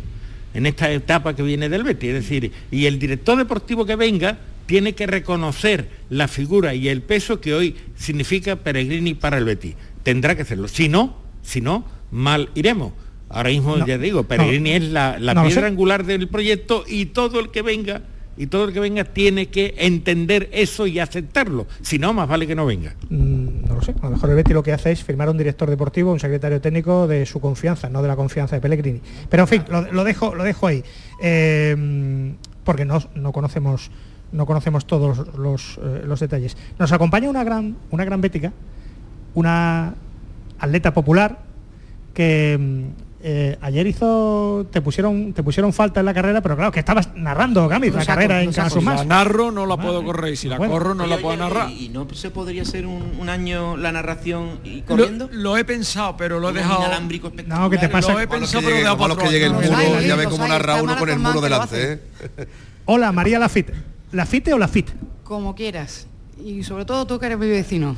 en 0.54 0.66
esta 0.66 0.90
etapa 0.90 1.34
que 1.34 1.42
viene 1.42 1.68
del 1.68 1.82
Betis. 1.82 2.10
Es 2.10 2.22
decir, 2.22 2.52
y 2.70 2.86
el 2.86 2.98
director 2.98 3.36
deportivo 3.38 3.84
que 3.84 3.96
venga 3.96 4.38
tiene 4.66 4.94
que 4.94 5.06
reconocer 5.06 5.88
la 6.10 6.28
figura 6.28 6.74
y 6.74 6.88
el 6.88 7.02
peso 7.02 7.40
que 7.40 7.54
hoy 7.54 7.76
significa 7.96 8.56
Pellegrini 8.56 9.14
para 9.14 9.38
el 9.38 9.44
Betis. 9.44 9.74
Tendrá 10.02 10.34
que 10.34 10.42
hacerlo. 10.42 10.68
Si 10.68 10.88
no, 10.88 11.16
si 11.42 11.60
no, 11.60 11.84
mal 12.10 12.50
iremos. 12.54 12.92
Ahora 13.28 13.48
mismo 13.48 13.76
No, 13.76 13.86
ya 13.86 13.96
digo, 13.96 14.24
Pellegrini 14.24 14.70
no, 14.70 14.76
es 14.76 14.82
la, 14.90 15.18
la 15.18 15.34
no 15.34 15.46
piedra 15.46 15.66
angular 15.66 16.04
del 16.04 16.28
proyecto 16.28 16.84
y 16.86 17.06
todo 17.06 17.40
el 17.40 17.50
que 17.50 17.62
venga 17.62 18.02
y 18.36 18.46
todo 18.46 18.64
el 18.64 18.72
que 18.72 18.80
venga 18.80 19.04
tiene 19.04 19.46
que 19.46 19.74
entender 19.78 20.48
eso 20.52 20.86
y 20.86 20.98
aceptarlo. 20.98 21.66
Si 21.82 21.98
no, 21.98 22.12
más 22.12 22.28
vale 22.28 22.46
que 22.46 22.54
no 22.54 22.64
venga. 22.64 22.94
Mm, 23.10 23.66
no 23.68 23.74
lo 23.74 23.82
sé, 23.82 23.94
a 24.00 24.04
lo 24.04 24.10
mejor 24.12 24.30
el 24.30 24.36
Betis 24.36 24.54
lo 24.54 24.62
que 24.62 24.72
hace 24.72 24.92
es 24.92 25.02
firmar 25.02 25.28
un 25.28 25.38
director 25.38 25.68
deportivo, 25.68 26.12
un 26.12 26.20
secretario 26.20 26.60
técnico 26.60 27.06
de 27.06 27.26
su 27.26 27.40
confianza, 27.40 27.88
no 27.88 28.02
de 28.02 28.08
la 28.08 28.16
confianza 28.16 28.56
de 28.56 28.62
Pellegrini. 28.62 29.00
Pero 29.28 29.42
en 29.44 29.48
fin, 29.48 29.64
lo, 29.68 29.82
lo 29.92 30.04
dejo, 30.04 30.34
lo 30.34 30.44
dejo 30.44 30.66
ahí. 30.66 30.82
Eh, 31.22 32.34
porque 32.64 32.84
no, 32.84 33.02
no 33.14 33.32
conocemos 33.32 33.90
no 34.32 34.46
conocemos 34.46 34.86
todos 34.86 35.36
los, 35.36 35.78
eh, 35.82 36.02
los 36.06 36.20
detalles. 36.20 36.56
Nos 36.78 36.90
acompaña 36.92 37.28
una 37.30 37.44
gran, 37.44 37.76
una 37.90 38.04
gran 38.04 38.20
bética, 38.20 38.52
una 39.34 39.94
atleta 40.58 40.92
popular 40.94 41.38
que 42.14 42.58
mm, 42.58 43.02
eh, 43.24 43.56
ayer 43.60 43.86
hizo, 43.86 44.66
te 44.72 44.80
pusieron, 44.82 45.32
te 45.32 45.42
pusieron 45.44 45.72
falta 45.72 46.00
en 46.00 46.06
la 46.06 46.12
carrera, 46.14 46.40
pero 46.40 46.56
claro, 46.56 46.72
que 46.72 46.80
estabas 46.80 47.14
narrando, 47.14 47.68
Gami, 47.68 47.90
la 47.90 48.04
carrera 48.04 48.42
en 48.42 48.52
Canal 48.52 48.70
Sur 48.72 48.80
Si 48.80 48.86
la 48.86 48.94
Más. 48.94 49.06
narro 49.06 49.52
no 49.52 49.64
la 49.64 49.76
puedo 49.76 50.02
correr 50.04 50.32
y 50.32 50.36
si 50.36 50.48
la 50.48 50.58
Bueno. 50.58 50.72
corro 50.72 50.94
no 50.94 51.06
la 51.06 51.16
puedo 51.18 51.28
oye, 51.28 51.38
narrar. 51.38 51.70
¿Y, 51.70 51.86
y 51.86 51.88
no 51.88 52.06
se 52.12 52.30
podría 52.30 52.62
hacer 52.62 52.84
un, 52.84 53.12
un 53.20 53.28
año 53.28 53.76
la 53.76 53.92
narración 53.92 54.58
y 54.64 54.80
corriendo? 54.82 55.28
lo 55.32 55.56
he 55.56 55.64
pensado, 55.64 56.16
pero 56.16 56.40
lo 56.40 56.50
he 56.50 56.52
dejado. 56.52 56.82
No, 57.46 57.70
¿qué 57.70 57.78
te 57.78 57.88
pasa? 57.88 58.12
Lo 58.12 58.18
he 58.18 58.22
que 58.22 58.28
pensado, 58.28 58.60
pero 58.64 58.70
llegue, 58.74 58.82
de 58.82 58.88
a 58.88 58.96
malo 58.96 59.14
cuatro 59.14 59.24
que 59.24 59.30
llegue 59.30 59.46
el 59.46 59.52
muro, 59.52 60.00
ya 60.00 60.16
ve 60.16 60.24
los 60.24 60.32
cómo 60.32 60.48
narra 60.48 60.82
uno 60.82 60.96
con 60.98 61.08
el 61.08 61.18
muro 61.20 61.34
que 61.40 61.40
delante, 61.42 61.92
¿eh? 61.92 62.00
Hola, 62.86 63.12
María 63.12 63.38
Lafite. 64.12 64.16
¿Lafite 64.16 64.52
o 64.54 64.58
Lafite? 64.58 64.92
Como 65.24 65.54
quieras. 65.54 66.06
Y 66.44 66.62
sobre 66.64 66.84
todo 66.84 67.06
tú 67.06 67.18
que 67.18 67.26
eres 67.26 67.38
mi 67.38 67.46
vecino. 67.48 67.94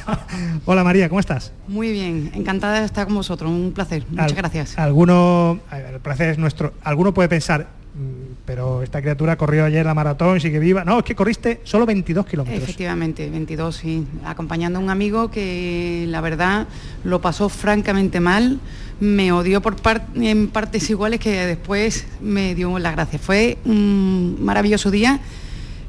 Hola 0.66 0.84
María, 0.84 1.08
¿cómo 1.08 1.20
estás? 1.20 1.52
Muy 1.66 1.90
bien, 1.90 2.30
encantada 2.34 2.80
de 2.80 2.86
estar 2.86 3.06
con 3.06 3.14
vosotros. 3.16 3.50
Un 3.50 3.72
placer. 3.72 4.04
Muchas 4.08 4.26
Al- 4.30 4.34
gracias. 4.34 4.78
Alguno, 4.78 5.58
el 5.72 6.00
placer 6.00 6.28
es 6.30 6.38
nuestro. 6.38 6.74
Alguno 6.84 7.12
puede 7.12 7.28
pensar, 7.28 7.66
"Mm, 7.94 8.34
pero 8.44 8.82
esta 8.82 9.00
criatura 9.00 9.36
corrió 9.36 9.64
ayer 9.64 9.84
la 9.84 9.94
maratón, 9.94 10.40
sigue 10.40 10.58
viva. 10.60 10.84
No, 10.84 10.98
es 10.98 11.04
que 11.04 11.14
corriste 11.16 11.60
solo 11.64 11.84
22 11.86 12.24
kilómetros. 12.26 12.62
Efectivamente, 12.62 13.28
22, 13.28 13.74
sí. 13.76 14.06
Acompañando 14.24 14.78
a 14.78 14.82
un 14.82 14.90
amigo 14.90 15.30
que 15.30 16.04
la 16.08 16.20
verdad 16.20 16.68
lo 17.04 17.20
pasó 17.20 17.48
francamente 17.48 18.20
mal. 18.20 18.60
Me 19.00 19.32
odió 19.32 19.60
por 19.60 19.76
par- 19.76 20.06
en 20.14 20.48
partes 20.48 20.88
iguales 20.90 21.18
que 21.20 21.30
después 21.46 22.06
me 22.20 22.54
dio 22.54 22.78
las 22.78 22.92
gracias. 22.94 23.20
Fue 23.22 23.58
un 23.64 24.36
maravilloso 24.40 24.90
día 24.90 25.20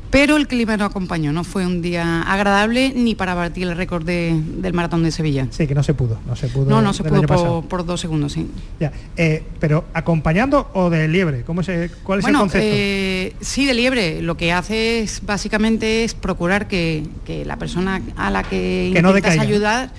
pero 0.10 0.38
el 0.38 0.48
clima 0.48 0.78
no 0.78 0.86
acompañó, 0.86 1.34
no 1.34 1.44
fue 1.44 1.66
un 1.66 1.82
día 1.82 2.22
agradable 2.22 2.94
ni 2.96 3.16
para 3.16 3.34
batir 3.34 3.64
el 3.68 3.76
récord 3.76 4.06
de- 4.06 4.40
del 4.60 4.72
maratón 4.72 5.02
de 5.02 5.12
Sevilla. 5.12 5.48
Sí, 5.50 5.66
que 5.66 5.74
no 5.74 5.82
se 5.82 5.96
pudo, 5.96 6.20
no 6.28 6.36
se 6.36 6.50
pudo. 6.50 6.70
No, 6.70 6.84
no 6.84 6.94
se 6.94 7.04
pudo 7.04 7.24
por, 7.24 7.66
por 7.68 7.84
dos 7.84 8.00
segundos, 8.00 8.34
sí. 8.34 8.46
Ya, 8.80 8.92
eh, 9.18 9.42
pero 9.60 9.86
acompañando 9.92 10.70
o 10.76 10.92
de 10.92 11.08
liebre, 11.08 11.42
¿cómo 11.42 11.64
se, 11.64 11.90
¿cuál 12.04 12.20
es 12.20 12.24
bueno, 12.26 12.38
el 12.38 12.42
concepto? 12.44 12.68
eh, 12.70 13.34
sí, 13.42 13.66
de 13.66 13.74
liebre. 13.74 14.22
Lo 14.22 14.38
que 14.38 14.52
hace 14.52 15.00
es 15.02 15.20
básicamente 15.26 16.04
es 16.04 16.14
procurar 16.14 16.68
que, 16.68 17.06
que 17.26 17.44
la 17.44 17.58
persona 17.58 18.00
a 18.16 18.30
la 18.30 18.44
que, 18.44 18.92
Que 18.94 19.00
intentas 19.00 19.40
ayudar 19.40 19.90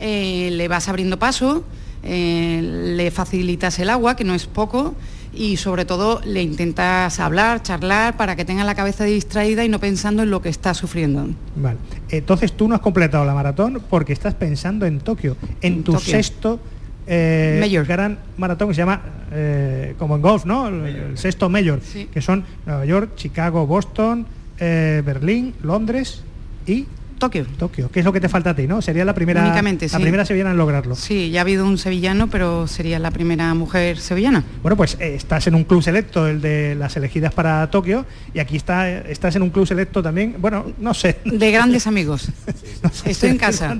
eh, 0.00 0.50
le 0.52 0.68
vas 0.68 0.86
abriendo 0.90 1.18
paso, 1.18 1.64
eh, 2.02 2.60
le 2.96 3.10
facilitas 3.10 3.78
el 3.78 3.90
agua, 3.90 4.16
que 4.16 4.24
no 4.24 4.34
es 4.34 4.46
poco, 4.46 4.94
y 5.34 5.56
sobre 5.58 5.84
todo 5.84 6.20
le 6.24 6.42
intentas 6.42 7.20
hablar, 7.20 7.62
charlar, 7.62 8.16
para 8.16 8.36
que 8.36 8.44
tenga 8.44 8.64
la 8.64 8.74
cabeza 8.74 9.04
distraída 9.04 9.64
y 9.64 9.68
no 9.68 9.78
pensando 9.78 10.22
en 10.22 10.30
lo 10.30 10.40
que 10.40 10.48
está 10.48 10.72
sufriendo. 10.72 11.28
Vale. 11.56 11.76
Entonces 12.08 12.52
tú 12.52 12.68
no 12.68 12.74
has 12.74 12.80
completado 12.80 13.24
la 13.24 13.34
maratón 13.34 13.82
porque 13.90 14.12
estás 14.14 14.34
pensando 14.34 14.86
en 14.86 15.00
Tokio, 15.00 15.36
en 15.60 15.82
tu 15.84 15.92
Tokio. 15.92 16.10
sexto 16.10 16.58
eh, 17.06 17.58
Mayor. 17.60 17.84
gran 17.86 18.18
maratón 18.38 18.68
que 18.68 18.74
se 18.74 18.78
llama 18.80 19.00
eh, 19.30 19.94
como 19.98 20.16
en 20.16 20.22
golf, 20.22 20.44
¿no? 20.46 20.68
El, 20.68 20.86
el 20.86 21.18
sexto 21.18 21.48
mayor, 21.48 21.80
Sí. 21.82 22.08
que 22.12 22.20
son 22.22 22.44
Nueva 22.64 22.84
York, 22.86 23.10
Chicago, 23.16 23.66
Boston, 23.66 24.26
eh, 24.58 25.02
Berlín, 25.04 25.54
Londres 25.62 26.22
y 26.66 26.86
Tokio. 27.18 27.46
Tokio. 27.58 27.90
¿Qué 27.90 28.00
es 28.00 28.04
lo 28.04 28.12
que 28.12 28.20
te 28.20 28.28
falta 28.28 28.50
a 28.50 28.56
ti, 28.56 28.66
no? 28.66 28.82
Sería 28.82 29.04
la 29.04 29.14
primera 29.14 29.42
Únicamente, 29.42 29.86
la 29.86 29.96
sí. 29.96 30.02
primera 30.02 30.24
sevillana 30.24 30.50
en 30.50 30.58
lograrlo. 30.58 30.94
Sí, 30.94 31.30
ya 31.30 31.40
ha 31.40 31.42
habido 31.42 31.64
un 31.66 31.78
sevillano, 31.78 32.28
pero 32.28 32.66
sería 32.66 32.98
la 32.98 33.10
primera 33.10 33.52
mujer 33.54 33.98
sevillana. 33.98 34.44
Bueno, 34.62 34.76
pues 34.76 34.96
eh, 35.00 35.14
estás 35.14 35.46
en 35.46 35.54
un 35.54 35.64
club 35.64 35.82
selecto, 35.82 36.26
el 36.26 36.40
de 36.40 36.74
las 36.74 36.96
elegidas 36.96 37.32
para 37.32 37.70
Tokio, 37.70 38.04
y 38.34 38.38
aquí 38.38 38.56
está, 38.56 38.90
eh, 38.90 39.04
estás 39.08 39.36
en 39.36 39.42
un 39.42 39.50
club 39.50 39.66
selecto 39.66 40.02
también, 40.02 40.36
bueno, 40.38 40.72
no 40.78 40.94
sé. 40.94 41.18
De 41.24 41.50
grandes 41.50 41.86
amigos. 41.86 42.28
Estoy 43.04 43.30
en 43.30 43.38
casa. 43.38 43.76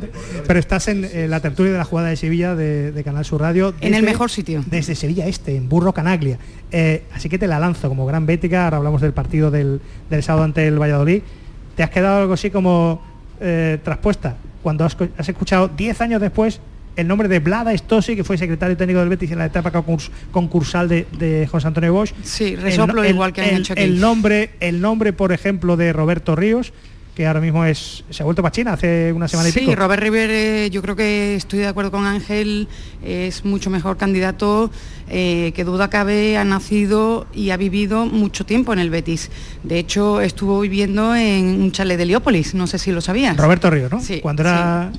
Pero 0.47 0.59
estás 0.59 0.89
en 0.89 1.05
eh, 1.05 1.27
la 1.29 1.41
tertulia 1.41 1.73
de 1.73 1.79
la 1.79 1.85
jugada 1.85 2.09
de 2.09 2.17
Sevilla 2.17 2.55
de, 2.55 2.93
de 2.93 3.05
Canal 3.05 3.25
Sur 3.25 3.41
Radio. 3.41 3.75
En 3.81 3.95
el 3.95 4.03
mejor 4.03 4.31
sitio. 4.31 4.65
Desde 4.67 4.95
Sevilla 4.95 5.27
Este, 5.27 5.57
en 5.57 5.69
Burro 5.69 5.93
Canaglia. 5.93 6.39
Eh, 6.73 7.05
así 7.13 7.29
que 7.29 7.39
te 7.39 7.47
la 7.47 7.59
lanzo 7.59 7.89
como 7.89 8.07
gran 8.07 8.27
bética, 8.27 8.65
ahora 8.65 8.79
hablamos 8.79 9.01
del 9.01 9.13
partido 9.13 9.51
del, 9.51 9.81
del 10.11 10.23
sábado 10.23 10.45
ante 10.45 10.67
el 10.67 10.81
Valladolid. 10.81 11.23
¿Te 11.77 11.83
has 11.83 11.91
quedado 11.91 12.21
algo 12.23 12.35
así 12.35 12.51
como 12.51 13.03
eh, 13.41 13.79
traspuesta? 13.83 14.37
Cuando 14.63 14.85
has, 14.85 14.97
escuchado 15.29 15.69
10 15.69 16.01
años 16.01 16.21
después 16.21 16.61
el 16.97 17.07
nombre 17.07 17.29
de 17.29 17.41
Blada 17.41 17.73
Estosi, 17.75 18.17
que 18.17 18.25
fue 18.25 18.39
secretario 18.39 18.77
técnico 18.77 19.01
del 19.01 19.11
Betis 19.11 19.31
en 19.31 19.39
la 19.39 19.47
etapa 19.47 19.71
concurs- 19.71 20.09
concursal 20.33 20.89
de, 20.89 21.07
de 21.19 21.47
José 21.47 21.67
Antonio 21.69 21.93
Bosch. 21.93 22.13
Sí, 22.23 22.57
resoplo 22.57 23.05
El- 23.05 23.11
igual 23.11 23.33
que 23.35 23.43
han 23.43 23.49
el- 23.51 23.61
hecho 23.61 23.75
aquí. 23.75 23.83
el 23.83 24.01
nombre, 24.01 24.51
el 24.61 24.81
nombre, 24.81 25.13
por 25.13 25.33
ejemplo, 25.33 25.77
de 25.77 25.93
Roberto 25.93 26.35
Ríos, 26.37 26.73
que 27.15 27.27
ahora 27.27 27.41
mismo 27.41 27.65
es 27.65 28.05
se 28.11 28.23
ha 28.23 28.25
vuelto 28.25 28.43
para 28.43 28.53
China 28.53 28.73
hace 28.75 29.13
una 29.13 29.29
semana 29.29 29.49
y 29.49 29.53
Sí, 29.53 29.61
pico. 29.61 29.75
Robert 29.75 30.03
River, 30.03 30.31
eh, 30.31 30.71
yo 30.71 30.83
creo 30.83 30.97
que 30.97 31.35
estoy 31.37 31.59
de 31.61 31.67
acuerdo 31.67 31.91
con 31.91 32.05
Ángel, 32.07 32.67
es 33.05 33.45
mucho 33.45 33.69
mejor 33.71 33.97
candidato, 33.99 34.71
eh, 35.09 35.53
que 35.55 35.65
duda 35.65 35.89
cabe, 35.91 36.37
ha 36.37 36.45
nacido 36.45 37.27
y 37.35 37.51
ha 37.51 37.57
vivido 37.57 38.07
mucho 38.07 38.45
tiempo 38.45 38.73
en 38.73 38.79
el 38.79 38.91
Betis. 38.91 39.31
De 39.63 39.79
hecho, 39.79 40.21
estuvo 40.21 40.61
viviendo 40.61 41.15
en 41.15 41.45
un 41.63 41.73
chalet 41.73 41.97
de 41.97 42.03
Heliópolis, 42.05 42.55
no 42.55 42.67
sé 42.67 42.79
si 42.79 42.93
lo 42.93 43.01
sabías. 43.01 43.37
Roberto 43.37 43.71
Ríos, 43.71 43.91
¿no? 43.91 44.01
Sí, 44.01 44.21
Cuando 44.21 44.43
era 44.43 44.91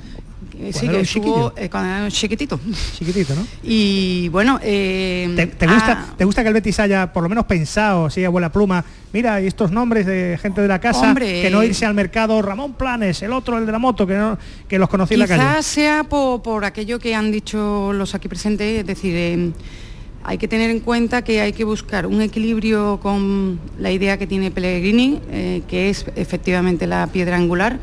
Eh, 0.60 0.72
cuando 0.72 0.78
sí, 0.80 0.86
era 0.86 0.92
que 0.92 0.98
un 0.98 1.02
estuvo 1.04 1.24
chiquillo. 1.50 1.52
eh, 1.56 1.70
cuando 1.70 1.88
era 1.90 2.10
chiquitito. 2.10 2.60
chiquitito, 2.98 3.34
¿no? 3.36 3.46
Y 3.62 4.28
bueno, 4.30 4.58
eh, 4.62 5.32
¿Te, 5.36 5.46
te 5.46 5.66
gusta, 5.68 6.06
ah, 6.10 6.14
¿Te 6.16 6.24
gusta 6.24 6.42
que 6.42 6.48
el 6.48 6.54
Betis 6.54 6.80
haya 6.80 7.12
por 7.12 7.22
lo 7.22 7.28
menos 7.28 7.44
pensado, 7.44 8.06
así 8.06 8.24
abuela 8.24 8.50
pluma, 8.50 8.84
mira, 9.12 9.40
y 9.40 9.46
estos 9.46 9.70
nombres 9.70 10.04
de 10.06 10.36
gente 10.42 10.60
de 10.60 10.66
la 10.66 10.80
casa, 10.80 11.10
Hombre, 11.10 11.42
que 11.42 11.50
no 11.50 11.62
eh, 11.62 11.66
irse 11.66 11.86
al 11.86 11.94
mercado, 11.94 12.42
Ramón 12.42 12.72
Planes, 12.72 13.22
el 13.22 13.32
otro, 13.34 13.56
el 13.56 13.66
de 13.66 13.72
la 13.72 13.78
moto, 13.78 14.04
que, 14.04 14.14
no, 14.14 14.36
que 14.66 14.80
los 14.80 14.88
conocí 14.88 15.14
en 15.14 15.20
la 15.20 15.26
Quizás 15.26 15.38
calle? 15.38 15.62
sea 15.62 16.02
por, 16.04 16.42
por 16.42 16.64
aquello 16.64 16.98
que 16.98 17.14
han 17.14 17.30
dicho 17.30 17.92
los 17.92 18.16
aquí 18.16 18.26
presentes, 18.28 18.80
es 18.80 18.86
decir, 18.86 19.14
eh, 19.14 19.52
hay 20.28 20.36
que 20.36 20.46
tener 20.46 20.68
en 20.70 20.80
cuenta 20.80 21.22
que 21.22 21.40
hay 21.40 21.54
que 21.54 21.64
buscar 21.64 22.06
un 22.06 22.20
equilibrio 22.20 23.00
con 23.02 23.58
la 23.78 23.90
idea 23.90 24.18
que 24.18 24.26
tiene 24.26 24.50
Pellegrini, 24.50 25.20
eh, 25.30 25.62
que 25.66 25.88
es 25.88 26.04
efectivamente 26.16 26.86
la 26.86 27.06
piedra 27.06 27.36
angular, 27.36 27.78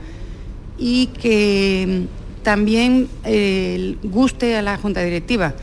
y 0.77 1.07
que 1.07 2.03
también 2.43 3.07
eh, 3.23 3.95
guste 4.03 4.55
a 4.57 4.61
la 4.61 4.77
Junta 4.77 5.01
Directiva. 5.01 5.55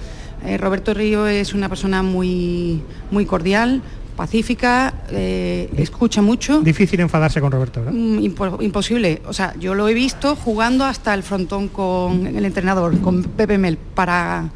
Eh, 0.45 0.59
Roberto 0.59 0.93
Río 0.93 1.29
es 1.29 1.55
una 1.55 1.69
persona 1.69 2.03
muy, 2.03 2.83
muy 3.13 3.27
cordial, 3.27 3.81
pacífica, 4.17 4.93
eh, 5.13 5.71
escucha 5.77 6.21
mucho. 6.21 6.63
Difícil 6.63 6.99
enfadarse 6.99 7.41
con 7.41 7.53
Roberto, 7.53 7.79
¿verdad? 7.79 7.93
Mm, 7.93 8.19
impo- 8.25 8.61
imposible. 8.61 9.23
O 9.29 9.33
sea, 9.33 9.55
yo 9.61 9.77
lo 9.77 9.89
he 9.89 9.95
visto 9.95 10.35
jugando 10.35 10.85
hasta 10.85 11.15
el 11.15 11.23
frontón 11.23 11.69
con 11.69 12.27
el 12.27 12.45
entrenador, 12.45 12.99
con 13.01 13.23
Pepe 13.23 13.57
Mel, 13.57 13.79
para 13.95 14.51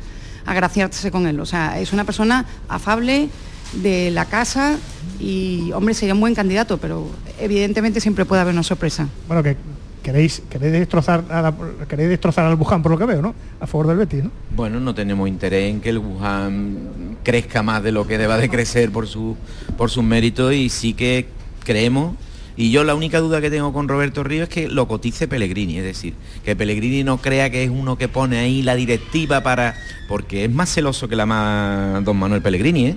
agraciarse 0.46 1.10
con 1.10 1.26
él. 1.26 1.38
O 1.40 1.46
sea, 1.46 1.78
es 1.80 1.92
una 1.92 2.04
persona 2.04 2.46
afable 2.68 3.28
de 3.74 4.10
la 4.12 4.24
casa 4.26 4.76
y, 5.20 5.72
hombre, 5.72 5.92
sería 5.94 6.14
un 6.14 6.20
buen 6.20 6.34
candidato, 6.34 6.78
pero 6.78 7.08
evidentemente 7.40 8.00
siempre 8.00 8.24
puede 8.24 8.42
haber 8.42 8.54
una 8.54 8.62
sorpresa. 8.62 9.08
Bueno, 9.26 9.42
que 9.42 9.56
queréis, 10.02 10.40
queréis 10.48 10.72
destrozar 10.72 11.24
a 11.30 11.42
la- 11.42 11.54
queréis 11.88 12.08
destrozar 12.10 12.44
al 12.46 12.54
Buján 12.56 12.80
por 12.82 12.92
lo 12.92 12.98
que 12.98 13.06
veo, 13.06 13.20
¿no? 13.22 13.34
A 13.60 13.66
favor 13.66 13.88
del 13.88 13.96
Betis, 13.98 14.22
¿no? 14.24 14.30
Bueno, 14.54 14.78
no 14.78 14.94
tenemos 14.94 15.28
interés 15.28 15.68
en 15.70 15.80
que 15.80 15.88
el 15.90 15.98
Wuhan 15.98 17.16
crezca 17.24 17.62
más 17.64 17.82
de 17.82 17.90
lo 17.92 18.06
que 18.06 18.16
deba 18.18 18.36
de 18.38 18.48
crecer 18.48 18.90
por 18.92 19.08
su 19.08 19.36
por 19.76 19.90
sus 19.90 20.04
méritos 20.04 20.52
y 20.54 20.68
sí 20.68 20.94
que 20.94 21.26
creemos 21.64 22.14
y 22.56 22.70
yo 22.70 22.84
la 22.84 22.94
única 22.94 23.20
duda 23.20 23.40
que 23.40 23.50
tengo 23.50 23.72
con 23.72 23.86
Roberto 23.86 24.24
Río 24.24 24.44
es 24.44 24.48
que 24.48 24.68
lo 24.68 24.88
cotice 24.88 25.28
Pellegrini, 25.28 25.78
es 25.78 25.84
decir, 25.84 26.14
que 26.44 26.56
Pellegrini 26.56 27.04
no 27.04 27.18
crea 27.18 27.50
que 27.50 27.64
es 27.64 27.70
uno 27.70 27.98
que 27.98 28.08
pone 28.08 28.38
ahí 28.38 28.62
la 28.62 28.74
directiva 28.74 29.42
para 29.42 29.74
porque 30.08 30.44
es 30.44 30.50
más 30.50 30.72
celoso 30.72 31.06
que 31.08 31.16
la 31.16 31.26
más 31.26 32.02
don 32.04 32.16
Manuel 32.16 32.40
Pellegrini, 32.40 32.86
¿eh? 32.86 32.96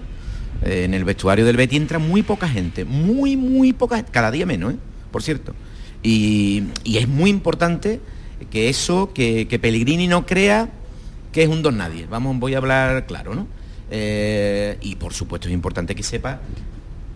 Eh, 0.63 0.83
En 0.85 0.93
el 0.93 1.03
vestuario 1.03 1.45
del 1.45 1.57
Betty 1.57 1.75
entra 1.75 1.99
muy 1.99 2.21
poca 2.21 2.47
gente, 2.47 2.85
muy, 2.85 3.35
muy 3.35 3.73
poca 3.73 3.97
gente, 3.97 4.11
cada 4.11 4.31
día 4.31 4.45
menos, 4.45 4.73
¿eh? 4.73 4.77
por 5.11 5.23
cierto. 5.23 5.53
Y, 6.03 6.63
y 6.85 6.97
es 6.97 7.07
muy 7.07 7.29
importante 7.29 7.99
que 8.51 8.69
eso, 8.69 9.11
que, 9.13 9.47
que 9.49 9.59
Pellegrini 9.59 10.07
no 10.07 10.25
crea 10.25 10.69
que 11.33 11.43
es 11.43 11.49
un 11.49 11.61
don 11.61 11.77
nadie. 11.77 12.07
Vamos, 12.09 12.39
voy 12.39 12.53
a 12.53 12.57
hablar 12.59 13.05
claro, 13.05 13.35
¿no? 13.35 13.47
Y 13.91 14.95
por 14.95 15.13
supuesto 15.13 15.47
es 15.47 15.53
importante 15.53 15.95
que 15.95 16.03
sepa 16.03 16.39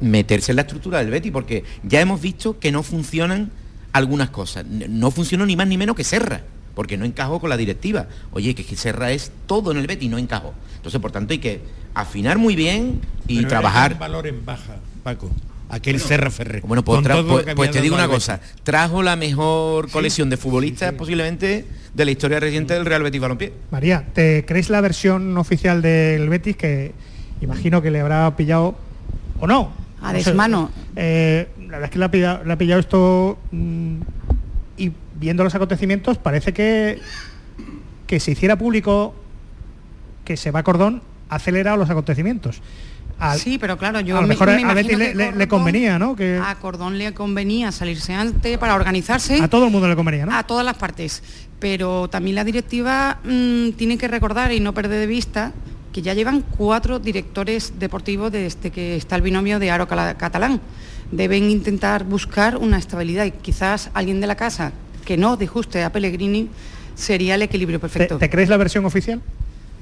meterse 0.02 0.52
en 0.52 0.58
la 0.58 0.62
estructura 0.64 1.00
del 1.00 1.10
Betty, 1.10 1.32
porque 1.32 1.64
ya 1.84 2.02
hemos 2.02 2.22
visto 2.22 2.60
que 2.60 2.72
no 2.72 2.84
funcionan 2.84 3.52
algunas 3.94 4.30
cosas. 4.30 4.66
No 4.66 5.12
funcionó 5.12 5.46
ni 5.46 5.56
más 5.56 5.68
ni 5.68 5.78
menos 5.78 5.96
que 5.96 6.04
Serra, 6.04 6.42
porque 6.76 6.98
no 6.98 7.06
encajó 7.06 7.40
con 7.40 7.50
la 7.50 7.58
directiva. 7.58 8.08
Oye, 8.32 8.56
que, 8.56 8.64
Serra 8.76 9.12
es 9.12 9.32
todo 9.46 9.72
en 9.72 9.78
el 9.78 9.88
Betty 9.88 10.10
no 10.10 10.18
encajó. 10.18 10.54
Entonces, 10.76 11.00
por 11.00 11.12
tanto, 11.12 11.34
hay 11.34 11.40
que 11.40 11.62
afinar 11.94 12.38
muy 12.38 12.56
bien 12.56 13.00
y 13.28 13.38
Pero 13.38 13.48
trabajar. 13.50 13.94
un 13.94 14.00
valor 14.00 14.28
en 14.28 14.44
baja, 14.44 14.76
Paco. 15.04 15.30
Aquel 15.70 16.00
Serra 16.00 16.30
Ferrer. 16.30 16.62
Bueno, 16.62 16.84
pues, 16.84 17.02
pues- 17.02 17.46
pues 17.56 17.72
te 17.72 17.82
digo 17.82 17.96
una 17.96 18.08
cosa. 18.08 18.40
Trajo 18.64 19.02
la 19.02 19.16
mejor 19.16 19.90
colección 19.90 20.30
de 20.30 20.38
futbolistas 20.38 20.94
posiblemente 20.94 21.66
de 21.94 22.06
la 22.06 22.12
historia 22.12 22.40
reciente 22.40 22.74
del 22.76 22.86
Real 22.86 23.02
Betis 23.02 23.22
Balompié. 23.22 23.54
María, 23.72 24.06
¿te 24.14 24.46
crees 24.46 24.70
la 24.70 24.82
versión 24.82 25.36
oficial 25.38 25.82
del 25.82 26.30
Betis 26.30 26.58
que 26.58 26.94
imagino 27.42 27.82
que 27.82 27.90
le 27.90 28.02
habrá 28.02 28.36
pillado 28.36 28.76
o 29.40 29.48
no? 29.48 29.83
A 30.04 30.14
desmano. 30.14 30.70
eh, 30.96 31.48
la 31.58 31.64
verdad 31.80 31.84
es 31.86 31.90
que 31.92 32.00
le 32.00 32.06
ha 32.06 32.12
pillado, 32.12 32.44
le 32.44 32.54
ha 32.54 32.58
pillado 32.58 32.80
esto 32.80 33.38
mm, 33.52 33.96
y 34.78 34.92
viendo 35.20 35.44
los 35.44 35.54
acontecimientos 35.56 36.18
parece 36.18 36.54
que 36.54 37.00
que 38.08 38.20
se 38.20 38.32
hiciera 38.32 38.58
público 38.58 39.16
que 40.26 40.38
se 40.38 40.52
va 40.52 40.60
a 40.60 40.64
Cordón 40.64 41.02
ha 41.30 41.36
acelerado 41.36 41.78
los 41.78 41.90
acontecimientos. 41.90 42.62
Al- 43.20 43.40
sí, 43.40 43.58
pero 43.58 43.78
claro, 43.78 44.00
yo 44.02 44.18
a 44.18 44.22
lo 44.22 44.28
me- 44.28 44.34
mejor 44.34 44.48
me 44.48 44.64
a 44.64 44.74
le, 44.74 44.86
que 44.88 44.98
le- 44.98 45.14
Cordón- 45.32 45.48
convenía, 45.48 46.00
¿no? 46.00 46.16
Que 46.16 46.40
A 46.44 46.56
Cordón 46.56 46.98
le 46.98 47.14
convenía 47.14 47.72
salirse 47.72 48.14
antes 48.14 48.58
para 48.58 48.76
organizarse. 48.76 49.42
a 49.42 49.48
todo 49.48 49.66
el 49.66 49.72
mundo 49.72 49.88
le 49.88 49.96
convenía, 49.96 50.26
¿no? 50.26 50.36
A 50.36 50.44
todas 50.44 50.66
las 50.66 50.76
partes. 50.78 51.24
Pero 51.60 52.10
también 52.10 52.36
la 52.36 52.44
directiva 52.44 53.20
mm, 53.24 53.70
tiene 53.72 53.98
que 53.98 54.08
recordar 54.08 54.52
y 54.52 54.60
no 54.60 54.74
perder 54.74 55.00
de 55.00 55.08
vista 55.08 55.54
que 55.94 56.02
ya 56.02 56.14
llevan 56.14 56.42
cuatro 56.42 57.00
directores 57.00 57.74
deportivos 57.80 58.32
desde 58.32 58.72
que 58.72 58.98
está 58.98 59.16
el 59.16 59.22
binomio 59.22 59.60
de 59.60 59.70
Aro 59.70 59.88
Catalán. 59.88 60.60
Deben 61.12 61.50
intentar 61.50 62.04
buscar 62.04 62.58
una 62.58 62.80
estabilidad 62.80 63.26
y 63.26 63.32
quizás 63.32 63.92
alguien 63.94 64.20
de 64.20 64.28
la 64.28 64.36
casa 64.36 64.74
que 65.06 65.16
no 65.16 65.38
disguste 65.38 65.84
a 65.84 65.92
Pellegrini 65.92 66.50
sería 66.96 67.36
el 67.36 67.44
equilibrio 67.44 67.78
¿Te, 67.78 67.82
perfecto. 67.82 68.18
te 68.18 68.30
crees 68.30 68.50
la 68.50 68.58
versión 68.58 68.86
oficial? 68.86 69.22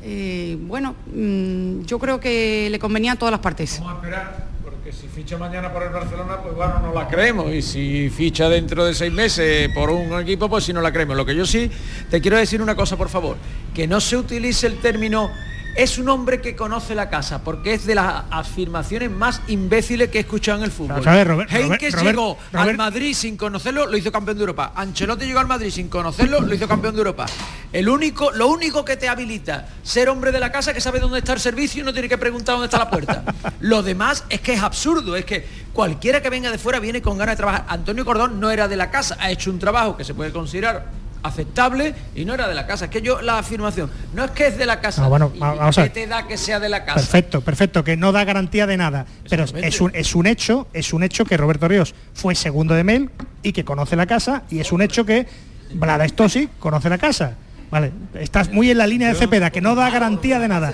Eh, 0.04 0.58
bueno, 0.60 0.96
mm, 1.16 1.84
yo 1.86 1.98
creo 1.98 2.20
que 2.20 2.68
le 2.70 2.80
convenía 2.80 3.14
a 3.14 3.16
todas 3.16 3.32
las 3.32 3.40
partes. 3.40 3.80
Vamos 3.80 3.94
a 3.94 3.96
esperar, 3.98 4.48
porque 4.64 4.92
si 4.92 5.08
ficha 5.08 5.38
mañana 5.38 5.72
por 5.72 5.84
el 5.84 5.90
Barcelona, 5.90 6.38
pues 6.44 6.56
bueno, 6.56 6.80
no 6.80 6.94
la 6.94 7.08
creemos. 7.08 7.54
Y 7.54 7.62
si 7.62 8.10
ficha 8.10 8.50
dentro 8.50 8.84
de 8.84 8.94
seis 8.94 9.14
meses 9.14 9.70
por 9.74 9.92
un 9.92 10.20
equipo, 10.20 10.50
pues 10.50 10.66
si 10.66 10.74
no 10.74 10.82
la 10.82 10.92
creemos. 10.92 11.16
Lo 11.16 11.26
que 11.26 11.36
yo 11.36 11.46
sí 11.46 11.72
te 12.10 12.20
quiero 12.20 12.36
decir 12.36 12.62
una 12.62 12.76
cosa, 12.76 12.98
por 12.98 13.08
favor, 13.08 13.38
que 13.74 13.88
no 13.88 14.02
se 14.02 14.18
utilice 14.18 14.68
el 14.68 14.80
término 14.80 15.30
es 15.76 15.98
un 15.98 16.10
hombre 16.10 16.42
que 16.42 16.56
conoce 16.56 16.96
la 16.96 17.10
casa, 17.10 17.44
porque 17.44 17.74
es 17.74 17.86
de 17.86 17.96
las 17.96 18.24
afirmaciones 18.30 19.10
más 19.10 19.42
imbéciles 19.48 20.10
que 20.10 20.18
he 20.18 20.22
escuchado 20.22 20.58
en 20.60 20.66
el 20.66 20.72
fútbol. 20.72 21.02
Ver, 21.16 21.28
Robert- 21.28 21.50
Robert- 21.64 21.82
llegó 22.12 22.38
al 22.54 22.68
Madrid 22.78 23.14
sin 23.14 23.38
conocerlo, 23.38 23.86
lo 23.88 23.96
hizo 23.98 24.12
campeón 24.12 24.38
de 24.38 24.42
Europa. 24.42 24.74
Ancelotti 24.76 25.26
llegó 25.26 25.40
al 25.40 25.48
Madrid 25.48 25.70
sin 25.72 25.88
conocerlo, 25.88 26.42
lo 26.42 26.54
hizo 26.54 26.68
campeón 26.68 26.94
de 26.94 27.00
Europa. 27.00 27.26
El 27.72 27.88
único, 27.88 28.32
lo 28.32 28.48
único 28.48 28.84
que 28.84 28.98
te 28.98 29.08
habilita 29.08 29.68
ser 29.82 30.10
hombre 30.10 30.32
de 30.34 30.40
la 30.42 30.52
casa 30.52 30.74
que 30.74 30.82
sabe 30.82 31.00
dónde 31.00 31.20
está 31.20 31.34
el 31.34 31.40
servicio 31.40 31.82
y 31.82 31.86
no 31.86 31.94
tiene 31.94 32.10
que 32.10 32.18
preguntar 32.18 32.56
dónde 32.56 32.66
está 32.66 32.78
la 32.78 32.90
puerta. 32.90 33.24
Lo 33.62 33.82
demás 33.82 34.26
es 34.30 34.42
que 34.42 34.54
es 34.54 34.62
absurdo, 34.62 35.16
es 35.16 35.24
que 35.26 35.48
cualquiera 35.72 36.22
que 36.22 36.30
venga 36.30 36.52
de 36.52 36.58
fuera 36.58 36.80
viene 36.80 37.02
con 37.02 37.18
ganas 37.18 37.34
de 37.34 37.38
trabajar. 37.38 37.66
Antonio 37.70 38.04
Cordón 38.04 38.40
no 38.42 38.52
era 38.52 38.68
de 38.68 38.76
la 38.76 38.92
casa, 38.92 39.16
ha 39.22 39.32
hecho 39.32 39.50
un 39.50 39.58
trabajo 39.60 39.96
que 39.96 40.04
se 40.04 40.14
puede 40.14 40.32
considerar 40.34 40.86
aceptable 41.24 41.94
y 42.16 42.26
no 42.26 42.34
era 42.34 42.48
de 42.48 42.56
la 42.56 42.66
casa. 42.68 42.86
Es 42.86 42.92
que 42.92 43.02
yo 43.02 43.22
la 43.22 43.38
afirmación 43.40 43.90
no 44.14 44.26
es 44.26 44.32
que 44.32 44.48
es 44.48 44.58
de 44.58 44.66
la 44.66 44.80
casa. 44.82 45.06
Ah, 45.06 45.08
bueno, 45.08 45.32
¿Y 45.34 45.40
va- 45.40 45.54
vamos 45.56 45.78
a 45.78 45.82
¿Qué 45.84 45.90
ver. 45.90 45.94
te 45.94 46.08
da 46.08 46.28
que 46.28 46.38
sea 46.38 46.60
de 46.60 46.70
la 46.70 46.84
casa? 46.86 46.96
Perfecto, 47.00 47.42
perfecto, 47.42 47.84
que 47.84 47.98
no 47.98 48.12
da 48.12 48.24
garantía 48.24 48.68
de 48.68 48.78
nada. 48.78 49.06
Pero 49.30 49.46
es 49.56 49.82
un, 49.82 49.92
es 49.96 50.16
un 50.16 50.28
hecho, 50.28 50.68
es 50.74 50.94
un 50.94 51.04
hecho 51.04 51.26
que 51.26 51.38
Roberto 51.38 51.68
Ríos 51.68 51.94
fue 52.14 52.36
segundo 52.36 52.74
de 52.74 52.84
Mel 52.84 53.10
y 53.44 53.52
que 53.54 53.64
conoce 53.66 53.96
la 53.96 54.06
casa, 54.06 54.44
y 54.50 54.60
es 54.60 54.72
un 54.72 54.82
hecho 54.82 55.06
que 55.06 55.28
Blada 55.74 56.06
Estosi 56.06 56.50
conoce 56.60 56.90
la 56.90 56.98
casa. 56.98 57.36
Vale, 57.70 57.92
estás 58.20 58.52
muy 58.52 58.70
en 58.70 58.78
la 58.78 58.86
línea 58.86 59.08
de 59.08 59.16
Cepeda, 59.16 59.50
que 59.50 59.62
no 59.62 59.76
da 59.76 59.90
garantía 59.90 60.40
de 60.40 60.48
nada. 60.50 60.74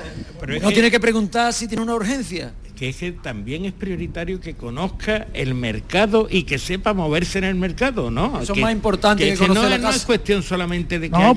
no 0.61 0.69
tiene 0.69 0.89
que 0.89 0.99
preguntar 0.99 1.53
si 1.53 1.67
tiene 1.67 1.83
una 1.83 1.93
urgencia. 1.93 2.51
Que 2.77 2.89
es 2.89 2.97
que 2.97 3.11
también 3.11 3.65
es 3.65 3.73
prioritario 3.73 4.39
que 4.39 4.53
conozca 4.53 5.27
el 5.33 5.55
mercado 5.55 6.27
y 6.29 6.43
que 6.43 6.59
sepa 6.59 6.93
moverse 6.93 7.39
en 7.39 7.45
el 7.45 7.55
mercado, 7.55 8.11
¿no? 8.11 8.39
Eso 8.41 8.53
es 8.53 8.57
Que- 8.57 8.61
más 8.61 8.71
importante 8.71 9.25
que 9.25 9.31
no, 9.33 9.47
conocer 9.47 9.69
la 9.71 9.77
no 9.79 9.83
casa. 9.85 9.97
es 9.97 10.05
cuestión 10.05 10.43
solamente 10.43 10.99
de 10.99 11.07
que 11.09 11.17
No, 11.17 11.31
haya 11.31 11.33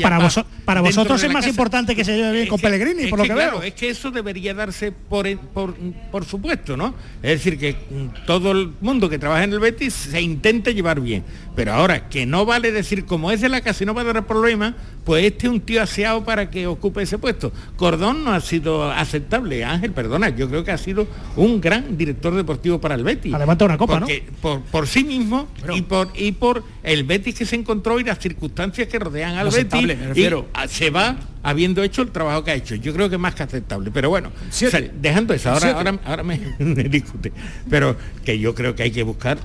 para, 0.65 0.81
vosotros 0.83 1.23
es 1.23 1.29
más 1.29 1.37
casa. 1.41 1.49
importante 1.49 1.97
que 1.97 2.05
se 2.05 2.15
lleve 2.17 2.33
bien 2.33 2.43
Es 2.45 2.49
con 2.51 2.59
que- 2.59 2.67
Pellegrini, 2.69 3.07
por 3.09 3.19
lo 3.21 3.25
que 3.25 3.33
claro, 3.33 3.59
veo. 3.61 3.63
es 3.69 3.75
que 3.75 3.89
eso 3.89 4.11
debería 4.11 4.53
darse 4.53 4.93
por, 4.93 5.27
por, 5.39 5.75
por 6.13 6.25
supuesto, 6.27 6.77
¿no? 6.77 6.95
Es 7.23 7.31
decir, 7.43 7.59
que 7.59 7.75
todo 8.27 8.53
el 8.53 8.73
mundo 8.83 9.09
que 9.09 9.19
trabaja 9.19 9.45
en 9.45 9.53
el 9.55 9.61
Betis 9.61 9.95
se 9.95 10.21
intente 10.21 10.75
llevar 10.75 11.01
bien. 11.01 11.25
Pero 11.61 11.75
ahora, 11.75 12.09
que 12.09 12.25
no 12.25 12.47
vale 12.47 12.73
decir, 12.73 13.05
como 13.05 13.31
es 13.31 13.43
de 13.43 13.51
la 13.51 13.61
casa 13.61 13.85
y 13.85 13.87
no 13.87 13.93
va 13.93 14.01
a 14.01 14.05
dar 14.05 14.27
problema, 14.27 14.75
pues 15.05 15.25
este 15.27 15.47
es 15.47 15.53
un 15.53 15.61
tío 15.61 15.83
aseado 15.83 16.25
para 16.25 16.49
que 16.49 16.67
ocupe 16.67 17.03
ese 17.03 17.19
puesto. 17.19 17.53
Cordón 17.77 18.25
no 18.25 18.33
ha 18.33 18.41
sido 18.41 18.91
aceptable, 18.91 19.63
Ángel, 19.63 19.93
perdona, 19.93 20.31
yo 20.31 20.49
creo 20.49 20.65
que 20.65 20.71
ha 20.71 20.79
sido 20.79 21.07
un 21.37 21.61
gran 21.61 21.99
director 21.99 22.35
deportivo 22.35 22.81
para 22.81 22.95
el 22.95 23.05
Betis. 23.05 23.35
Ha 23.35 23.39
levantado 23.39 23.67
una 23.67 23.77
copa, 23.77 24.01
¿no? 24.01 24.07
Por, 24.41 24.63
por 24.63 24.87
sí 24.87 25.05
mismo 25.05 25.49
y 25.75 25.83
por 25.83 26.09
y 26.15 26.33
por 26.33 26.65
el 26.83 27.05
Betis 27.05 27.35
que 27.35 27.45
se 27.45 27.57
encontró 27.57 28.01
y 28.01 28.05
las 28.05 28.19
circunstancias 28.19 28.89
que 28.89 28.99
rodean 28.99 29.37
al 29.37 29.51
Betis 29.51 29.97
y 30.15 30.27
a- 30.55 30.67
se 30.67 30.89
va 30.89 31.17
habiendo 31.43 31.83
hecho 31.83 32.01
el 32.01 32.11
trabajo 32.11 32.43
que 32.43 32.53
ha 32.53 32.55
hecho. 32.55 32.75
Yo 32.75 32.95
creo 32.95 33.11
que 33.11 33.19
más 33.19 33.35
que 33.35 33.43
aceptable. 33.43 33.91
Pero 33.91 34.09
bueno, 34.09 34.31
Siete. 34.49 34.77
o 34.77 34.81
sea, 34.81 34.91
dejando 34.99 35.35
eso, 35.35 35.51
ahora, 35.51 35.73
ahora, 35.73 35.99
ahora 36.07 36.23
me, 36.23 36.41
me 36.59 36.85
discute. 36.85 37.33
Pero 37.69 37.97
que 38.25 38.39
yo 38.39 38.55
creo 38.55 38.75
que 38.75 38.83
hay 38.85 38.91
que 38.91 39.03
buscar 39.03 39.39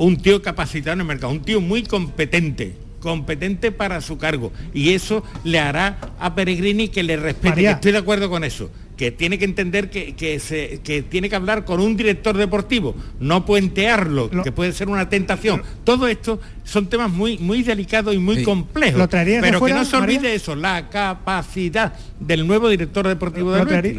un 0.00 0.16
tío 0.16 0.40
capacitado 0.40 0.94
en 0.94 1.00
el 1.00 1.06
mercado, 1.06 1.32
un 1.32 1.42
tío 1.42 1.60
muy 1.60 1.82
competente 1.82 2.74
competente 3.00 3.72
para 3.72 4.02
su 4.02 4.18
cargo 4.18 4.52
y 4.74 4.90
eso 4.90 5.24
le 5.42 5.58
hará 5.58 5.98
a 6.18 6.34
Peregrini 6.34 6.88
que 6.88 7.02
le 7.02 7.16
respete 7.16 7.48
María. 7.48 7.70
que 7.70 7.74
estoy 7.76 7.92
de 7.92 7.98
acuerdo 7.98 8.28
con 8.28 8.44
eso 8.44 8.70
que 9.00 9.10
tiene 9.10 9.38
que 9.38 9.46
entender 9.46 9.88
que, 9.88 10.14
que 10.14 10.38
se, 10.40 10.80
que 10.84 11.00
tiene 11.00 11.30
que 11.30 11.34
hablar 11.34 11.64
con 11.64 11.80
un 11.80 11.96
director 11.96 12.36
deportivo, 12.36 12.94
no 13.18 13.46
puentearlo, 13.46 14.28
que 14.42 14.52
puede 14.52 14.72
ser 14.74 14.90
una 14.90 15.08
tentación. 15.08 15.62
Todo 15.84 16.06
esto 16.06 16.38
son 16.64 16.86
temas 16.90 17.10
muy, 17.10 17.38
muy 17.38 17.62
delicados 17.62 18.14
y 18.14 18.18
muy 18.18 18.42
complejos. 18.42 18.98
¿Lo 18.98 19.08
traerías 19.08 19.40
de 19.40 19.48
pero 19.48 19.58
fuera, 19.58 19.76
que 19.76 19.78
no 19.80 19.84
se 19.86 19.96
olvide 19.96 20.16
María? 20.18 20.34
eso, 20.34 20.54
la 20.54 20.90
capacidad 20.90 21.94
del 22.20 22.46
nuevo 22.46 22.68
director 22.68 23.08
deportivo 23.08 23.52
del 23.52 23.64
Betis. 23.64 23.96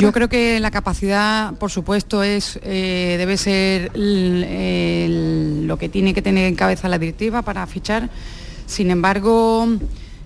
Yo 0.00 0.12
creo 0.12 0.28
que 0.28 0.60
la 0.60 0.70
capacidad, 0.70 1.52
por 1.54 1.72
supuesto, 1.72 2.22
es 2.22 2.60
eh, 2.62 3.16
debe 3.18 3.36
ser 3.38 3.90
el- 3.94 4.44
el- 4.44 5.66
lo 5.66 5.76
que 5.76 5.88
tiene 5.88 6.14
que 6.14 6.22
tener 6.22 6.46
en 6.46 6.54
cabeza 6.54 6.88
la 6.88 7.00
directiva 7.00 7.42
para 7.42 7.66
fichar. 7.66 8.10
Sin 8.66 8.92
embargo, 8.92 9.66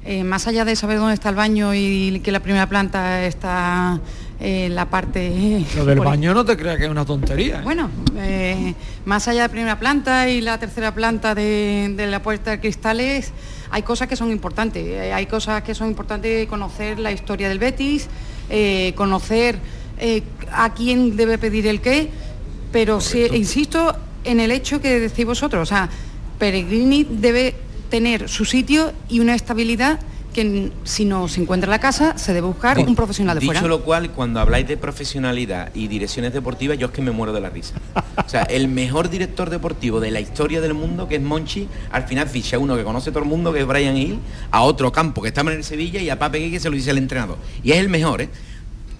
eh, 0.05 0.25
más 0.25 0.47
allá 0.47 0.65
de 0.65 0.77
saber 0.77 0.99
dónde 0.99 1.15
está 1.15 1.29
el 1.29 1.35
baño 1.35 1.75
y 1.75 2.21
que 2.25 2.33
la 2.33 2.41
primera 2.41 2.69
planta 2.69 3.25
está 3.25 4.01
en 4.41 4.75
la 4.75 4.87
parte... 4.87 5.65
Lo 5.77 5.85
del 5.85 6.01
baño 6.01 6.33
no 6.35 6.45
te 6.45 6.57
creas 6.57 6.79
que 6.79 6.85
es 6.85 6.91
una 6.91 7.05
tontería. 7.05 7.59
¿eh? 7.61 7.63
Bueno, 7.63 7.91
eh, 8.17 8.75
más 9.05 9.29
allá 9.29 9.43
de 9.43 9.49
primera 9.51 9.79
planta 9.79 10.29
y 10.29 10.41
la 10.41 10.59
tercera 10.59 10.95
planta 10.95 11.35
de, 11.35 11.93
de 11.97 12.07
la 12.07 12.23
puerta 12.23 12.51
de 12.53 12.61
cristales, 12.61 13.33
hay 13.71 13.83
cosas 13.83 14.09
que 14.09 14.17
son 14.17 14.31
importantes. 14.31 14.85
Eh, 14.85 15.13
Hay 15.13 15.27
cosas 15.27 15.63
que 15.63 15.75
son 15.75 15.89
importantes 15.89 16.47
conocer 16.49 16.99
la 16.99 17.13
historia 17.13 17.49
del 17.49 17.59
Betis, 17.59 18.09
eh, 18.49 18.93
conocer 18.97 19.59
eh, 19.99 20.23
a 20.53 20.75
quién 20.75 21.17
debe 21.17 21.39
pedir 21.39 21.67
el 21.67 21.81
qué, 21.81 22.11
pero 22.73 23.01
sí, 23.01 23.27
insisto 23.33 23.95
en 24.25 24.41
el 24.41 24.51
hecho 24.51 24.81
que 24.81 24.99
decís 24.99 25.25
vosotros, 25.25 25.63
o 25.63 25.67
sea, 25.67 25.89
Peregrini 26.39 27.05
debe 27.05 27.55
tener 27.91 28.29
su 28.29 28.45
sitio 28.45 28.93
y 29.09 29.21
una 29.21 29.35
estabilidad 29.35 30.01
que 30.33 30.71
si 30.85 31.05
no 31.05 31.29
se 31.29 31.41
encuentra 31.41 31.67
en 31.67 31.71
la 31.73 31.81
casa 31.81 32.17
se 32.17 32.33
debe 32.33 32.47
buscar 32.47 32.79
un 32.79 32.95
profesional 32.95 33.35
de 33.35 33.41
Dicho 33.41 33.53
fuera. 33.53 33.67
lo 33.67 33.83
cual, 33.83 34.11
cuando 34.13 34.41
habláis 34.41 34.67
de 34.69 34.77
profesionalidad 34.77 35.75
y 35.75 35.89
direcciones 35.89 36.33
deportivas, 36.33 36.79
yo 36.79 36.87
es 36.87 36.93
que 36.93 37.03
me 37.03 37.11
muero 37.11 37.33
de 37.33 37.41
la 37.41 37.51
risa. 37.51 37.75
O 38.25 38.29
sea, 38.29 38.43
el 38.45 38.69
mejor 38.69 39.11
director 39.11 39.51
deportivo 39.51 39.99
de 39.99 40.13
la 40.13 40.21
historia 40.21 40.61
del 40.61 40.75
mundo, 40.75 41.09
que 41.09 41.17
es 41.17 41.23
Monchi, 41.23 41.69
al 41.91 42.05
final 42.05 42.29
ficha 42.29 42.57
a 42.57 42.59
uno 42.61 42.77
que 42.77 42.85
conoce 42.85 43.11
todo 43.11 43.25
el 43.25 43.29
mundo, 43.29 43.53
que 43.53 43.61
es 43.61 43.67
Brian 43.67 43.97
Hill, 43.97 44.21
a 44.53 44.63
otro 44.63 44.93
campo 44.93 45.21
que 45.21 45.29
está 45.29 45.41
en 45.41 45.49
el 45.49 45.65
Sevilla 45.65 46.01
y 46.01 46.11
a 46.11 46.19
Pape 46.19 46.51
que 46.51 46.61
se 46.61 46.71
lo 46.71 46.77
dice 46.77 46.93
el 46.93 46.99
entrenador. 46.99 47.39
Y 47.65 47.73
es 47.73 47.79
el 47.79 47.89
mejor, 47.89 48.23
¿eh? 48.23 48.29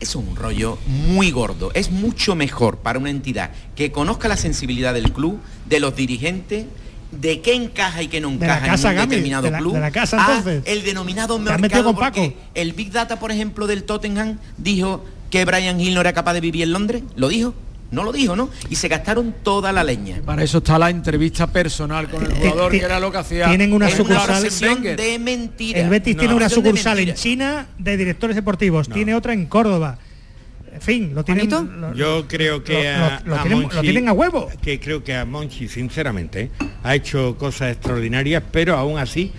Es 0.01 0.17
un 0.17 0.35
rollo 0.35 0.79
muy 0.87 1.31
gordo. 1.31 1.71
Es 1.75 1.91
mucho 1.91 2.35
mejor 2.35 2.79
para 2.79 2.99
una 2.99 3.11
entidad 3.11 3.51
que 3.77 3.93
conozca 3.93 4.29
la 4.29 4.37
sensibilidad 4.37 4.95
del 4.95 5.13
club, 5.13 5.39
de 5.69 5.79
los 5.79 5.95
dirigentes, 5.95 6.65
de 7.13 7.41
qué 7.41 7.55
encaja 7.55 8.03
y 8.03 8.09
qué 8.09 8.21
no 8.21 8.31
De 8.31 8.39
la 8.47 8.55
encaja 8.59 8.67
casa, 8.67 8.89
en 8.89 8.95
un 8.95 8.99
Gami, 9.01 9.11
determinado 9.11 9.43
de 9.43 9.51
la- 9.51 9.59
club. 9.59 9.75
de 9.75 9.81
la 9.81 9.91
casa, 9.91 10.17
a 10.25 10.37
entonces. 10.39 10.63
el 10.67 10.83
denominado 10.85 11.39
mercado 11.39 11.85
con 11.85 11.95
porque 11.97 12.31
Paco. 12.31 12.51
el 12.55 12.73
Big 12.73 12.91
Data, 12.93 13.19
por 13.19 13.33
ejemplo, 13.33 13.67
del 13.67 13.85
Tottenham 13.85 14.39
dijo 14.59 15.05
que 15.31 15.45
Brian 15.45 15.81
Hill 15.81 15.95
no 15.95 16.01
era 16.01 16.13
capaz 16.13 16.35
de 16.35 16.41
vivir 16.41 16.63
en 16.65 16.73
Londres. 16.73 17.03
¿Lo 17.17 17.29
dijo? 17.29 17.55
No 17.93 18.05
lo 18.05 18.13
dijo, 18.13 18.37
¿no? 18.37 18.51
Y 18.69 18.77
se 18.77 18.87
gastaron 18.87 19.35
toda 19.43 19.73
la 19.73 19.83
leña. 19.83 20.21
Para 20.25 20.45
eso 20.45 20.59
está 20.59 20.79
la 20.79 20.91
entrevista 20.91 21.49
personal 21.49 22.09
con 22.09 22.25
el 22.25 22.33
jugador, 22.33 22.71
que 22.71 22.79
era 22.79 23.01
lo 23.01 23.11
que 23.11 23.19
hacía. 23.19 23.49
Tienen 23.49 23.73
una 23.73 23.89
sucursal- 23.91 24.97
de 24.97 25.19
mentira. 25.19 25.81
El 25.81 25.89
Betis 25.89 26.15
No, 26.15 26.21
tiene 26.21 26.35
una 26.35 26.49
sucursal 26.49 27.01
en. 27.01 27.15
China 27.15 27.67
de 27.79 27.97
directores 27.97 28.37
deportivos, 28.37 28.89
tiene 28.89 29.15
otra 29.17 29.33
en 29.33 29.47
Córdoba. 29.47 29.99
En 30.81 30.87
fin, 30.87 31.15
lo 31.15 31.23
tienen. 31.25 31.49
lo- 31.51 31.93
Yo 31.95 32.25
creo 32.27 32.65
que 32.65 32.73
lo- 32.73 33.05
a, 33.05 33.23
lo 33.27 33.35
a 33.37 33.43
tienen- 33.43 33.69
lo 33.71 33.81
tienen 33.83 34.09
a 34.09 34.13
huevo. 34.15 34.49
Que 34.63 34.81
creo 34.81 35.05
que 35.05 35.15
a 35.15 35.27
Monchi, 35.27 35.69
sinceramente, 35.69 36.51
ha 36.83 36.95
hecho 36.95 37.37
cosas 37.37 37.73
extraordinarias, 37.73 38.43
pero 38.51 38.77
aún 38.77 38.99
así 38.99 39.31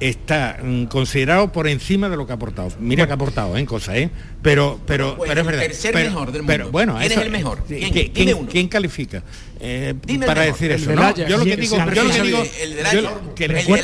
está 0.00 0.58
mm, 0.62 0.84
considerado 0.84 1.52
por 1.52 1.68
encima 1.68 2.08
de 2.08 2.16
lo 2.16 2.26
que 2.26 2.32
ha 2.32 2.36
aportado. 2.36 2.70
Mira 2.80 3.06
que 3.06 3.12
ha 3.12 3.14
aportado 3.14 3.56
en 3.56 3.66
cosas, 3.66 3.96
¿eh? 3.96 4.10
Pero, 4.42 4.80
pero, 4.86 5.16
Pues 5.16 5.28
pero 5.28 5.40
es 5.40 5.46
el 5.46 5.52
verdad. 5.52 5.66
tercer 5.66 5.92
pero, 5.92 6.10
mejor 6.10 6.32
del 6.32 6.44
pero 6.46 6.64
mundo. 6.64 6.72
bueno, 6.72 6.96
¿Quién 6.98 7.10
eso- 7.12 7.20
es 7.20 7.26
el 7.26 7.32
mejor? 7.32 7.58
¿Qui- 7.64 7.66
¿Quién? 7.78 7.90
¿Quién, 7.92 8.12
Dime 8.14 8.34
uno. 8.34 8.48
quién 8.50 8.68
califica 8.68 9.22
eh, 9.60 9.94
Dime 10.06 10.24
el 10.24 10.26
para 10.28 10.42
decir 10.42 10.70
El 10.70 10.80
eso? 10.82 10.92
Yo 11.26 11.36
lo 11.38 11.44
que 11.44 11.56
digo, 11.56 11.76
yo 11.94 12.04
lo 12.04 12.10
que 12.10 12.22
digo, 12.22 12.42
el 12.62 12.76
del 12.76 12.86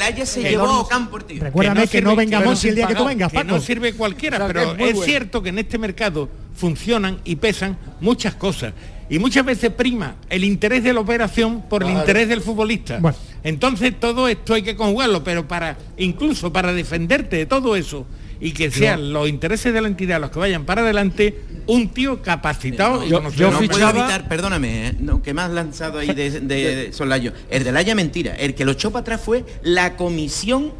Haya. 0.03 0.21
El 0.23 0.27
se 0.27 0.43
llevó 0.43 0.81
a 0.81 0.89
Campo 0.89 1.17
Ortiz. 1.17 1.41
Recuérdame 1.41 1.87
que 1.89 2.03
no 2.03 2.15
venga 2.17 2.39
pero 2.39 2.51
Monchi 2.51 2.69
el 2.69 2.75
día 2.77 2.87
que 2.87 2.95
tú 2.95 3.05
vengas, 3.05 3.33
que 3.33 3.45
no 3.45 3.55
Paco. 3.55 3.61
sirve 3.61 3.93
cualquiera, 3.95 4.47
pero 4.47 4.77
es 4.77 5.01
cierto 5.05 5.43
que 5.43 5.49
en 5.51 5.59
este 5.59 5.79
mercado 5.79 6.29
funcionan 6.55 7.19
y 7.25 7.37
pesan 7.37 7.77
muchas 8.01 8.35
cosas. 8.35 8.73
Y 9.11 9.19
muchas 9.19 9.45
veces 9.45 9.71
prima 9.71 10.17
el 10.31 10.45
interés 10.45 10.83
de 10.83 10.93
la 10.93 11.01
operación 11.01 11.63
por 11.69 11.83
el 11.83 11.91
interés 11.91 12.29
del 12.29 12.41
futbolista. 12.41 12.99
Entonces 13.45 13.99
todo 14.01 14.27
esto 14.27 14.55
hay 14.55 14.63
que 14.63 14.75
conjugarlo, 14.75 15.23
pero 15.23 15.47
para 15.47 15.77
incluso 15.99 16.53
para 16.53 16.73
defenderte 16.73 17.37
de 17.37 17.47
todo 17.47 17.77
eso 17.77 18.07
y 18.41 18.53
que 18.53 18.71
sean 18.71 19.13
los 19.13 19.29
intereses 19.29 19.73
de 19.73 19.81
la 19.81 19.89
entidad 19.89 20.21
los 20.21 20.31
que 20.31 20.39
vayan 20.39 20.65
para 20.65 20.83
adelante, 20.83 21.43
un 21.67 21.91
tío 21.91 22.21
capacitado 22.21 23.05
y 23.05 23.09
Yo, 23.09 23.21
no 23.21 23.31
puedo 23.31 23.89
evitar, 23.89 24.29
perdóname, 24.29 24.89
¿eh? 24.89 24.95
no, 24.99 25.23
que 25.23 25.33
me 25.33 25.43
has 25.43 25.51
lanzado 25.51 25.99
ahí 25.99 26.09
de, 26.09 26.41
de, 26.41 26.41
de 26.41 26.93
Solayo. 26.93 27.33
El 27.49 27.65
del 27.65 27.77
Haya 27.77 27.95
mentira. 27.95 28.35
El 28.35 28.55
que 28.55 28.65
lo 28.65 28.73
echó 28.73 28.91
para 28.91 29.03
atrás 29.03 29.21
fue 29.21 29.45
la 29.63 29.97
comisión 29.97 30.73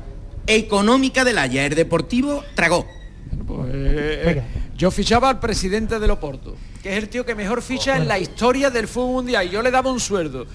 económica 0.47 1.25
del 1.25 1.39
Haya. 1.39 1.65
El 1.65 1.75
deportivo 1.75 2.43
tragó. 2.55 2.87
Pues, 3.47 3.71
eh, 3.73 4.43
yo 4.77 4.91
fichaba 4.91 5.31
al 5.31 5.41
presidente 5.41 5.99
del 5.99 6.11
Oporto, 6.11 6.57
que 6.83 6.93
es 6.93 7.03
el 7.03 7.09
tío 7.09 7.25
que 7.25 7.35
mejor 7.35 7.63
ficha 7.63 7.97
en 7.97 8.09
la 8.09 8.19
historia 8.19 8.71
del 8.71 8.89
fútbol 8.89 9.25
mundial. 9.25 9.49
Yo 9.51 9.63
le 9.63 9.71
daba 9.71 9.91
un 9.91 10.01
sueldo. 10.01 10.47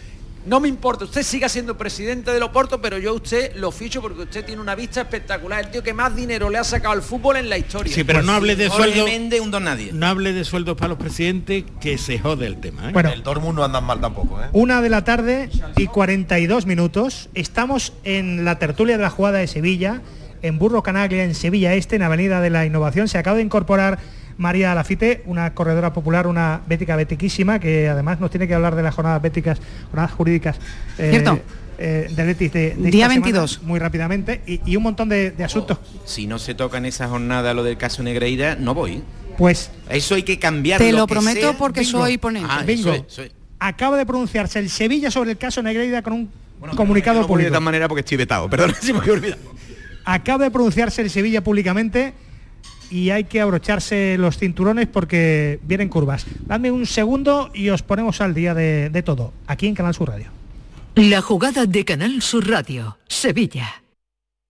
No 0.50 0.60
me 0.60 0.68
importa, 0.68 1.06
usted 1.06 1.22
siga 1.22 1.48
siendo 1.48 1.78
presidente 1.78 2.32
del 2.34 2.42
Oporto, 2.42 2.82
pero 2.82 2.98
yo 2.98 3.12
a 3.12 3.14
usted 3.14 3.56
lo 3.58 3.72
ficho 3.72 4.02
porque 4.02 4.24
usted 4.24 4.44
tiene 4.44 4.60
una 4.60 4.74
vista 4.74 5.02
espectacular. 5.02 5.64
El 5.64 5.70
tío 5.70 5.84
que 5.84 5.94
más 5.94 6.16
dinero 6.16 6.50
le 6.50 6.58
ha 6.58 6.64
sacado 6.64 6.92
al 6.92 7.04
fútbol 7.04 7.38
en 7.38 7.50
la 7.50 7.60
historia. 7.60 7.94
Sí, 7.94 8.04
pero 8.04 8.24
no 8.24 8.32
hable 8.32 8.56
de 8.56 8.68
sueldo. 8.68 9.06
Méndez, 9.06 9.42
un 9.42 9.52
don 9.52 9.66
nadie. 9.66 9.92
No 9.94 10.08
hable 10.08 10.34
de 10.34 10.44
sueldos 10.44 10.76
para 10.76 10.88
los 10.88 10.98
presidentes 10.98 11.66
que 11.80 12.00
se 12.00 12.18
jode 12.18 12.48
el 12.48 12.60
tema. 12.60 12.90
¿eh? 12.90 12.94
Bueno. 12.94 13.10
El 13.10 13.22
Dortmund 13.22 13.60
no 13.60 13.64
andan 13.64 13.84
mal 13.84 14.02
tampoco, 14.02 14.42
¿eh? 14.42 14.48
Una 14.54 14.82
de 14.82 14.90
la 14.90 15.04
tarde 15.04 15.52
y 15.78 15.86
42 15.86 16.66
minutos. 16.66 17.30
Estamos 17.36 17.94
en 18.04 18.44
la 18.44 18.58
tertulia 18.58 18.98
de 18.98 19.04
la 19.04 19.12
jugada 19.12 19.38
de 19.38 19.46
Sevilla, 19.46 20.02
en 20.42 20.58
Burro 20.58 20.82
Canaglia, 20.82 21.26
en 21.26 21.36
Sevilla 21.36 21.76
Este, 21.76 21.98
en 21.98 22.02
Avenida 22.02 22.42
de 22.42 22.50
la 22.50 22.66
Innovación. 22.66 23.08
Se 23.08 23.20
acaba 23.20 23.38
de 23.38 23.44
incorporar 23.44 24.00
María 24.40 24.74
Lafite, 24.74 25.22
una 25.26 25.54
corredora 25.54 25.94
popular, 25.94 26.26
una 26.26 26.62
bética 26.66 26.96
betiquísima, 26.96 27.60
que 27.60 27.88
además 27.90 28.20
nos 28.20 28.32
tiene 28.32 28.48
que 28.48 28.56
hablar 28.56 28.74
de 28.76 28.82
las 28.82 28.96
jornadas 28.96 29.22
béticas, 29.22 29.60
jornadas 29.92 30.12
jurídicas. 30.14 30.58
eh, 30.98 31.10
Cierto. 31.12 31.40
eh, 31.78 32.08
del 32.16 32.26
Betis 32.28 32.52
de, 32.52 32.60
de 32.72 32.76
Día 32.90 33.06
esta 33.06 33.14
semana, 33.16 33.32
22. 33.40 33.62
muy 33.64 33.80
rápidamente 33.80 34.42
y, 34.48 34.62
y 34.66 34.76
un 34.78 34.84
montón 34.84 35.10
de, 35.10 35.32
de 35.32 35.44
asuntos. 35.44 35.78
Si 36.06 36.26
no 36.26 36.40
se 36.40 36.56
toca 36.56 36.78
en 36.78 36.86
esa 36.86 37.08
jornada 37.10 37.54
lo 37.54 37.64
del 37.64 37.78
caso 37.78 38.02
Negreira, 38.02 38.56
no 38.56 38.74
voy. 38.74 39.04
Pues 39.38 39.72
Eso 39.90 40.16
hay 40.16 40.24
que 40.24 40.40
cambiar. 40.40 40.80
Te 40.80 40.92
lo 40.92 41.06
prometo 41.06 41.40
sea. 41.42 41.58
porque 41.58 41.82
Bingo. 41.82 42.00
soy 42.00 42.18
ponente. 42.18 42.50
Ah, 42.52 42.64
Bingo. 42.66 43.06
acaba 43.60 43.98
de 43.98 44.06
pronunciarse 44.06 44.60
el 44.60 44.70
Sevilla 44.70 45.12
sobre 45.12 45.32
el 45.32 45.38
caso 45.38 45.62
Negreira 45.62 46.02
con 46.02 46.14
un 46.14 46.30
Bueno, 46.60 46.76
comunicado 46.76 47.22
no 47.22 47.28
voy 47.28 47.28
de 47.28 47.44
público. 47.44 47.54
tal 47.54 47.64
manera 47.64 47.88
porque 47.90 48.00
estoy 48.02 48.18
vetado. 48.18 48.50
Perdón, 48.50 48.74
si 48.82 48.94
me 48.94 49.00
he 49.06 49.12
olvidado. 49.12 49.42
Acaba 50.06 50.46
de 50.46 50.52
pronunciarse 50.52 51.02
el 51.02 51.10
Sevilla 51.10 51.42
públicamente 51.44 52.14
y 52.90 53.12
hay 53.12 53.26
que 53.26 53.42
abrocharse 53.42 54.18
los 54.18 54.38
cinturones 54.38 54.88
porque 54.88 55.60
vienen 55.64 55.90
curvas. 55.90 56.26
Dadme 56.46 56.72
un 56.72 56.86
segundo 56.86 57.52
y 57.54 57.70
os 57.70 57.84
ponemos 57.84 58.22
al 58.22 58.34
día 58.34 58.54
de, 58.54 58.90
de 58.90 59.04
todo, 59.04 59.34
aquí 59.48 59.68
en 59.68 59.76
Canal 59.76 59.94
Sur 59.94 60.10
Radio. 60.10 60.28
La 60.96 61.22
jugada 61.22 61.66
de 61.66 61.86
Canal 61.86 62.22
Sur 62.22 62.50
Radio, 62.50 62.98
Sevilla. 63.08 63.79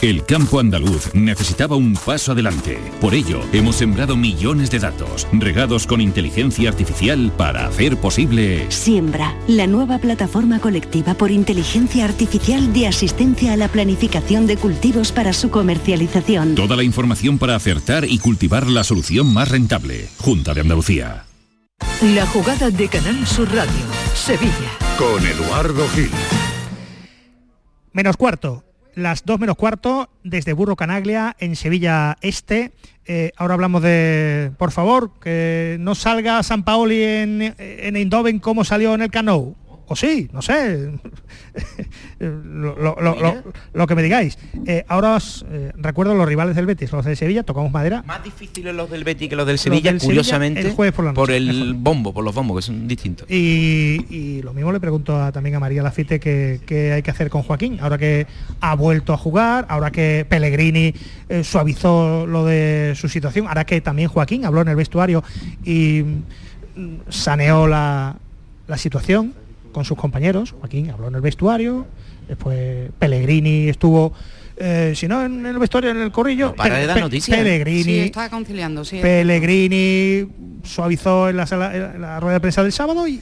El 0.00 0.24
campo 0.24 0.58
andaluz 0.58 1.14
necesitaba 1.14 1.76
un 1.76 1.94
paso 1.94 2.32
adelante. 2.32 2.78
Por 3.00 3.14
ello, 3.14 3.40
hemos 3.52 3.76
sembrado 3.76 4.16
millones 4.16 4.70
de 4.70 4.80
datos, 4.80 5.28
regados 5.32 5.86
con 5.86 6.00
inteligencia 6.00 6.70
artificial 6.70 7.32
para 7.36 7.66
hacer 7.66 7.96
posible... 7.96 8.66
Siembra, 8.70 9.36
la 9.46 9.66
nueva 9.66 9.98
plataforma 9.98 10.58
colectiva 10.58 11.14
por 11.14 11.30
inteligencia 11.30 12.04
artificial 12.04 12.72
de 12.72 12.88
asistencia 12.88 13.52
a 13.52 13.56
la 13.56 13.68
planificación 13.68 14.46
de 14.46 14.56
cultivos 14.56 15.12
para 15.12 15.32
su 15.32 15.50
comercialización. 15.50 16.54
Toda 16.54 16.76
la 16.76 16.82
información 16.82 17.38
para 17.38 17.54
acertar 17.54 18.04
y 18.04 18.18
cultivar 18.18 18.66
la 18.66 18.84
solución 18.84 19.32
más 19.32 19.50
rentable. 19.50 20.08
Junta 20.18 20.54
de 20.54 20.62
Andalucía. 20.62 21.26
La 22.02 22.26
jugada 22.26 22.70
de 22.70 22.88
Canal 22.88 23.26
Sur 23.26 23.52
Radio, 23.54 23.70
Sevilla. 24.14 24.50
Con 24.98 25.24
Eduardo 25.24 25.88
Gil. 25.90 26.10
Menos 27.92 28.16
cuarto, 28.16 28.64
las 28.94 29.24
dos 29.24 29.40
menos 29.40 29.56
cuarto 29.56 30.10
desde 30.22 30.52
Burro 30.52 30.76
Canaglia 30.76 31.36
en 31.38 31.56
Sevilla 31.56 32.16
Este. 32.20 32.72
Eh, 33.06 33.32
ahora 33.36 33.54
hablamos 33.54 33.82
de, 33.82 34.52
por 34.58 34.70
favor, 34.70 35.12
que 35.20 35.76
no 35.80 35.94
salga 35.94 36.42
San 36.42 36.62
Paoli 36.64 37.02
en, 37.02 37.54
en 37.58 37.96
Eindhoven 37.96 38.38
como 38.38 38.64
salió 38.64 38.94
en 38.94 39.02
el 39.02 39.10
Cano. 39.10 39.54
O 39.92 39.96
sí, 39.96 40.26
no 40.32 40.40
sé. 40.40 40.90
lo, 42.18 42.74
lo- 42.76 42.96
lo- 42.98 43.14
lo- 43.20 43.42
lo 43.74 43.86
que 43.86 43.94
me 43.94 44.02
digáis. 44.02 44.38
Eh, 44.66 44.84
ahora 44.88 45.16
os 45.16 45.44
eh, 45.50 45.70
recuerdo 45.76 46.14
los 46.14 46.26
rivales 46.26 46.56
del 46.56 46.64
Betis, 46.66 46.90
los 46.92 47.04
de 47.04 47.14
Sevilla, 47.14 47.42
tocamos 47.42 47.70
madera. 47.70 48.02
Más 48.06 48.24
difíciles 48.24 48.74
los 48.74 48.88
del 48.90 49.04
Betis 49.04 49.28
que 49.28 49.36
los 49.36 49.46
del 49.46 49.58
Sevilla, 49.58 49.90
del 49.92 50.00
Sevilla, 50.00 50.20
curiosamente, 50.22 50.60
el 50.60 50.72
jueves 50.72 50.94
por 50.94 51.04
la 51.04 51.12
noche, 51.12 51.36
el 51.36 51.74
bombo, 51.74 52.14
por 52.14 52.24
los 52.24 52.34
bombos, 52.34 52.56
que 52.56 52.62
son 52.62 52.88
distintos. 52.88 53.30
Y, 53.30 54.06
y 54.08 54.40
lo 54.42 54.54
mismo 54.54 54.72
le 54.72 54.80
pregunto 54.80 55.20
a- 55.20 55.30
también 55.32 55.56
a 55.56 55.60
María 55.60 55.82
Lafite 55.82 56.18
qué 56.20 56.60
qué 56.64 56.92
hay 56.92 57.02
que 57.02 57.10
hacer 57.10 57.28
con 57.28 57.42
Joaquín, 57.42 57.78
ahora 57.82 57.98
que 57.98 58.26
ha 58.60 58.74
vuelto 58.74 59.12
a 59.12 59.18
jugar, 59.18 59.66
ahora 59.68 59.90
que 59.90 60.24
Pellegrini 60.28 60.94
eh, 61.28 61.44
suavizó 61.44 62.26
lo 62.26 62.46
de 62.46 62.94
su 62.96 63.08
situación, 63.10 63.46
ahora 63.46 63.64
que 63.66 63.80
también 63.82 64.08
Joaquín 64.08 64.46
habló 64.46 64.62
en 64.62 64.68
el 64.68 64.76
vestuario 64.76 65.22
y 65.64 66.02
mm, 66.76 66.94
saneó 67.10 67.66
la, 67.66 68.16
la 68.66 68.78
situación 68.78 69.34
con 69.72 69.84
sus 69.84 69.96
compañeros. 69.96 70.52
Joaquín 70.60 70.90
habló 70.90 71.08
en 71.08 71.14
el 71.16 71.20
vestuario, 71.20 71.86
después 72.28 72.90
Pellegrini 72.98 73.68
estuvo, 73.68 74.12
eh, 74.56 74.92
si 74.94 75.08
no 75.08 75.24
en 75.24 75.44
el 75.46 75.58
vestuario, 75.58 75.90
en 75.90 75.98
el 75.98 76.12
corrillo. 76.12 76.54
para 76.54 76.76
de 76.76 76.86
dar 76.86 76.96
Pe- 76.96 77.00
noticias. 77.02 77.36
Pellegrini. 77.38 77.82
Sí, 77.82 77.98
está 78.00 78.28
conciliando, 78.30 78.84
sí. 78.84 79.00
Pellegrini 79.00 80.28
suavizó 80.62 81.28
en 81.28 81.36
la, 81.36 81.46
sala- 81.46 81.74
en 81.94 82.00
la 82.00 82.20
rueda 82.20 82.34
de 82.34 82.40
prensa 82.40 82.62
del 82.62 82.72
sábado 82.72 83.08
y, 83.08 83.20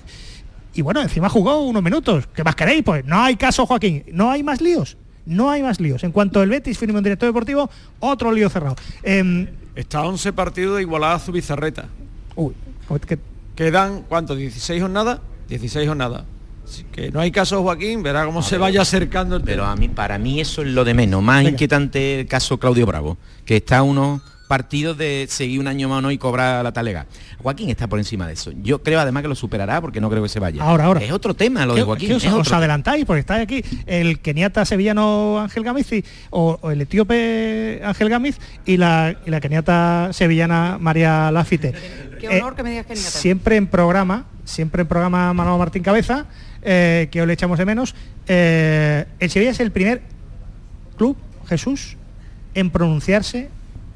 y 0.74 0.82
bueno, 0.82 1.01
encima 1.01 1.28
jugó 1.28 1.62
unos 1.66 1.82
minutos. 1.82 2.26
¿Qué 2.34 2.44
más 2.44 2.55
queréis? 2.55 2.82
Pues 2.82 3.05
no 3.05 3.20
hay 3.20 3.36
caso, 3.36 3.66
Joaquín. 3.66 4.05
No 4.12 4.30
hay 4.30 4.42
más 4.42 4.61
líos. 4.61 4.96
No 5.26 5.51
hay 5.51 5.62
más 5.62 5.80
líos. 5.80 6.03
En 6.05 6.12
cuanto 6.12 6.42
el 6.42 6.48
Betis 6.51 6.78
firme 6.78 6.98
un 6.98 7.05
director 7.05 7.28
deportivo, 7.28 7.70
otro 8.01 8.32
lío 8.32 8.48
cerrado. 8.48 8.76
Em, 9.03 9.46
Está 9.76 9.98
a 9.98 10.07
11 10.09 10.32
partidos 10.32 10.76
de 10.76 10.82
igualada 10.82 11.14
a 11.14 11.18
su 11.20 11.30
bizarreta. 11.30 11.86
Uy, 12.34 12.53
Quedan, 13.55 14.03
¿cuánto? 14.09 14.36
¿16 14.36 14.80
jornadas? 14.80 15.20
16 15.48 15.86
jornadas. 15.86 16.24
Así 16.70 16.84
que 16.84 17.10
no 17.10 17.18
hay 17.20 17.32
caso, 17.32 17.62
Joaquín, 17.62 18.02
verá 18.02 18.24
cómo 18.24 18.42
se 18.42 18.56
vaya 18.56 18.80
acercando 18.82 19.36
el 19.36 19.42
Pero 19.42 19.64
a 19.66 19.74
mí, 19.74 19.88
para 19.88 20.18
mí 20.18 20.40
eso 20.40 20.62
es 20.62 20.68
lo 20.68 20.84
de 20.84 20.94
menos. 20.94 21.20
Más 21.22 21.44
inquietante 21.44 22.20
el 22.20 22.26
caso 22.26 22.58
Claudio 22.58 22.86
Bravo, 22.86 23.16
que 23.44 23.56
está 23.56 23.78
a 23.78 23.82
unos 23.82 24.20
partidos 24.46 24.98
de 24.98 25.26
seguir 25.28 25.60
un 25.60 25.68
año 25.68 25.88
más 25.88 25.98
o 25.98 26.02
no 26.02 26.10
y 26.10 26.18
cobrar 26.18 26.62
la 26.64 26.72
talega. 26.72 27.06
Joaquín 27.40 27.70
está 27.70 27.86
por 27.88 27.98
encima 28.00 28.26
de 28.26 28.32
eso. 28.34 28.50
Yo 28.62 28.82
creo 28.82 28.98
además 29.00 29.22
que 29.22 29.28
lo 29.28 29.34
superará 29.36 29.80
porque 29.80 30.00
no 30.00 30.10
creo 30.10 30.22
que 30.24 30.28
se 30.28 30.40
vaya. 30.40 30.62
Ahora, 30.62 30.86
ahora. 30.86 31.00
Es 31.00 31.12
otro 31.12 31.34
tema 31.34 31.64
lo 31.66 31.74
de 31.74 31.80
¿Qué- 31.80 31.84
Joaquín. 31.86 32.08
qué 32.08 32.14
os, 32.16 32.24
es 32.24 32.32
os 32.32 32.52
adelantáis 32.52 33.04
porque 33.04 33.20
estáis 33.20 33.42
aquí 33.44 33.62
el 33.86 34.18
keniata 34.20 34.64
sevillano 34.64 35.38
Ángel 35.40 35.62
Gamiz 35.62 35.88
o, 36.30 36.58
o 36.62 36.70
el 36.72 36.80
etíope 36.80 37.80
Ángel 37.84 38.08
Gamiz 38.08 38.38
y 38.66 38.76
la, 38.76 39.16
y 39.24 39.30
la 39.30 39.40
keniata 39.40 40.10
sevillana 40.12 40.78
María 40.80 41.30
Lafite. 41.30 41.72
Qué 42.20 42.26
Eh, 42.26 42.40
honor 42.40 42.54
que 42.56 42.62
me 42.64 42.70
digas 42.70 42.86
keniata. 42.86 43.08
siempre 43.10 43.56
en 43.56 43.68
programa, 43.68 44.26
siempre 44.44 44.82
en 44.82 44.88
programa 44.88 45.32
Manolo 45.32 45.58
Martín 45.58 45.82
Cabeza, 45.84 46.26
eh, 46.62 47.08
que 47.11 47.20
hoy 47.20 47.26
le 47.26 47.32
echamos 47.32 47.58
de 47.58 47.64
menos, 47.64 47.94
eh, 48.26 49.06
el 49.18 49.30
Sevilla 49.30 49.50
es 49.50 49.61
el 49.61 49.70
primer 49.70 50.02
club, 50.96 51.16
Jesús, 51.48 51.96
en 52.54 52.70
pronunciarse 52.70 53.48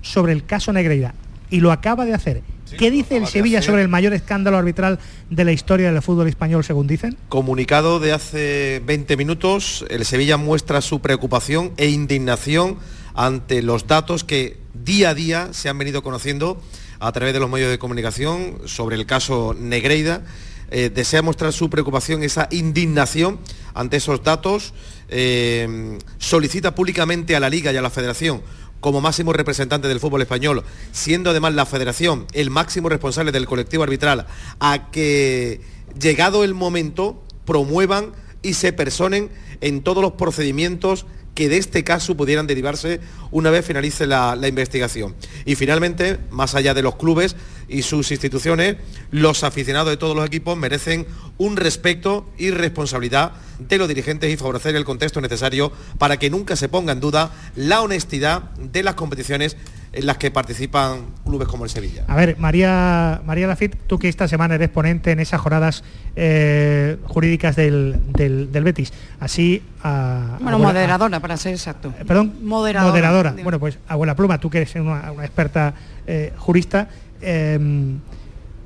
sobre 0.02 0.32
el 0.32 0.44
caso 0.44 0.72
Negreira. 0.72 1.14
Y 1.50 1.60
lo 1.60 1.72
acaba 1.72 2.04
de 2.04 2.14
hacer. 2.14 2.42
¿Qué 2.78 2.90
dice 2.90 3.16
el 3.16 3.26
Sevilla 3.26 3.62
sobre 3.62 3.82
el 3.82 3.88
mayor 3.88 4.14
escándalo 4.14 4.56
arbitral 4.56 4.98
de 5.30 5.44
la 5.44 5.52
historia 5.52 5.92
del 5.92 6.02
fútbol 6.02 6.28
español, 6.28 6.64
según 6.64 6.86
dicen? 6.86 7.16
Comunicado 7.28 8.00
de 8.00 8.12
hace 8.12 8.82
20 8.84 9.16
minutos, 9.16 9.84
el 9.90 10.04
Sevilla 10.04 10.36
muestra 10.36 10.80
su 10.80 11.00
preocupación 11.00 11.72
e 11.76 11.88
indignación 11.88 12.78
ante 13.14 13.62
los 13.62 13.86
datos 13.86 14.24
que 14.24 14.58
día 14.72 15.10
a 15.10 15.14
día 15.14 15.52
se 15.52 15.68
han 15.68 15.78
venido 15.78 16.02
conociendo 16.02 16.60
a 16.98 17.12
través 17.12 17.34
de 17.34 17.40
los 17.40 17.50
medios 17.50 17.70
de 17.70 17.78
comunicación 17.78 18.58
sobre 18.64 18.96
el 18.96 19.06
caso 19.06 19.54
Negreida. 19.58 20.22
Eh, 20.70 20.90
desea 20.92 21.22
mostrar 21.22 21.52
su 21.52 21.70
preocupación, 21.70 22.22
esa 22.22 22.48
indignación 22.50 23.38
ante 23.74 23.98
esos 23.98 24.22
datos. 24.22 24.74
Eh, 25.08 25.98
solicita 26.18 26.74
públicamente 26.74 27.36
a 27.36 27.40
la 27.40 27.50
Liga 27.50 27.72
y 27.72 27.76
a 27.76 27.82
la 27.82 27.90
Federación 27.90 28.42
como 28.80 29.00
máximo 29.00 29.32
representante 29.32 29.88
del 29.88 29.98
fútbol 29.98 30.20
español, 30.20 30.62
siendo 30.92 31.30
además 31.30 31.54
la 31.54 31.64
federación 31.64 32.26
el 32.34 32.50
máximo 32.50 32.90
responsable 32.90 33.32
del 33.32 33.46
colectivo 33.46 33.82
arbitral, 33.82 34.26
a 34.60 34.90
que 34.90 35.62
llegado 35.98 36.44
el 36.44 36.52
momento 36.52 37.22
promuevan 37.46 38.12
y 38.42 38.52
se 38.52 38.74
personen 38.74 39.30
en 39.62 39.82
todos 39.82 40.02
los 40.02 40.12
procedimientos 40.12 41.06
que 41.34 41.48
de 41.48 41.58
este 41.58 41.84
caso 41.84 42.16
pudieran 42.16 42.46
derivarse 42.46 43.00
una 43.30 43.50
vez 43.50 43.66
finalice 43.66 44.06
la, 44.06 44.38
investigación. 44.46 45.14
Y 45.44 45.56
finalmente, 45.56 46.18
más 46.30 46.54
allá 46.54 46.74
de 46.74 46.82
los 46.82 46.96
clubes 46.96 47.36
y 47.68 47.82
sus 47.82 48.10
instituciones, 48.10 48.76
los 49.10 49.42
aficionados 49.42 49.90
de 49.90 49.96
todos 49.96 50.14
los 50.14 50.26
equipos 50.26 50.56
merecen 50.56 51.06
un 51.38 51.56
respeto 51.56 52.30
y 52.38 52.50
responsabilidad 52.50 53.32
de 53.58 53.78
los 53.78 53.88
dirigentes 53.88 54.32
y 54.32 54.36
favorecer 54.36 54.76
el 54.76 54.84
contexto 54.84 55.20
necesario 55.20 55.72
para 55.98 56.18
que 56.18 56.30
nunca 56.30 56.56
se 56.56 56.68
ponga 56.68 56.92
en 56.92 57.00
duda 57.00 57.32
la 57.56 57.82
honestidad 57.82 58.50
de 58.52 58.82
las 58.82 58.94
competiciones 58.94 59.56
en 59.94 60.06
las 60.06 60.18
que 60.18 60.30
participan 60.30 61.06
clubes 61.24 61.48
como 61.48 61.64
el 61.64 61.70
Sevilla. 61.70 62.04
A 62.08 62.16
ver, 62.16 62.36
María, 62.38 63.22
María 63.24 63.46
Lafitte, 63.46 63.76
tú 63.86 63.98
que 63.98 64.08
esta 64.08 64.28
semana 64.28 64.56
eres 64.56 64.68
ponente 64.68 65.12
en 65.12 65.20
esas 65.20 65.40
jornadas 65.40 65.84
eh, 66.16 66.98
jurídicas 67.04 67.56
del, 67.56 68.00
del, 68.12 68.52
del, 68.52 68.64
Betis, 68.64 68.92
así... 69.20 69.62
A, 69.82 70.36
bueno, 70.40 70.56
abuela, 70.56 70.72
moderadora, 70.72 71.16
a, 71.18 71.20
para 71.20 71.36
ser 71.36 71.52
exacto. 71.52 71.92
Eh, 71.98 72.04
perdón, 72.04 72.34
moderadora. 72.42 72.90
moderadora. 72.90 73.34
Bueno, 73.42 73.60
pues 73.60 73.78
abuela 73.86 74.16
pluma, 74.16 74.38
tú 74.38 74.50
que 74.50 74.58
eres 74.58 74.74
una, 74.74 75.12
una 75.12 75.24
experta 75.24 75.74
eh, 76.06 76.32
jurista, 76.36 76.88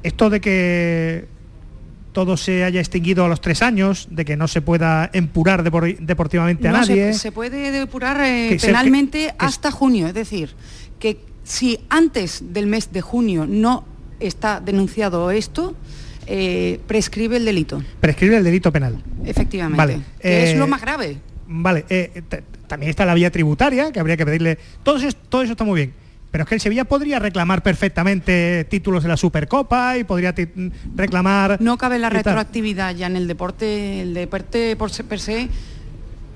esto 0.02 0.30
de 0.30 0.40
que 0.40 1.38
todo 2.18 2.36
se 2.36 2.64
haya 2.64 2.80
extinguido 2.80 3.24
a 3.24 3.28
los 3.28 3.40
tres 3.40 3.62
años, 3.62 4.08
de 4.10 4.24
que 4.24 4.36
no 4.36 4.48
se 4.48 4.60
pueda 4.60 5.08
empurar 5.12 5.62
depor 5.62 5.96
deportivamente 5.98 6.66
a 6.66 6.72
no, 6.72 6.78
nadie. 6.78 7.12
Se, 7.12 7.18
se 7.20 7.32
puede 7.32 7.70
depurar 7.70 8.20
eh, 8.22 8.58
penalmente 8.60 9.26
se, 9.26 9.28
que, 9.28 9.34
hasta 9.38 9.70
junio, 9.70 10.08
es 10.08 10.14
decir, 10.14 10.54
que 10.98 11.20
si 11.44 11.80
antes 11.88 12.42
del 12.52 12.66
mes 12.66 12.92
de 12.92 13.00
junio 13.00 13.46
no 13.46 13.84
está 14.20 14.60
denunciado 14.60 15.30
esto, 15.30 15.74
eh, 16.26 16.80
prescribe 16.86 17.36
el 17.36 17.44
delito. 17.44 17.82
Prescribe 18.00 18.36
el 18.36 18.44
delito 18.44 18.70
penal. 18.70 19.02
Efectivamente. 19.24 19.78
Vale. 19.78 20.00
Que 20.20 20.28
eh, 20.28 20.52
es 20.52 20.58
lo 20.58 20.66
más 20.66 20.80
grave. 20.80 21.16
Vale. 21.46 21.84
Eh, 21.88 22.22
también 22.66 22.90
está 22.90 23.06
la 23.06 23.14
vía 23.14 23.30
tributaria, 23.30 23.90
que 23.92 24.00
habría 24.00 24.16
que 24.16 24.26
pedirle. 24.26 24.58
Todo 24.82 24.98
eso, 24.98 25.08
todo 25.28 25.42
eso 25.42 25.52
está 25.52 25.64
muy 25.64 25.80
bien. 25.80 25.94
Pero 26.30 26.44
es 26.44 26.48
que 26.48 26.54
el 26.56 26.60
Sevilla 26.60 26.84
podría 26.84 27.18
reclamar 27.18 27.62
perfectamente 27.62 28.66
títulos 28.68 29.02
de 29.02 29.08
la 29.08 29.16
Supercopa 29.16 29.96
y 29.96 30.04
podría 30.04 30.34
reclamar... 30.94 31.58
No 31.60 31.78
cabe 31.78 31.98
la 31.98 32.10
retroactividad 32.10 32.94
ya 32.94 33.06
en 33.06 33.16
el 33.16 33.26
deporte, 33.26 34.02
el 34.02 34.12
deporte 34.12 34.76
por 34.76 34.90
se, 34.90 35.04
per 35.04 35.20
se, 35.20 35.48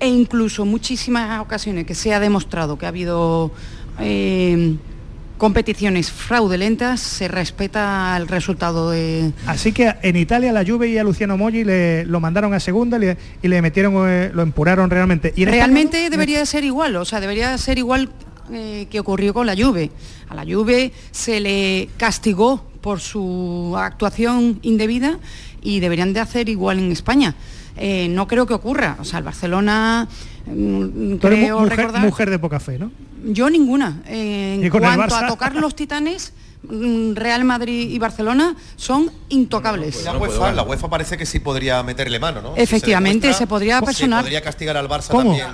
e 0.01 0.09
incluso 0.09 0.65
muchísimas 0.65 1.41
ocasiones 1.41 1.85
que 1.85 1.95
se 1.95 2.15
ha 2.15 2.21
demostrado 2.21 2.79
que 2.79 2.87
ha 2.87 2.89
habido 2.89 3.53
eh, 4.01 4.77
competiciones 5.43 6.13
fraudulentas, 6.13 7.01
se 7.01 7.27
respeta 7.27 8.17
el 8.17 8.29
resultado 8.29 8.91
de... 8.91 9.33
Así 9.47 9.73
que 9.73 9.93
en 10.03 10.15
Italia 10.15 10.53
la 10.53 10.65
Juve 10.65 10.89
y 10.89 10.99
a 10.99 11.03
Luciano 11.03 11.37
Moggi 11.37 11.65
le, 11.65 12.05
lo 12.05 12.21
mandaron 12.21 12.55
a 12.55 12.61
segunda 12.61 12.97
y 12.97 13.01
le, 13.01 13.17
y 13.43 13.49
le 13.49 13.61
metieron, 13.61 14.09
eh, 14.09 14.31
lo 14.33 14.43
empuraron 14.43 14.89
realmente. 14.89 15.33
¿Y 15.35 15.45
realmente 15.45 15.97
España? 15.97 16.11
debería 16.11 16.47
ser 16.47 16.63
igual, 16.63 16.95
o 16.95 17.05
sea, 17.05 17.21
debería 17.21 17.59
ser 17.59 17.79
igual 17.79 18.11
eh, 18.53 18.87
que 18.89 19.01
ocurrió 19.01 19.35
con 19.35 19.47
la 19.47 19.57
Juve. 19.57 19.91
A 20.29 20.37
la 20.37 20.45
Juve 20.45 20.93
se 21.11 21.41
le 21.41 21.89
castigó 21.97 22.65
por 22.81 23.01
su 23.01 23.75
actuación 23.77 24.61
indebida 24.63 25.19
y 25.61 25.81
deberían 25.81 26.13
de 26.13 26.21
hacer 26.21 26.49
igual 26.49 26.79
en 26.79 26.93
España. 26.93 27.35
Eh, 27.77 28.09
no 28.09 28.27
creo 28.27 28.47
que 28.47 28.55
ocurra. 28.55 28.97
O 29.01 29.05
sea, 29.05 29.19
el 29.19 29.25
Barcelona 29.25 30.09
mm, 30.47 31.17
creo 31.17 31.61
mujer, 31.61 31.79
recordar... 31.79 32.03
mujer 32.03 32.31
de 32.31 32.39
poca 32.39 32.61
fe, 32.61 32.79
¿no? 32.79 32.91
Yo 33.25 33.49
ninguna. 33.51 34.03
Eh, 34.07 34.61
en 34.63 34.71
cuanto 34.71 35.15
a 35.15 35.27
tocar 35.27 35.55
los 35.55 35.75
titanes, 35.77 36.33
mm, 36.63 37.15
Real 37.15 37.45
Madrid 37.45 37.91
y 37.91 37.99
Barcelona 37.99 38.57
son 38.77 39.11
intocables. 39.29 39.95
Pues 39.95 40.05
la, 40.05 40.17
UEFA, 40.17 40.53
la 40.53 40.63
UEFA 40.63 40.91
parece 40.91 41.17
que 41.17 41.27
sí 41.27 41.39
podría 41.39 41.83
meterle 41.83 42.19
mano, 42.19 42.43
¿no? 42.43 42.57
Efectivamente, 42.57 43.29
si 43.29 43.33
se, 43.35 43.39
se, 43.41 43.47
podría 43.47 43.81
personar. 43.81 44.21
Se 44.21 44.25
podría 44.25 44.43
castigar 44.43 44.77
al 44.77 44.89
Barça 44.89 45.09
¿Cómo? 45.09 45.37
también. 45.37 45.49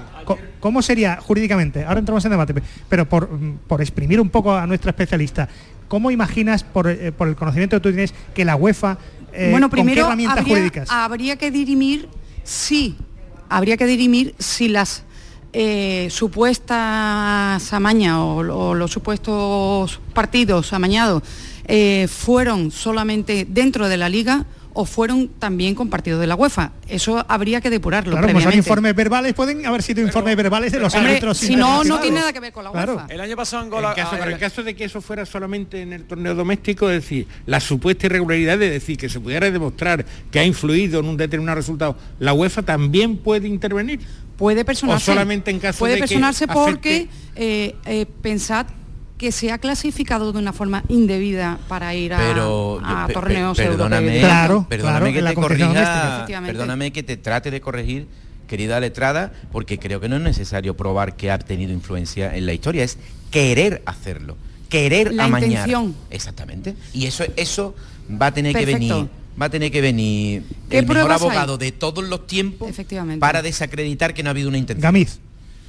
¿Cómo 0.61 0.82
sería 0.82 1.18
jurídicamente? 1.20 1.84
Ahora 1.84 2.01
entramos 2.01 2.24
en 2.24 2.30
debate, 2.30 2.55
pero 2.89 3.09
por, 3.09 3.28
por 3.66 3.80
exprimir 3.80 4.20
un 4.20 4.30
poco 4.30 4.55
a 4.55 4.66
nuestra 4.66 4.91
especialista, 4.91 5.49
¿cómo 5.89 6.11
imaginas, 6.11 6.64
por, 6.64 6.89
eh, 6.89 7.12
por 7.12 7.28
el 7.28 7.36
conocimiento 7.36 7.76
que 7.76 7.80
tú 7.80 7.89
tienes, 7.91 8.12
que 8.34 8.45
la 8.45 8.57
UEFA 8.57 8.99
eh, 9.32 9.49
bueno, 9.51 9.68
primero 9.70 9.84
¿con 9.84 9.95
qué 9.95 10.01
herramientas 10.01 10.39
habría, 10.39 10.55
jurídicas? 10.55 10.91
habría 10.91 11.36
que 11.36 11.51
dirimir 11.51 12.09
si 12.45 12.97
habría 13.49 13.76
que 13.76 13.86
dirimir 13.86 14.34
si 14.38 14.68
las 14.68 15.05
eh, 15.53 16.09
supuestas 16.11 17.72
amañas 17.72 18.16
o, 18.18 18.74
los 18.74 18.90
supuestos 18.90 20.01
partidos 20.12 20.72
amañados 20.72 21.22
eh, 21.66 22.07
fueron 22.09 22.70
solamente 22.70 23.46
dentro 23.49 23.88
de 23.88 23.96
la 23.96 24.09
liga 24.09 24.44
o 24.80 24.84
fueron 24.84 25.26
también 25.40 25.74
con 25.74 25.90
partidos 25.90 26.20
de 26.20 26.28
la 26.28 26.36
UEFA. 26.36 26.70
Eso 26.86 27.26
habría 27.28 27.60
que 27.60 27.68
depurarlo. 27.68 28.12
Claro, 28.12 28.28
como 28.28 28.40
son 28.40 28.54
informes 28.54 28.94
verbales, 28.94 29.34
pueden 29.34 29.66
haber 29.66 29.82
sido 29.82 30.02
informes 30.02 30.36
Pero, 30.36 30.44
verbales 30.44 30.70
de 30.70 30.78
los 30.78 30.94
hombre, 30.94 31.10
árbitros. 31.10 31.36
Si 31.36 31.56
no, 31.56 31.82
no 31.82 31.98
tiene 31.98 32.20
nada 32.20 32.32
que 32.32 32.38
ver 32.38 32.52
con 32.52 32.62
la 32.62 32.70
claro. 32.70 32.94
UEFA. 32.94 33.12
El 33.12 33.20
año 33.20 33.34
pasado 33.34 33.64
en 33.64 33.70
caso, 33.96 34.14
el 34.14 34.38
caso 34.38 34.62
de 34.62 34.76
que 34.76 34.84
eso 34.84 35.00
fuera 35.00 35.26
solamente 35.26 35.82
en 35.82 35.92
el 35.92 36.04
torneo 36.04 36.36
doméstico, 36.36 36.88
es 36.90 37.02
decir, 37.02 37.26
la 37.46 37.58
supuesta 37.58 38.06
irregularidad 38.06 38.56
de 38.56 38.70
decir 38.70 38.96
que 38.96 39.08
se 39.08 39.18
pudiera 39.18 39.50
demostrar 39.50 40.06
que 40.30 40.38
ha 40.38 40.44
influido 40.44 41.00
en 41.00 41.06
un 41.06 41.16
determinado 41.16 41.56
resultado, 41.56 41.96
la 42.20 42.32
UEFA 42.32 42.62
también 42.62 43.16
puede 43.16 43.48
intervenir. 43.48 43.98
Puede 44.36 44.64
personarse. 44.64 45.10
O 45.10 45.12
solamente 45.12 45.50
en 45.50 45.58
caso 45.58 45.80
puede 45.80 45.94
de 45.94 46.00
personarse 46.02 46.46
que 46.46 46.52
porque 46.52 47.08
eh, 47.34 47.74
eh, 47.84 48.06
pensad 48.22 48.66
que 49.18 49.32
se 49.32 49.50
ha 49.50 49.58
clasificado 49.58 50.32
de 50.32 50.38
una 50.38 50.52
forma 50.52 50.84
indebida 50.88 51.58
para 51.68 51.94
ir 51.94 52.14
a, 52.14 52.18
pero, 52.18 52.80
a 52.84 53.08
torneos 53.12 53.56
pe, 53.56 53.64
perdóname, 53.64 54.20
claro, 54.20 54.66
perdóname 54.68 55.12
claro, 55.12 55.26
que 55.26 55.34
te 55.34 55.34
corrija, 55.34 56.26
perdóname 56.46 56.92
que 56.92 57.02
te 57.02 57.16
trate 57.16 57.50
de 57.50 57.60
corregir 57.60 58.06
querida 58.46 58.80
letrada, 58.80 59.32
porque 59.52 59.78
creo 59.78 60.00
que 60.00 60.08
no 60.08 60.16
es 60.16 60.22
necesario 60.22 60.76
probar 60.76 61.16
que 61.16 61.30
ha 61.30 61.38
tenido 61.38 61.72
influencia 61.72 62.34
en 62.34 62.46
la 62.46 62.54
historia, 62.54 62.84
es 62.84 62.96
querer 63.30 63.82
hacerlo, 63.84 64.36
querer 64.68 65.12
la 65.12 65.24
amañar. 65.24 65.50
Intención. 65.50 65.94
Exactamente. 66.10 66.74
Y 66.94 67.06
eso, 67.06 67.24
eso 67.36 67.74
va 68.10 68.26
a 68.26 68.32
tener 68.32 68.52
Perfecto. 68.52 68.78
que 68.78 68.84
venir 68.86 69.08
va 69.40 69.46
a 69.46 69.50
tener 69.50 69.70
que 69.70 69.80
venir 69.80 70.42
el 70.70 70.86
mejor 70.86 71.12
abogado 71.12 71.52
hay? 71.52 71.58
de 71.58 71.72
todos 71.72 72.04
los 72.04 72.26
tiempos 72.26 72.74
para 73.20 73.40
desacreditar 73.42 74.12
que 74.12 74.22
no 74.22 74.30
ha 74.30 74.32
habido 74.32 74.48
una 74.48 74.58
intención. 74.58 74.82
Gamiz. 74.82 75.20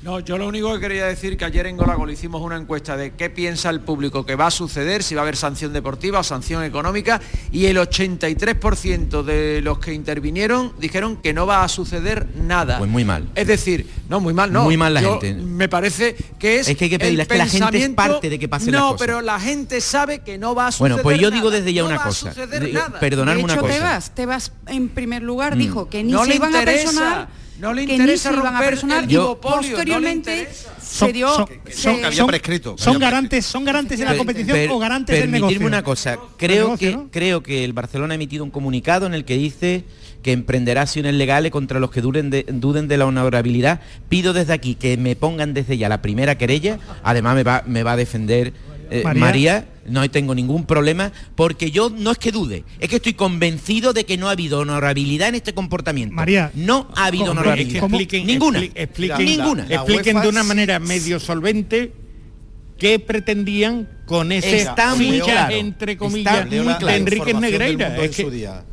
No, 0.02 0.22
yo 0.22 0.38
lo 0.38 0.48
único 0.48 0.74
que 0.74 0.80
quería 0.80 1.08
decir 1.08 1.36
que 1.36 1.44
ayer 1.44 1.68
en 1.68 1.76
Golagol 1.76 2.10
hicimos 2.10 2.42
una 2.42 2.56
encuesta 2.56 2.96
de 2.96 3.12
qué 3.16 3.30
piensa 3.30 3.70
el 3.70 3.82
público 3.82 4.26
que 4.26 4.36
va 4.36 4.48
a 4.48 4.52
suceder, 4.52 5.04
si 5.04 5.14
va 5.14 5.22
a 5.22 5.24
haber 5.24 5.36
sanción 5.36 5.74
deportiva 5.74 6.20
o 6.20 6.24
sanción 6.24 6.64
económica, 6.64 7.20
y 7.52 7.66
el 7.66 7.76
83% 7.78 9.24
de 9.24 9.62
los 9.62 9.80
que 9.80 9.94
intervinieron 9.94 10.72
dijeron 10.80 11.18
que 11.18 11.34
no 11.34 11.46
va 11.46 11.66
a 11.66 11.68
suceder 11.68 12.28
nada. 12.38 12.78
Pues 12.78 12.90
muy 12.90 13.04
mal. 13.04 13.28
Es 13.36 13.48
decir, 13.48 13.90
no, 14.08 14.22
muy 14.22 14.34
mal, 14.34 14.54
no. 14.54 14.64
Muy 14.64 14.78
mal 14.78 14.94
la 14.94 15.02
yo, 15.02 15.20
gente. 15.20 15.34
Me 15.44 15.68
parece 15.68 16.16
que 16.40 16.60
es. 16.60 16.70
Es 16.70 16.78
que 16.78 16.86
hay 16.86 16.90
que 16.92 17.00
pedirle, 17.00 17.24
es 17.24 17.28
que 17.28 17.38
la 17.38 17.48
gente 17.48 17.78
es 17.84 17.90
parte 17.90 18.30
de 18.30 18.40
que 18.40 18.48
pasen 18.48 18.72
no, 18.72 18.78
las 18.78 18.92
cosas. 18.94 19.00
pero 19.06 19.22
la 19.22 19.38
gente 19.38 19.82
sabe 19.82 20.20
que 20.20 20.38
no 20.38 20.56
va 20.56 20.68
a 20.68 20.72
suceder 20.72 20.92
Bueno, 20.94 21.04
pues 21.04 21.20
yo 21.20 21.30
nada. 21.30 21.36
digo 21.42 21.52
desde 21.52 21.74
ya 21.74 21.82
no 21.82 21.88
una 21.90 21.98
va 21.98 22.04
cosa. 22.06 22.30
A 22.30 22.34
suceder 22.34 22.64
De, 22.64 22.72
nada. 22.72 23.00
perdonadme 23.02 23.42
de 23.42 23.44
hecho, 23.48 23.54
una 23.54 23.62
cosa. 23.62 23.74
Tebas, 23.74 24.12
Tebas 24.16 24.52
en 24.68 24.88
primer 24.88 25.24
lugar 25.24 25.58
Mm. 25.58 25.60
dijo 25.60 25.90
que 25.90 26.04
ni 26.06 26.14
No 26.14 26.24
se 26.24 26.30
le 26.30 26.36
iban 26.36 26.56
a 26.56 26.60
interesa. 26.60 26.84
personar 26.86 27.28
No 27.60 27.74
le 27.74 27.84
interesa 27.84 28.32
iban 28.32 28.46
a 28.46 28.50
romper 28.52 28.70
personar 28.70 29.04
el 29.04 29.12
y 29.12 29.14
duopolio, 29.16 29.58
posteriormente 29.58 30.36
no 30.36 30.72
le 30.78 30.86
se 30.86 31.14
dio 31.14 31.28
son, 31.36 31.48
se- 31.68 31.74
son, 31.74 31.98
que 32.00 32.06
había 32.06 32.18
son- 32.18 32.28
prescrito. 32.28 32.76
son 32.78 32.96
Había 32.96 33.08
garantes 33.10 33.46
son 33.46 33.66
garantes 33.66 34.00
de 34.00 34.06
la 34.06 34.12
Per- 34.12 34.18
competición 34.18 34.58
per- 34.58 34.72
o 34.72 34.80
garantes 34.80 35.20
del 35.20 35.32
negocio. 35.32 35.66
una 35.68 35.84
cosa 35.84 36.18
creo 36.38 36.66
negocio, 36.66 36.90
que 36.92 36.96
¿no? 36.98 37.08
creo 37.12 37.44
que 37.44 37.64
el 37.66 37.74
Barcelona 37.74 38.14
ha 38.14 38.16
emitido 38.16 38.44
un 38.44 38.52
comunicado 38.52 39.06
en 39.06 39.14
el 39.14 39.26
que 39.26 39.38
dice 39.38 39.84
que 40.24 40.32
emprenderá 40.34 40.82
acciones 40.82 41.14
legales 41.16 41.52
contra 41.52 41.80
los 41.80 41.92
que 41.92 42.02
duren 42.02 42.30
de- 42.30 42.44
duden 42.50 42.88
de 42.90 42.98
la 42.98 43.06
honorabilidad. 43.06 43.80
Pido 44.10 44.34
desde 44.34 44.52
aquí 44.54 44.76
que 44.76 44.98
me 44.98 45.16
pongan 45.16 45.54
desde 45.54 45.78
ya 45.78 45.88
la 45.90 46.02
primera 46.02 46.38
querella. 46.38 46.78
Además 47.04 47.36
me 47.36 47.44
va 47.44 47.64
me 47.66 47.84
va 47.84 47.94
a 47.94 47.96
defender 47.98 48.52
eh, 48.90 49.02
María. 49.04 49.20
María. 49.22 49.68
no 49.88 50.10
tengo 50.10 50.36
ningún 50.36 50.66
problema 50.66 51.12
porque 51.36 51.72
yo 51.72 51.90
no 51.90 52.12
es 52.12 52.18
que 52.18 52.32
dude 52.32 52.64
es 52.80 52.90
que 52.90 52.98
estoy 52.98 53.14
convencido 53.14 53.94
de 53.94 54.06
que 54.06 54.18
no 54.18 54.28
ha 54.28 54.32
habido 54.32 54.60
honorabilidad 54.60 55.30
en 55.30 55.36
este 55.36 55.54
comportamiento 55.54 56.16
María, 56.16 56.52
no 56.54 56.88
ha 56.96 57.06
habido 57.06 57.28
¿cómo? 57.28 57.42
honorabilidad 57.42 57.76
Es 57.76 57.80
que 57.80 57.86
expliquen, 57.86 58.28
ninguna 58.28 58.60
expli- 58.60 58.72
expliquen, 58.76 59.26
ninguna 59.26 59.66
La 59.68 59.76
expliquen 59.76 60.22
de 60.22 60.28
una 60.30 60.44
manera 60.44 60.80
medio 60.80 61.20
solvente 61.20 61.94
qué 62.78 63.00
pretendían 63.00 63.88
con 64.06 64.32
ese 64.32 64.58
Está 64.62 64.96
muy 64.96 65.20
claro. 65.20 65.54
entre 65.56 65.92
Está 65.94 66.04
comillas 66.06 66.46
muy 66.48 66.66
la- 66.66 66.78
de 66.80 66.96
Enrique 66.96 67.34
Negreira. 67.34 67.98
Es 67.98 68.04
en 68.06 68.12
que- 68.12 68.24
su 68.24 68.30
día. 68.32 68.64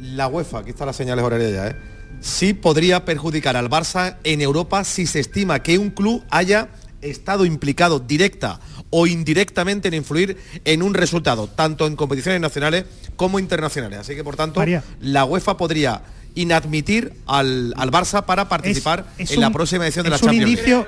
La 0.00 0.26
UEFA, 0.28 0.58
aquí 0.60 0.70
están 0.70 0.86
las 0.86 0.96
señales 0.96 1.24
horarias 1.24 1.52
ya, 1.52 1.68
¿eh? 1.68 1.76
sí 2.20 2.52
podría 2.54 3.04
perjudicar 3.04 3.56
al 3.56 3.68
Barça 3.70 4.16
en 4.24 4.40
Europa 4.40 4.84
si 4.84 5.06
se 5.06 5.20
estima 5.20 5.62
que 5.62 5.78
un 5.78 5.90
club 5.90 6.22
haya 6.30 6.68
estado 7.00 7.44
implicado 7.44 8.00
directa 8.00 8.58
o 8.96 9.08
indirectamente 9.08 9.88
en 9.88 9.94
influir 9.94 10.36
en 10.64 10.80
un 10.80 10.94
resultado, 10.94 11.48
tanto 11.48 11.88
en 11.88 11.96
competiciones 11.96 12.40
nacionales 12.40 12.84
como 13.16 13.40
internacionales. 13.40 13.98
Así 13.98 14.14
que 14.14 14.22
por 14.22 14.36
tanto, 14.36 14.60
María. 14.60 14.84
la 15.00 15.24
UEFA 15.24 15.56
podría 15.56 16.02
inadmitir 16.36 17.12
al, 17.26 17.74
al 17.76 17.90
Barça 17.90 18.24
para 18.24 18.48
participar 18.48 19.06
Es- 19.18 19.30
es 19.30 19.34
en 19.36 19.40
la 19.40 19.50
próxima 19.50 19.84
edición 19.84 20.04
de 20.04 20.10
la 20.10 20.16
es 20.16 20.22
un 20.22 20.28
Champions. 20.28 20.48
indicio, 20.50 20.86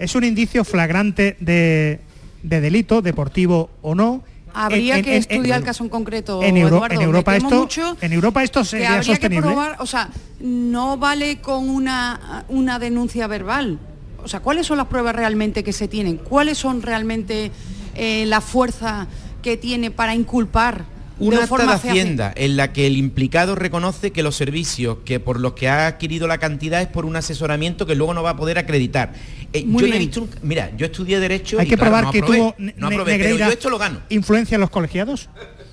es 0.00 0.14
un 0.16 0.24
indicio 0.24 0.64
flagrante 0.64 1.36
de, 1.38 2.00
de 2.42 2.60
delito, 2.60 3.00
deportivo 3.00 3.70
o 3.80 3.94
no. 3.94 4.24
Habría 4.52 4.98
En- 4.98 5.04
que 5.04 5.12
en- 5.12 5.18
estudiar 5.18 5.44
en- 5.58 5.62
el 5.62 5.64
caso 5.64 5.84
en 5.84 5.90
concreto. 5.90 6.42
en, 6.42 6.56
Euro- 6.56 6.76
Eduardo. 6.78 7.00
Europa 7.00 7.36
esto, 7.36 7.50
mucho 7.54 7.96
en 8.00 8.12
Europa 8.12 8.42
esto 8.42 8.60
que 8.62 8.66
sería 8.66 8.88
habría 8.94 9.00
que 9.02 9.06
sostenible. 9.12 9.46
probar, 9.46 9.76
o 9.78 9.86
sea, 9.86 10.08
no 10.40 10.96
vale 10.96 11.40
con 11.40 11.68
una, 11.70 12.44
una 12.48 12.80
denuncia 12.80 13.28
verbal. 13.28 13.78
O 14.26 14.28
sea, 14.28 14.40
¿cuáles 14.40 14.66
son 14.66 14.76
las 14.78 14.88
pruebas 14.88 15.14
realmente 15.14 15.62
que 15.62 15.72
se 15.72 15.86
tienen? 15.86 16.16
¿Cuáles 16.16 16.58
son 16.58 16.82
realmente 16.82 17.52
eh, 17.94 18.24
la 18.26 18.40
fuerza 18.40 19.06
que 19.40 19.56
tiene 19.56 19.92
para 19.92 20.16
inculpar 20.16 20.84
Un 21.20 21.30
de 21.30 21.46
forma 21.46 21.74
de 21.74 21.78
fehaciente? 21.78 22.00
Hacienda 22.24 22.32
en 22.36 22.56
la 22.56 22.72
que 22.72 22.88
el 22.88 22.96
implicado 22.96 23.54
reconoce 23.54 24.10
que 24.10 24.24
los 24.24 24.34
servicios 24.34 24.98
que 25.04 25.20
por 25.20 25.38
los 25.38 25.52
que 25.52 25.68
ha 25.68 25.86
adquirido 25.86 26.26
la 26.26 26.38
cantidad 26.38 26.82
es 26.82 26.88
por 26.88 27.06
un 27.06 27.14
asesoramiento 27.14 27.86
que 27.86 27.94
luego 27.94 28.14
no 28.14 28.24
va 28.24 28.30
a 28.30 28.36
poder 28.36 28.58
acreditar. 28.58 29.12
Eh, 29.52 29.64
Muy 29.64 29.82
yo 29.82 29.86
no 29.90 29.94
he 29.94 29.98
bien. 29.98 30.08
visto 30.10 30.22
un- 30.22 30.30
mira, 30.42 30.72
yo 30.76 30.86
estudié 30.86 31.20
derecho 31.20 31.60
Hay 31.60 31.66
y 31.66 31.68
que 31.70 31.76
claro, 31.76 31.90
probar 31.92 32.04
no 32.06 32.10
que 32.10 32.18
aprobé, 32.18 32.38
tuvo 32.38 32.54
no 32.58 32.90
Negreira 33.04 33.46
yo 33.46 33.52
esto 33.52 33.70
lo 33.70 33.78
gano. 33.78 34.00
influencia 34.08 34.56
en 34.56 34.60
los 34.60 34.70
colegiados. 34.70 35.28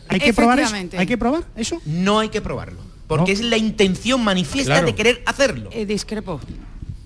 Hay 0.10 0.20
que 0.20 0.32
probar 0.32 0.60
eso. 0.60 0.76
Hay 0.96 1.08
que 1.08 1.18
probar 1.18 1.44
eso. 1.56 1.82
No 1.88 2.20
hay 2.20 2.30
que 2.30 2.40
probarlo, 2.40 2.82
porque 3.08 3.32
es 3.32 3.42
la 3.42 3.58
intención 3.58 4.24
manifiesta 4.24 4.74
Claro. 4.74 4.86
de 4.86 4.94
querer 4.94 5.24
hacerlo. 5.26 5.72
Eh, 5.74 5.88
discrepo. 5.88 6.40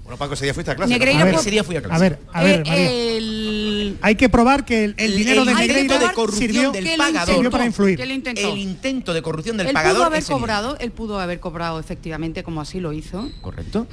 Bueno, 0.07 0.17
Paco, 0.19 0.35
ese 0.35 0.45
día 0.45 0.53
fuiste 0.53 0.71
a 0.71 0.75
clase. 0.77 0.89
¿no? 0.93 0.97
Negreira 0.99 1.21
A 1.21 1.25
ver, 1.25 1.35
ese 1.35 1.51
día 1.51 1.63
fui 1.65 1.75
a 1.75 1.81
clase. 1.81 1.95
A 1.95 1.99
ver, 1.99 2.19
a 2.31 2.41
ver, 2.43 2.61
Eh, 2.61 2.69
María. 2.69 2.91
el- 3.17 3.97
Hay 4.01 4.15
que 4.15 4.29
probar 4.29 4.63
que 4.63 4.85
el, 4.85 4.95
el 4.97 5.17
dinero 5.17 5.43
de 5.43 5.51
el 5.51 5.57
Negreira 5.57 5.81
intento 5.81 6.07
de 6.07 6.13
corrupción 6.13 6.49
sirvió, 6.49 6.71
del 6.71 6.97
pagador. 6.97 7.35
sirvió 7.35 7.51
para 7.51 7.65
influir. 7.65 7.99
El 7.99 8.11
intento 8.57 9.13
de 9.13 9.21
corrupción 9.21 9.57
del 9.57 9.67
él 9.67 9.73
pagador 9.73 9.97
pudo 9.97 10.05
haber 10.07 10.23
cobrado, 10.23 10.77
él 10.79 10.91
pudo 10.91 11.19
haber 11.19 11.39
cobrado 11.41 11.77
efectivamente 11.81 12.41
como 12.43 12.61
así 12.61 12.79
lo 12.79 12.93
hizo 12.93 13.29
Correcto. 13.41 13.85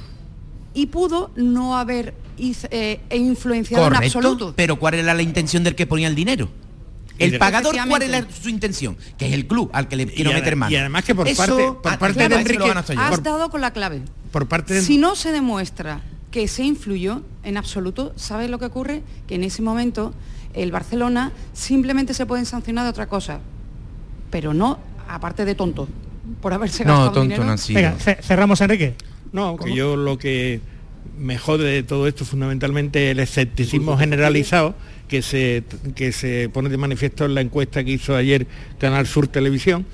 y 0.73 0.85
pudo 0.85 1.31
no 1.35 1.77
haber 1.77 2.13
eh, 2.37 3.01
influenciado 3.11 3.83
en 3.87 3.93
Correcto. 3.93 4.17
absoluto. 4.19 4.53
Pero 4.55 4.79
¿cuál 4.79 4.93
era 4.93 5.13
la 5.13 5.21
intención 5.21 5.65
del 5.65 5.75
que 5.75 5.85
ponía 5.85 6.07
el 6.07 6.15
dinero? 6.15 6.47
El 7.19 7.37
pagador, 7.37 7.75
¿cuál 7.87 8.01
era 8.01 8.25
su 8.41 8.49
intención? 8.49 8.97
Que 9.17 9.27
es 9.27 9.33
el 9.33 9.47
club 9.47 9.69
al 9.73 9.87
que 9.87 9.95
le 9.95 10.05
quiero 10.07 10.31
meter 10.33 10.55
mano. 10.55 10.71
y 10.71 10.75
además 10.75 11.03
que 11.05 11.15
por 11.15 11.27
Eso, 11.27 11.37
parte- 11.45 11.63
por 11.65 11.81
parte 11.99 12.13
claro, 12.15 12.35
de 12.35 12.41
Enrique-. 12.41 12.71
Has 12.97 13.09
Por- 13.09 13.23
dado 13.23 13.49
con 13.49 13.61
la 13.61 13.71
clave. 13.71 14.01
por 14.31 14.47
parte 14.47 14.73
de 14.73 14.81
Si 14.81 14.97
no 14.97 15.15
se 15.15 15.31
demuestra 15.31 16.01
que 16.31 16.47
se 16.47 16.63
influyó 16.63 17.21
en 17.43 17.55
absoluto, 17.57 18.11
¿sabes 18.17 18.49
lo 18.49 18.59
que 18.59 18.65
ocurre? 18.65 19.01
Que 19.27 19.35
en 19.35 19.43
ese 19.45 19.61
momento 19.61 20.13
el 20.53 20.71
Barcelona 20.71 21.31
simplemente 21.53 22.13
se 22.13 22.25
pueden 22.25 22.45
sancionar 22.45 22.83
de 22.83 22.89
otra 22.89 23.07
cosa, 23.07 23.39
pero 24.31 24.53
no 24.53 24.79
aparte 25.07 25.45
de 25.45 25.55
tonto 25.55 25.87
por 26.41 26.53
haberse 26.53 26.83
No, 26.83 26.91
gastado 26.91 27.05
tonto 27.11 27.21
dinero. 27.21 27.43
no 27.45 27.51
han 27.51 27.57
sido. 27.57 27.79
Venga, 27.81 27.95
ce- 27.99 28.17
cerramos, 28.21 28.59
Enrique. 28.61 28.95
No, 29.31 29.55
que 29.57 29.73
yo 29.73 29.95
lo 29.95 30.17
que 30.17 30.59
me 31.17 31.37
jode 31.37 31.69
de 31.71 31.83
todo 31.83 32.07
esto 32.07 32.25
fundamentalmente 32.25 33.11
el 33.11 33.19
escepticismo 33.19 33.97
generalizado 33.97 34.75
que 35.07 35.21
se, 35.21 35.63
que 35.95 36.11
se 36.11 36.49
pone 36.49 36.69
de 36.69 36.77
manifiesto 36.77 37.25
en 37.25 37.35
la 37.35 37.41
encuesta 37.41 37.83
que 37.83 37.91
hizo 37.91 38.15
ayer 38.15 38.47
Canal 38.79 39.05
Sur 39.07 39.27
Televisión 39.27 39.85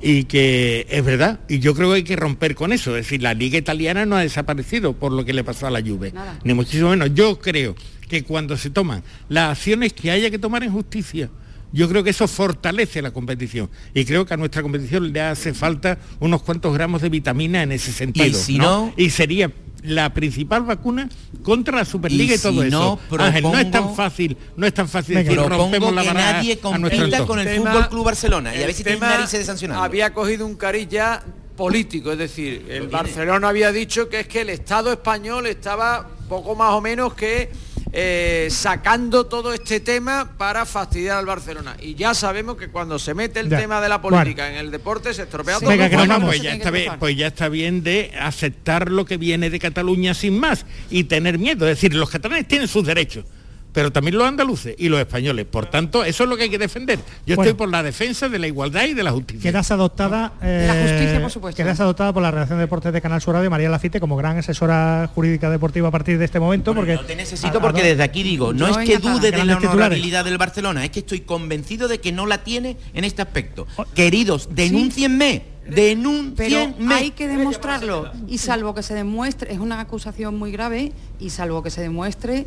y 0.00 0.24
que 0.24 0.86
es 0.90 1.04
verdad, 1.04 1.40
y 1.48 1.60
yo 1.60 1.74
creo 1.74 1.90
que 1.90 1.96
hay 1.96 2.02
que 2.02 2.16
romper 2.16 2.54
con 2.56 2.72
eso, 2.72 2.96
es 2.96 3.04
decir, 3.06 3.22
la 3.22 3.34
liga 3.34 3.56
italiana 3.56 4.04
no 4.04 4.16
ha 4.16 4.20
desaparecido 4.22 4.94
por 4.94 5.12
lo 5.12 5.24
que 5.24 5.32
le 5.32 5.44
pasó 5.44 5.68
a 5.68 5.70
la 5.70 5.80
Juve, 5.80 6.10
Nada. 6.12 6.40
ni 6.42 6.54
muchísimo 6.54 6.90
menos. 6.90 7.14
Yo 7.14 7.38
creo 7.38 7.76
que 8.08 8.24
cuando 8.24 8.56
se 8.56 8.70
toman 8.70 9.04
las 9.28 9.50
acciones 9.58 9.92
que 9.92 10.10
haya 10.10 10.28
que 10.30 10.40
tomar 10.40 10.64
en 10.64 10.72
justicia, 10.72 11.30
yo 11.72 11.88
creo 11.88 12.02
que 12.04 12.10
eso 12.10 12.26
fortalece 12.28 13.00
la 13.00 13.12
competición 13.12 13.70
y 13.94 14.04
creo 14.04 14.26
que 14.26 14.34
a 14.34 14.36
nuestra 14.36 14.60
competición 14.60 15.12
le 15.12 15.20
hace 15.20 15.54
falta 15.54 15.98
unos 16.20 16.42
cuantos 16.42 16.74
gramos 16.74 17.00
de 17.00 17.08
vitamina 17.08 17.62
en 17.62 17.70
ese 17.72 17.92
sentido. 17.92 18.36
si 18.38 18.58
no- 18.58 18.92
y 18.96 19.08
sería 19.10 19.50
la 19.82 20.12
principal 20.14 20.62
vacuna 20.62 21.08
contra 21.42 21.78
la 21.78 21.84
Superliga 21.84 22.34
y, 22.34 22.36
Y 22.36 22.40
todo 22.40 22.62
si 22.62 22.68
eso. 22.68 22.98
no, 23.10 23.18
Ángel, 23.18 23.42
no 23.42 23.58
es 23.58 23.70
tan 23.70 23.94
fásil, 23.94 24.36
no 24.56 24.66
es 24.66 24.72
tan 24.74 24.88
fácil 24.88 25.16
decir 25.16 25.36
rompemos 25.38 25.92
la 25.92 26.02
que 26.02 26.14
nadie 26.14 26.58
compita 26.58 27.26
con 27.26 27.38
el 27.40 27.46
tema- 27.46 27.72
Fútbol 27.72 27.88
Club 27.88 28.04
Barcelona 28.04 28.54
y 28.54 28.58
a 28.58 28.60
el 28.60 28.66
ver 28.66 28.74
si 28.76 28.84
tiene 28.84 28.98
tema 28.98 29.10
narices 29.14 29.40
de 29.40 29.44
sancionarlo. 29.44 29.82
Había 29.84 30.12
cogido 30.14 30.46
un 30.46 30.54
cariz 30.54 30.88
ya 30.88 31.22
político, 31.56 32.12
es 32.12 32.18
decir, 32.18 32.64
el 32.70 32.88
Barcelona 32.88 33.48
había 33.48 33.72
dicho 33.72 34.08
que 34.08 34.20
es 34.20 34.26
que 34.28 34.40
el 34.42 34.50
Estado 34.50 34.90
español 34.92 35.46
estaba 35.46 36.08
poco 36.28 36.54
más 36.54 36.72
o 36.74 36.80
menos 36.80 37.14
que 37.14 37.50
eh, 37.94 38.48
sacando 38.50 39.26
todo 39.26 39.52
este 39.52 39.78
tema 39.80 40.32
para 40.38 40.64
fastidiar 40.64 41.18
al 41.18 41.26
Barcelona. 41.26 41.76
Y 41.80 41.94
ya 41.94 42.14
sabemos 42.14 42.56
que 42.56 42.68
cuando 42.68 42.98
se 42.98 43.12
mete 43.14 43.40
el 43.40 43.50
Ya. 43.50 43.58
tema 43.58 43.80
de 43.82 43.88
la 43.90 44.00
política 44.00 44.48
en 44.50 44.56
el 44.56 44.70
deporte 44.70 45.12
se 45.12 45.22
estropea 45.22 45.58
todo. 45.60 45.68
Venga, 45.68 45.90
que 45.90 45.96
nos 45.96 46.06
Bueno, 46.06 46.14
vamos. 46.14 46.30
pues 46.30 46.42
ya 46.42 46.52
está 46.54 46.70
bien, 46.70 46.92
pues 46.98 47.16
ya 47.16 47.26
está 47.26 47.48
bien 47.50 47.82
de 47.82 48.12
aceptar 48.18 48.90
lo 48.90 49.04
que 49.04 49.18
viene 49.18 49.50
de 49.50 49.58
Cataluña 49.58 50.14
sin 50.14 50.38
más 50.38 50.64
y 50.90 51.04
tener 51.04 51.38
miedo. 51.38 51.68
Es 51.68 51.76
decir, 51.76 51.94
los 51.94 52.08
catalanes 52.08 52.48
tienen 52.48 52.66
sus 52.68 52.84
derechos, 52.86 53.24
pero 53.72 53.90
también 53.90 54.16
los 54.18 54.26
andaluces 54.26 54.74
y 54.78 54.88
los 54.88 55.00
españoles. 55.00 55.46
Por 55.46 55.66
tanto, 55.66 56.04
eso 56.04 56.24
es 56.24 56.28
lo 56.30 56.36
que 56.36 56.44
hay 56.44 56.50
que 56.50 56.58
defender. 56.58 56.98
Yo 57.26 57.36
Bueno. 57.36 57.50
estoy 57.50 57.58
por 57.58 57.70
la 57.70 57.82
defensa 57.82 58.28
de 58.28 58.38
la 58.38 58.46
igualdad 58.46 58.84
y 58.84 58.94
de 58.94 59.02
la 59.02 59.12
justicia. 59.12 59.50
Quedas 59.50 59.70
adoptada, 59.70 60.34
eh, 60.42 60.64
La 60.66 60.74
justicia, 60.82 61.20
por 61.20 61.30
supuesto. 61.30 61.56
quedas 61.62 61.80
adoptada 61.80 62.12
por 62.12 62.22
la 62.22 62.30
redacción 62.30 62.58
de 62.58 62.64
deportes 62.64 62.92
de 62.92 63.00
Canal 63.00 63.20
Sur 63.22 63.34
Radio, 63.34 63.50
María 63.50 63.68
Lafite, 63.70 63.98
como 64.00 64.16
gran 64.16 64.36
asesora 64.38 65.10
jurídica 65.14 65.48
deportiva 65.50 65.88
a 65.88 65.90
partir 65.90 66.18
de 66.18 66.24
este 66.24 66.38
momento, 66.38 66.74
porque 66.74 66.94
No 66.94 67.00
te 67.04 67.16
necesito 67.16 67.60
porque 67.60 67.82
desde 67.82 68.02
aquí 68.02 68.22
digo, 68.22 68.52
no 68.52 68.68
es 68.68 68.76
que 68.86 68.98
dude 68.98 69.30
de 69.30 69.44
la 69.44 69.56
honorabilidad 69.56 70.24
del 70.24 70.38
Barcelona, 70.38 70.84
es 70.84 70.90
que 70.90 71.00
estoy 71.00 71.20
convencido 71.20 71.88
de 71.88 71.98
que 71.98 72.12
no 72.12 72.26
la 72.26 72.44
tiene 72.44 72.76
en 72.94 73.04
este 73.04 73.22
aspecto. 73.22 73.66
Queridos, 73.94 74.48
denúncienme, 74.52 75.44
Pero 75.64 75.76
denúncienme. 75.76 76.94
hay 76.94 77.10
que 77.12 77.26
demostrarlo. 77.28 78.10
Y 78.28 78.38
salvo 78.38 78.74
que 78.74 78.82
se 78.82 78.94
demuestre, 78.94 79.52
es 79.52 79.58
una 79.60 79.80
acusación 79.80 80.38
muy 80.38 80.52
grave, 80.52 80.92
y 81.18 81.30
salvo 81.30 81.62
que 81.62 81.70
se 81.70 81.80
demuestre, 81.80 82.46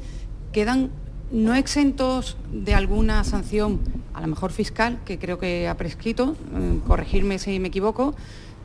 quedan 0.51 0.89
no 1.31 1.55
exentos 1.55 2.37
de 2.51 2.73
alguna 2.73 3.23
sanción, 3.23 3.79
a 4.13 4.21
lo 4.21 4.27
mejor 4.27 4.51
fiscal, 4.51 4.99
que 5.05 5.17
creo 5.19 5.37
que 5.39 5.67
ha 5.67 5.75
prescrito, 5.75 6.35
eh, 6.55 6.79
corregirme 6.87 7.39
si 7.39 7.59
me 7.59 7.67
equivoco, 7.69 8.15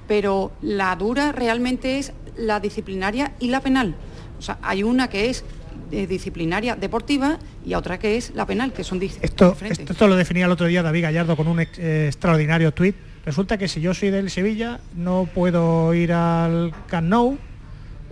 pero 0.07 0.53
la 0.63 0.95
dura 0.97 1.33
realmente 1.33 1.99
es 1.99 2.13
la 2.37 2.61
disciplinaria 2.61 3.33
y 3.41 3.49
la 3.49 3.61
penal. 3.61 3.95
O 4.39 4.43
sea, 4.43 4.59
hay 4.63 4.83
una 4.83 5.09
que 5.09 5.31
es 5.31 5.45
eh, 5.93 6.07
disciplinaria 6.07 6.77
deportiva 6.77 7.39
y 7.65 7.75
otra 7.75 7.99
que 7.99 8.17
es 8.17 8.33
la 8.35 8.47
penal, 8.47 8.73
que 8.73 8.85
son 8.85 9.03
Esto, 9.03 9.51
diferentes. 9.51 9.81
esto, 9.81 9.93
esto 9.93 10.07
lo 10.09 10.17
definía 10.17 10.47
el 10.47 10.53
otro 10.53 10.67
día 10.67 10.83
David 10.83 11.03
Gallardo 11.03 11.37
con 11.37 11.49
un 11.49 11.61
ex- 11.61 11.79
eh, 11.79 12.07
extraordinario 12.07 12.73
tuit. 12.73 12.95
Resulta 13.25 13.59
que 13.59 13.69
si 13.69 13.81
yo 13.81 13.93
soy 13.93 14.11
del 14.11 14.31
Sevilla 14.31 14.81
no 14.97 15.29
puedo 15.35 15.93
ir 15.95 16.13
al 16.13 16.73
Camp 16.87 17.09
Nou, 17.09 17.39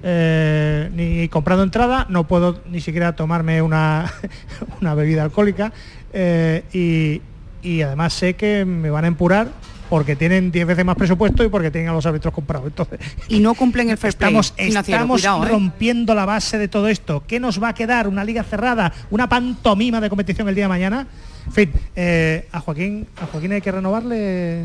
eh, 0.02 0.90
ni 0.94 1.28
comprando 1.28 1.64
entrada, 1.64 2.06
no 2.08 2.26
puedo 2.26 2.60
ni 2.70 2.80
siquiera 2.80 3.16
tomarme 3.16 3.62
una, 3.62 4.12
una 4.80 4.94
bebida 4.94 5.22
alcohólica 5.22 5.72
eh, 6.12 6.64
y, 6.72 7.20
y 7.68 7.82
además 7.82 8.12
sé 8.12 8.34
que 8.34 8.64
me 8.64 8.90
van 8.90 9.04
a 9.04 9.08
empurar 9.08 9.48
porque 9.90 10.16
tienen 10.16 10.50
10 10.50 10.66
veces 10.66 10.84
más 10.84 10.96
presupuesto 10.96 11.42
y 11.42 11.48
porque 11.48 11.70
tienen 11.70 11.90
a 11.90 11.94
los 11.94 12.04
árbitros 12.04 12.32
comprados. 12.34 12.66
Entonces, 12.66 13.00
y 13.28 13.40
no 13.40 13.54
cumplen 13.54 13.88
el 13.88 13.96
fair 13.96 14.14
play 14.14 14.36
estamos, 14.36 14.54
estamos 14.56 15.20
cuidado, 15.22 15.44
¿eh? 15.44 15.48
rompiendo 15.48 16.14
la 16.14 16.26
base 16.26 16.58
de 16.58 16.68
todo 16.68 16.88
esto. 16.88 17.24
¿Qué 17.26 17.40
nos 17.40 17.62
va 17.62 17.70
a 17.70 17.74
quedar? 17.74 18.06
¿Una 18.06 18.22
liga 18.22 18.44
cerrada? 18.44 18.92
¿Una 19.10 19.28
pantomima 19.28 20.00
de 20.00 20.10
competición 20.10 20.48
el 20.48 20.54
día 20.54 20.64
de 20.64 20.68
mañana? 20.68 21.06
En 21.46 21.52
fin, 21.52 21.72
a 22.52 22.60
Joaquín, 22.60 23.06
a 23.20 23.26
Joaquín 23.26 23.52
hay 23.52 23.62
que 23.62 23.72
renovarle. 23.72 24.64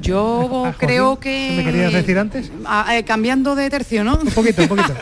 Yo 0.00 0.42
¿A 0.66 0.72
Joaquín? 0.72 0.88
creo 0.88 1.18
que... 1.20 1.54
¿Me 1.56 1.64
querías 1.64 1.92
decir 1.92 2.18
antes? 2.18 2.50
Ah, 2.64 2.96
eh, 2.96 3.04
cambiando 3.04 3.54
de 3.54 3.68
tercio, 3.70 4.02
¿no? 4.04 4.16
Un 4.16 4.30
poquito, 4.30 4.62
un 4.62 4.68
poquito. 4.68 4.94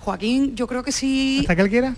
Joaquín, 0.00 0.54
yo 0.56 0.66
creo 0.66 0.82
que 0.82 0.92
sí... 0.92 1.38
¿Hasta 1.40 1.56
que 1.56 1.62
él 1.62 1.68
quiera? 1.70 1.94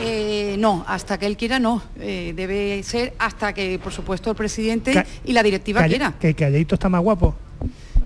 Eh, 0.00 0.56
no, 0.58 0.84
hasta 0.86 1.18
que 1.18 1.26
él 1.26 1.36
quiera 1.36 1.58
no. 1.58 1.82
Eh, 1.98 2.32
debe 2.36 2.82
ser 2.82 3.14
hasta 3.18 3.52
que, 3.52 3.78
por 3.78 3.92
supuesto, 3.92 4.30
el 4.30 4.36
presidente 4.36 4.92
Ca- 4.92 5.06
y 5.24 5.32
la 5.32 5.42
directiva 5.42 5.80
Calle- 5.80 5.88
quiera. 5.96 6.14
Que 6.20 6.34
Calleito 6.34 6.74
está 6.74 6.88
más 6.88 7.00
guapo. 7.02 7.34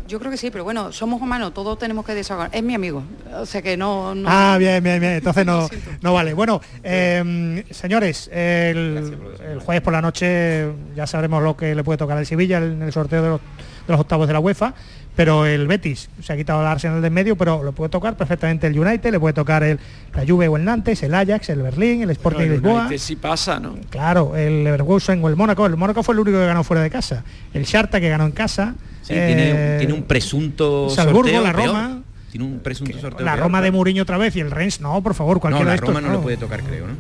Yo 0.09 0.19
creo 0.19 0.31
que 0.31 0.37
sí, 0.37 0.51
pero 0.51 0.65
bueno, 0.65 0.93
somos 0.93 1.23
humanos, 1.23 1.55
todos 1.55 1.79
tenemos 1.79 2.05
que 2.05 2.15
desahogar. 2.15 2.51
Es 2.53 2.63
mi 2.63 2.75
amigo, 2.75 3.03
o 3.35 3.47
sea 3.47 3.63
que 3.63 3.77
no... 3.77 4.15
no- 4.15 4.29
Ah, 4.31 4.57
bien, 4.59 4.83
bien, 4.83 5.01
bien. 5.01 5.13
Entonces 5.15 5.47
no, 5.47 5.69
no 6.03 6.13
vale. 6.13 6.35
Bueno, 6.35 6.61
eh, 6.83 7.65
señores, 7.71 8.29
el, 8.33 9.17
el 9.49 9.61
jueves 9.61 9.81
por 9.83 9.93
la 9.93 10.03
noche 10.03 10.67
ya 10.95 11.07
sabremos 11.07 11.43
lo 11.43 11.57
que 11.57 11.75
le 11.75 11.83
puede 11.85 11.97
tocar 11.99 12.19
al 12.19 12.27
Sevilla 12.27 12.59
en 12.59 12.83
el 12.83 12.93
sorteo 12.93 13.23
de 13.23 13.29
los, 13.31 13.41
de 13.87 13.93
los 13.93 14.01
octavos 14.01 14.27
de 14.27 14.33
la 14.33 14.41
UEFA. 14.41 14.75
Pero 15.15 15.45
el 15.45 15.67
Betis 15.67 16.09
se 16.23 16.33
ha 16.33 16.37
quitado 16.37 16.63
el 16.63 16.67
Arsenal 16.67 17.03
del 17.03 17.11
medio, 17.11 17.37
pero 17.37 17.63
lo 17.63 17.73
puede 17.73 17.91
tocar 17.91 18.17
perfectamente 18.17 18.67
el 18.67 18.79
United, 18.79 19.11
le 19.11 19.21
puede 19.21 19.35
tocar 19.35 19.63
el, 19.63 19.79
la 20.15 20.25
Juve 20.27 20.49
o 20.49 20.57
el 20.57 20.65
Nantes, 20.65 21.03
el 21.03 21.15
Ajax, 21.15 21.51
el 21.51 21.61
Berlín, 21.61 22.03
el 22.03 22.11
Sporting 22.11 22.39
Pero 22.39 22.55
el 22.55 22.61
Lisboa. 22.63 22.81
United 22.87 22.99
sí 22.99 23.17
pasa, 23.17 23.61
¿no? 23.61 23.75
Claro, 23.91 24.35
el 24.37 24.65
Leverkusen 24.65 25.23
o 25.23 25.29
el 25.29 25.37
Mónaco. 25.37 25.67
El 25.67 25.77
Mónaco 25.77 26.03
fue 26.03 26.15
el 26.15 26.21
único 26.21 26.39
que 26.39 26.47
ganó 26.47 26.65
fuera 26.65 26.83
de 26.83 26.89
casa. 26.89 27.25
El 27.53 27.65
Sharta 27.65 28.01
que 28.01 28.09
ganó 28.09 28.25
en 28.25 28.33
casa. 28.33 28.75
Sí, 29.03 29.13
eh, 29.15 29.27
tiene, 29.27 29.79
tiene 29.79 29.93
un 29.93 30.05
presunto 30.05 30.89
Salzburgo, 30.89 31.29
sorteo 31.29 31.43
la 31.43 31.53
peor. 31.53 32.02
Tiene 32.33 32.47
un 32.47 32.61
presunto 32.61 32.99
sorteo. 32.99 33.25
La 33.27 33.37
Roma 33.37 33.61
de. 33.61 33.71
Mourinho 33.71 34.03
otra 34.05 34.17
vez 34.17 34.35
y 34.37 34.41
el 34.41 34.51
Rennes, 34.51 34.81
no, 34.81 35.03
por 35.03 35.13
favor, 35.15 35.37
No, 35.37 35.41
cualquiera 35.43 35.67
la 35.67 35.71
de 35.73 35.77
estos. 35.77 35.89
Roma 35.95 36.01
no, 36.01 36.13
le 36.15 36.19
puede 36.19 36.37
tocar, 36.39 36.63
creo, 36.63 36.87
¿no? 36.87 36.95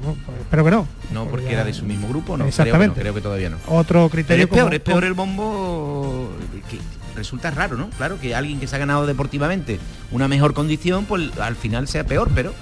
Pero 0.50 0.64
que 0.64 0.70
no. 0.70 0.86
No, 1.10 1.24
porque 1.24 1.50
era 1.50 1.64
de 1.64 1.72
su 1.72 1.86
mismo 1.86 2.06
grupo, 2.06 2.36
no. 2.36 2.44
Exactamente. 2.44 2.94
Creo 2.94 2.94
que, 2.94 2.98
no, 2.98 3.02
creo 3.02 3.14
que 3.14 3.20
todavía 3.22 3.48
no. 3.48 3.56
Otro 3.66 4.00
Pero 4.00 4.10
criterio 4.10 4.44
es 4.44 4.50
peor, 4.50 4.64
como- 4.64 4.74
es 4.74 4.80
peor 4.80 5.04
el 5.04 5.14
bombo 5.14 6.30
que 6.70 6.78
resulta 7.16 7.50
raro, 7.50 7.78
¿no? 7.78 7.88
Claro, 7.96 8.20
que 8.20 8.34
alguien 8.34 8.60
que 8.60 8.66
se 8.66 8.76
ha 8.76 8.78
ganado 8.78 9.06
deportivamente 9.06 9.78
una 10.10 10.28
mejor 10.28 10.52
condición, 10.52 11.06
pues 11.06 11.30
al 11.40 11.56
final 11.56 11.88
sea 11.88 12.04
peor, 12.04 12.30
pero 12.34 12.52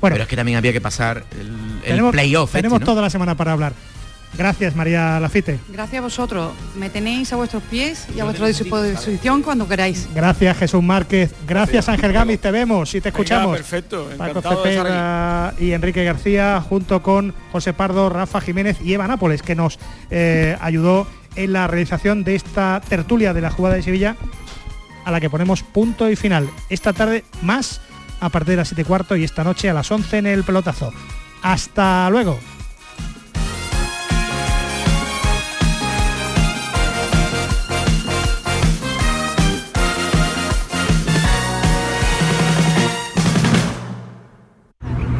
Bueno. 0.00 0.14
pero 0.14 0.22
es 0.22 0.28
que 0.28 0.36
también 0.36 0.56
había 0.56 0.72
que 0.72 0.80
pasar 0.80 1.24
el, 1.32 1.96
el 1.98 2.10
playoff. 2.12 2.50
este, 2.50 2.58
tenemos 2.58 2.78
¿no? 2.80 2.86
toda 2.86 3.02
la 3.02 3.10
semana 3.10 3.34
para 3.36 3.52
hablar. 3.52 3.72
Gracias, 4.34 4.76
María 4.76 5.18
Lafite. 5.20 5.58
Gracias 5.68 5.98
a 5.98 6.02
vosotros. 6.02 6.52
Me 6.76 6.88
tenéis 6.88 7.32
a 7.32 7.36
vuestros 7.36 7.62
pies 7.64 8.06
y 8.14 8.20
a 8.20 8.24
vuestra 8.24 8.46
disposición 8.46 9.42
cuando 9.42 9.68
queráis. 9.68 10.08
Gracias, 10.14 10.56
Jesús 10.58 10.82
Márquez. 10.82 11.34
Gracias, 11.46 11.88
Ángel 11.88 12.12
Gamis. 12.12 12.40
Te 12.40 12.50
vemos 12.50 12.94
y 12.94 13.00
te 13.00 13.08
escuchamos. 13.08 13.56
perfecto, 13.56 14.08
Paco 14.16 14.30
encantado 14.30 14.62
de 14.62 14.70
estar 14.70 14.86
Cepeda 14.86 15.54
y 15.58 15.72
Enrique 15.72 16.04
García, 16.04 16.64
junto 16.66 17.02
con 17.02 17.34
José 17.52 17.72
Pardo, 17.72 18.08
Rafa 18.08 18.40
Jiménez 18.40 18.78
y 18.82 18.94
Eva 18.94 19.08
Nápoles, 19.08 19.42
que 19.42 19.54
nos 19.54 19.78
eh, 20.10 20.56
ayudó 20.60 21.06
en 21.36 21.52
la 21.52 21.66
realización 21.66 22.24
de 22.24 22.34
esta 22.34 22.80
tertulia 22.88 23.34
de 23.34 23.40
la 23.40 23.50
jugada 23.50 23.76
de 23.76 23.82
Sevilla, 23.82 24.16
a 25.04 25.10
la 25.10 25.20
que 25.20 25.30
ponemos 25.30 25.62
punto 25.62 26.08
y 26.10 26.16
final. 26.16 26.48
Esta 26.68 26.92
tarde 26.92 27.24
más 27.42 27.80
a 28.20 28.28
partir 28.28 28.50
de 28.50 28.56
las 28.56 28.68
7 28.68 28.82
y 28.82 28.84
cuarto 28.84 29.16
y 29.16 29.24
esta 29.24 29.44
noche 29.44 29.70
a 29.70 29.74
las 29.74 29.90
11 29.90 30.18
en 30.18 30.26
el 30.26 30.44
pelotazo. 30.44 30.92
Hasta 31.42 32.08
luego. 32.10 32.38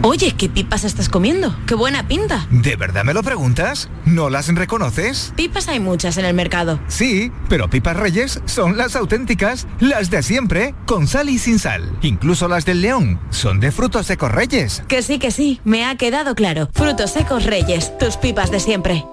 Oye, 0.03 0.33
¿qué 0.33 0.49
pipas 0.49 0.85
estás 0.85 1.11
comiendo? 1.11 1.55
¡Qué 1.67 1.75
buena 1.75 2.09
pinta! 2.09 2.47
¿De 2.51 2.75
verdad 2.75 3.05
me 3.05 3.13
lo 3.13 3.23
preguntas? 3.23 3.91
¿No 4.07 4.31
las 4.31 4.49
reconoces? 4.49 5.35
Pipas 5.37 5.69
hay 5.69 5.79
muchas 5.79 6.17
en 6.17 6.25
el 6.25 6.33
mercado. 6.33 6.81
Sí, 6.89 7.31
pero 7.51 7.69
pipas 7.69 7.99
reyes 7.99 8.41
son 8.47 8.79
las 8.79 8.97
auténticas, 8.97 9.67
las 9.79 10.09
de 10.09 10.23
siempre, 10.23 10.75
con 10.87 11.07
sal 11.07 11.29
y 11.29 11.39
sin 11.39 11.59
sal. 11.59 11.99
Incluso 12.01 12.49
las 12.49 12.65
del 12.65 12.81
león 12.81 13.21
son 13.29 13.61
de 13.61 13.73
frutos 13.73 14.07
secos 14.07 14.33
reyes. 14.33 14.83
Que 14.89 15.03
sí, 15.03 15.19
que 15.19 15.31
sí, 15.31 15.61
me 15.65 15.85
ha 15.85 15.95
quedado 15.97 16.35
claro. 16.35 16.71
Frutos 16.73 17.11
secos 17.11 17.45
reyes, 17.45 17.93
tus 17.99 18.17
pipas 18.17 18.51
de 18.51 18.61
siempre. 18.61 19.05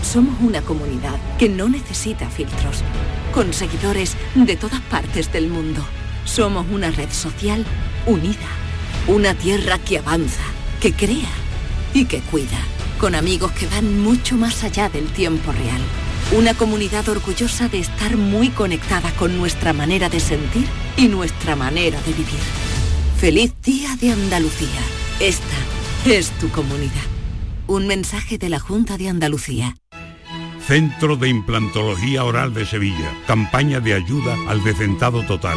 Somos 0.00 0.40
una 0.42 0.62
comunidad 0.62 1.16
que 1.40 1.48
no 1.48 1.68
necesita 1.68 2.30
filtros, 2.30 2.84
con 3.34 3.52
seguidores 3.52 4.16
de 4.36 4.54
todas 4.54 4.80
partes 4.82 5.32
del 5.32 5.48
mundo. 5.48 5.84
Somos 6.24 6.66
una 6.70 6.92
red 6.92 7.10
social 7.10 7.64
unida, 8.06 8.46
una 9.08 9.34
tierra 9.34 9.78
que 9.78 9.98
avanza, 9.98 10.42
que 10.80 10.92
crea 10.92 11.30
y 11.94 12.06
que 12.06 12.20
cuida, 12.20 12.58
con 12.98 13.14
amigos 13.14 13.52
que 13.52 13.66
van 13.66 14.00
mucho 14.00 14.36
más 14.36 14.64
allá 14.64 14.88
del 14.88 15.06
tiempo 15.06 15.52
real. 15.52 15.80
Una 16.32 16.54
comunidad 16.54 17.08
orgullosa 17.08 17.68
de 17.68 17.78
estar 17.78 18.16
muy 18.16 18.48
conectada 18.48 19.12
con 19.12 19.36
nuestra 19.38 19.72
manera 19.72 20.08
de 20.08 20.18
sentir 20.18 20.66
y 20.96 21.06
nuestra 21.06 21.54
manera 21.54 22.00
de 22.02 22.12
vivir. 22.12 22.40
Feliz 23.18 23.54
Día 23.62 23.94
de 23.96 24.10
Andalucía. 24.10 24.80
Esta 25.20 25.56
es 26.04 26.30
tu 26.38 26.48
comunidad. 26.48 27.06
Un 27.68 27.86
mensaje 27.86 28.38
de 28.38 28.48
la 28.48 28.58
Junta 28.58 28.98
de 28.98 29.08
Andalucía. 29.08 29.76
Centro 30.66 31.16
de 31.16 31.28
Implantología 31.28 32.24
Oral 32.24 32.52
de 32.52 32.66
Sevilla. 32.66 33.14
Campaña 33.28 33.78
de 33.78 33.94
ayuda 33.94 34.36
al 34.48 34.64
decentado 34.64 35.24
total. 35.24 35.56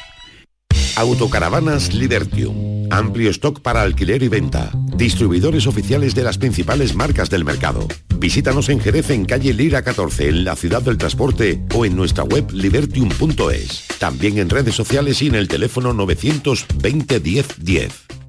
Autocaravanas 0.95 1.93
Libertium. 1.93 2.87
Amplio 2.91 3.29
stock 3.31 3.61
para 3.61 3.81
alquiler 3.81 4.21
y 4.23 4.27
venta. 4.27 4.71
Distribuidores 4.95 5.65
oficiales 5.65 6.13
de 6.13 6.23
las 6.23 6.37
principales 6.37 6.95
marcas 6.95 7.29
del 7.29 7.45
mercado. 7.45 7.87
Visítanos 8.17 8.69
en 8.69 8.79
Jerez 8.79 9.09
en 9.09 9.25
calle 9.25 9.53
Lira 9.53 9.81
14 9.83 10.27
en 10.27 10.43
la 10.43 10.55
ciudad 10.55 10.81
del 10.81 10.97
transporte 10.97 11.63
o 11.73 11.85
en 11.85 11.95
nuestra 11.95 12.23
web 12.23 12.51
libertium.es. 12.51 13.85
También 13.99 14.37
en 14.37 14.49
redes 14.49 14.75
sociales 14.75 15.21
y 15.21 15.27
en 15.27 15.35
el 15.35 15.47
teléfono 15.47 15.93
920 15.93 17.19
10 17.19 17.63
10. 17.63 18.20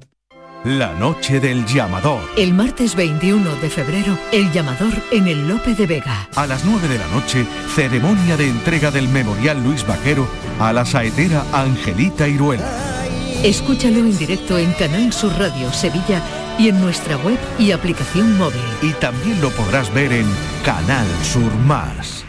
La 0.63 0.93
noche 0.93 1.41
del 1.41 1.65
llamador. 1.65 2.21
El 2.37 2.53
martes 2.53 2.95
21 2.95 3.55
de 3.57 3.69
febrero, 3.69 4.17
el 4.31 4.49
llamador 4.53 4.93
en 5.11 5.27
el 5.27 5.45
Lope 5.45 5.75
de 5.75 5.85
Vega. 5.85 6.29
A 6.35 6.47
las 6.47 6.63
9 6.63 6.87
de 6.87 6.97
la 6.99 7.07
noche, 7.09 7.45
ceremonia 7.75 8.37
de 8.37 8.47
entrega 8.47 8.89
del 8.89 9.09
Memorial 9.09 9.61
Luis 9.61 9.85
Vaquero 9.85 10.25
a 10.61 10.71
la 10.71 10.85
saetera 10.85 11.43
Angelita 11.51 12.29
Iruela. 12.29 12.65
Escúchalo 13.43 13.97
en 13.97 14.17
directo 14.17 14.57
en 14.57 14.71
Canal 14.71 15.11
Sur 15.11 15.37
Radio 15.37 15.69
Sevilla 15.73 16.21
y 16.57 16.69
en 16.69 16.79
nuestra 16.79 17.17
web 17.17 17.37
y 17.59 17.71
aplicación 17.71 18.37
móvil. 18.37 18.61
Y 18.81 18.93
también 18.93 19.41
lo 19.41 19.49
podrás 19.49 19.93
ver 19.93 20.13
en 20.13 20.27
Canal 20.63 21.07
Sur 21.23 21.53
Más. 21.67 22.22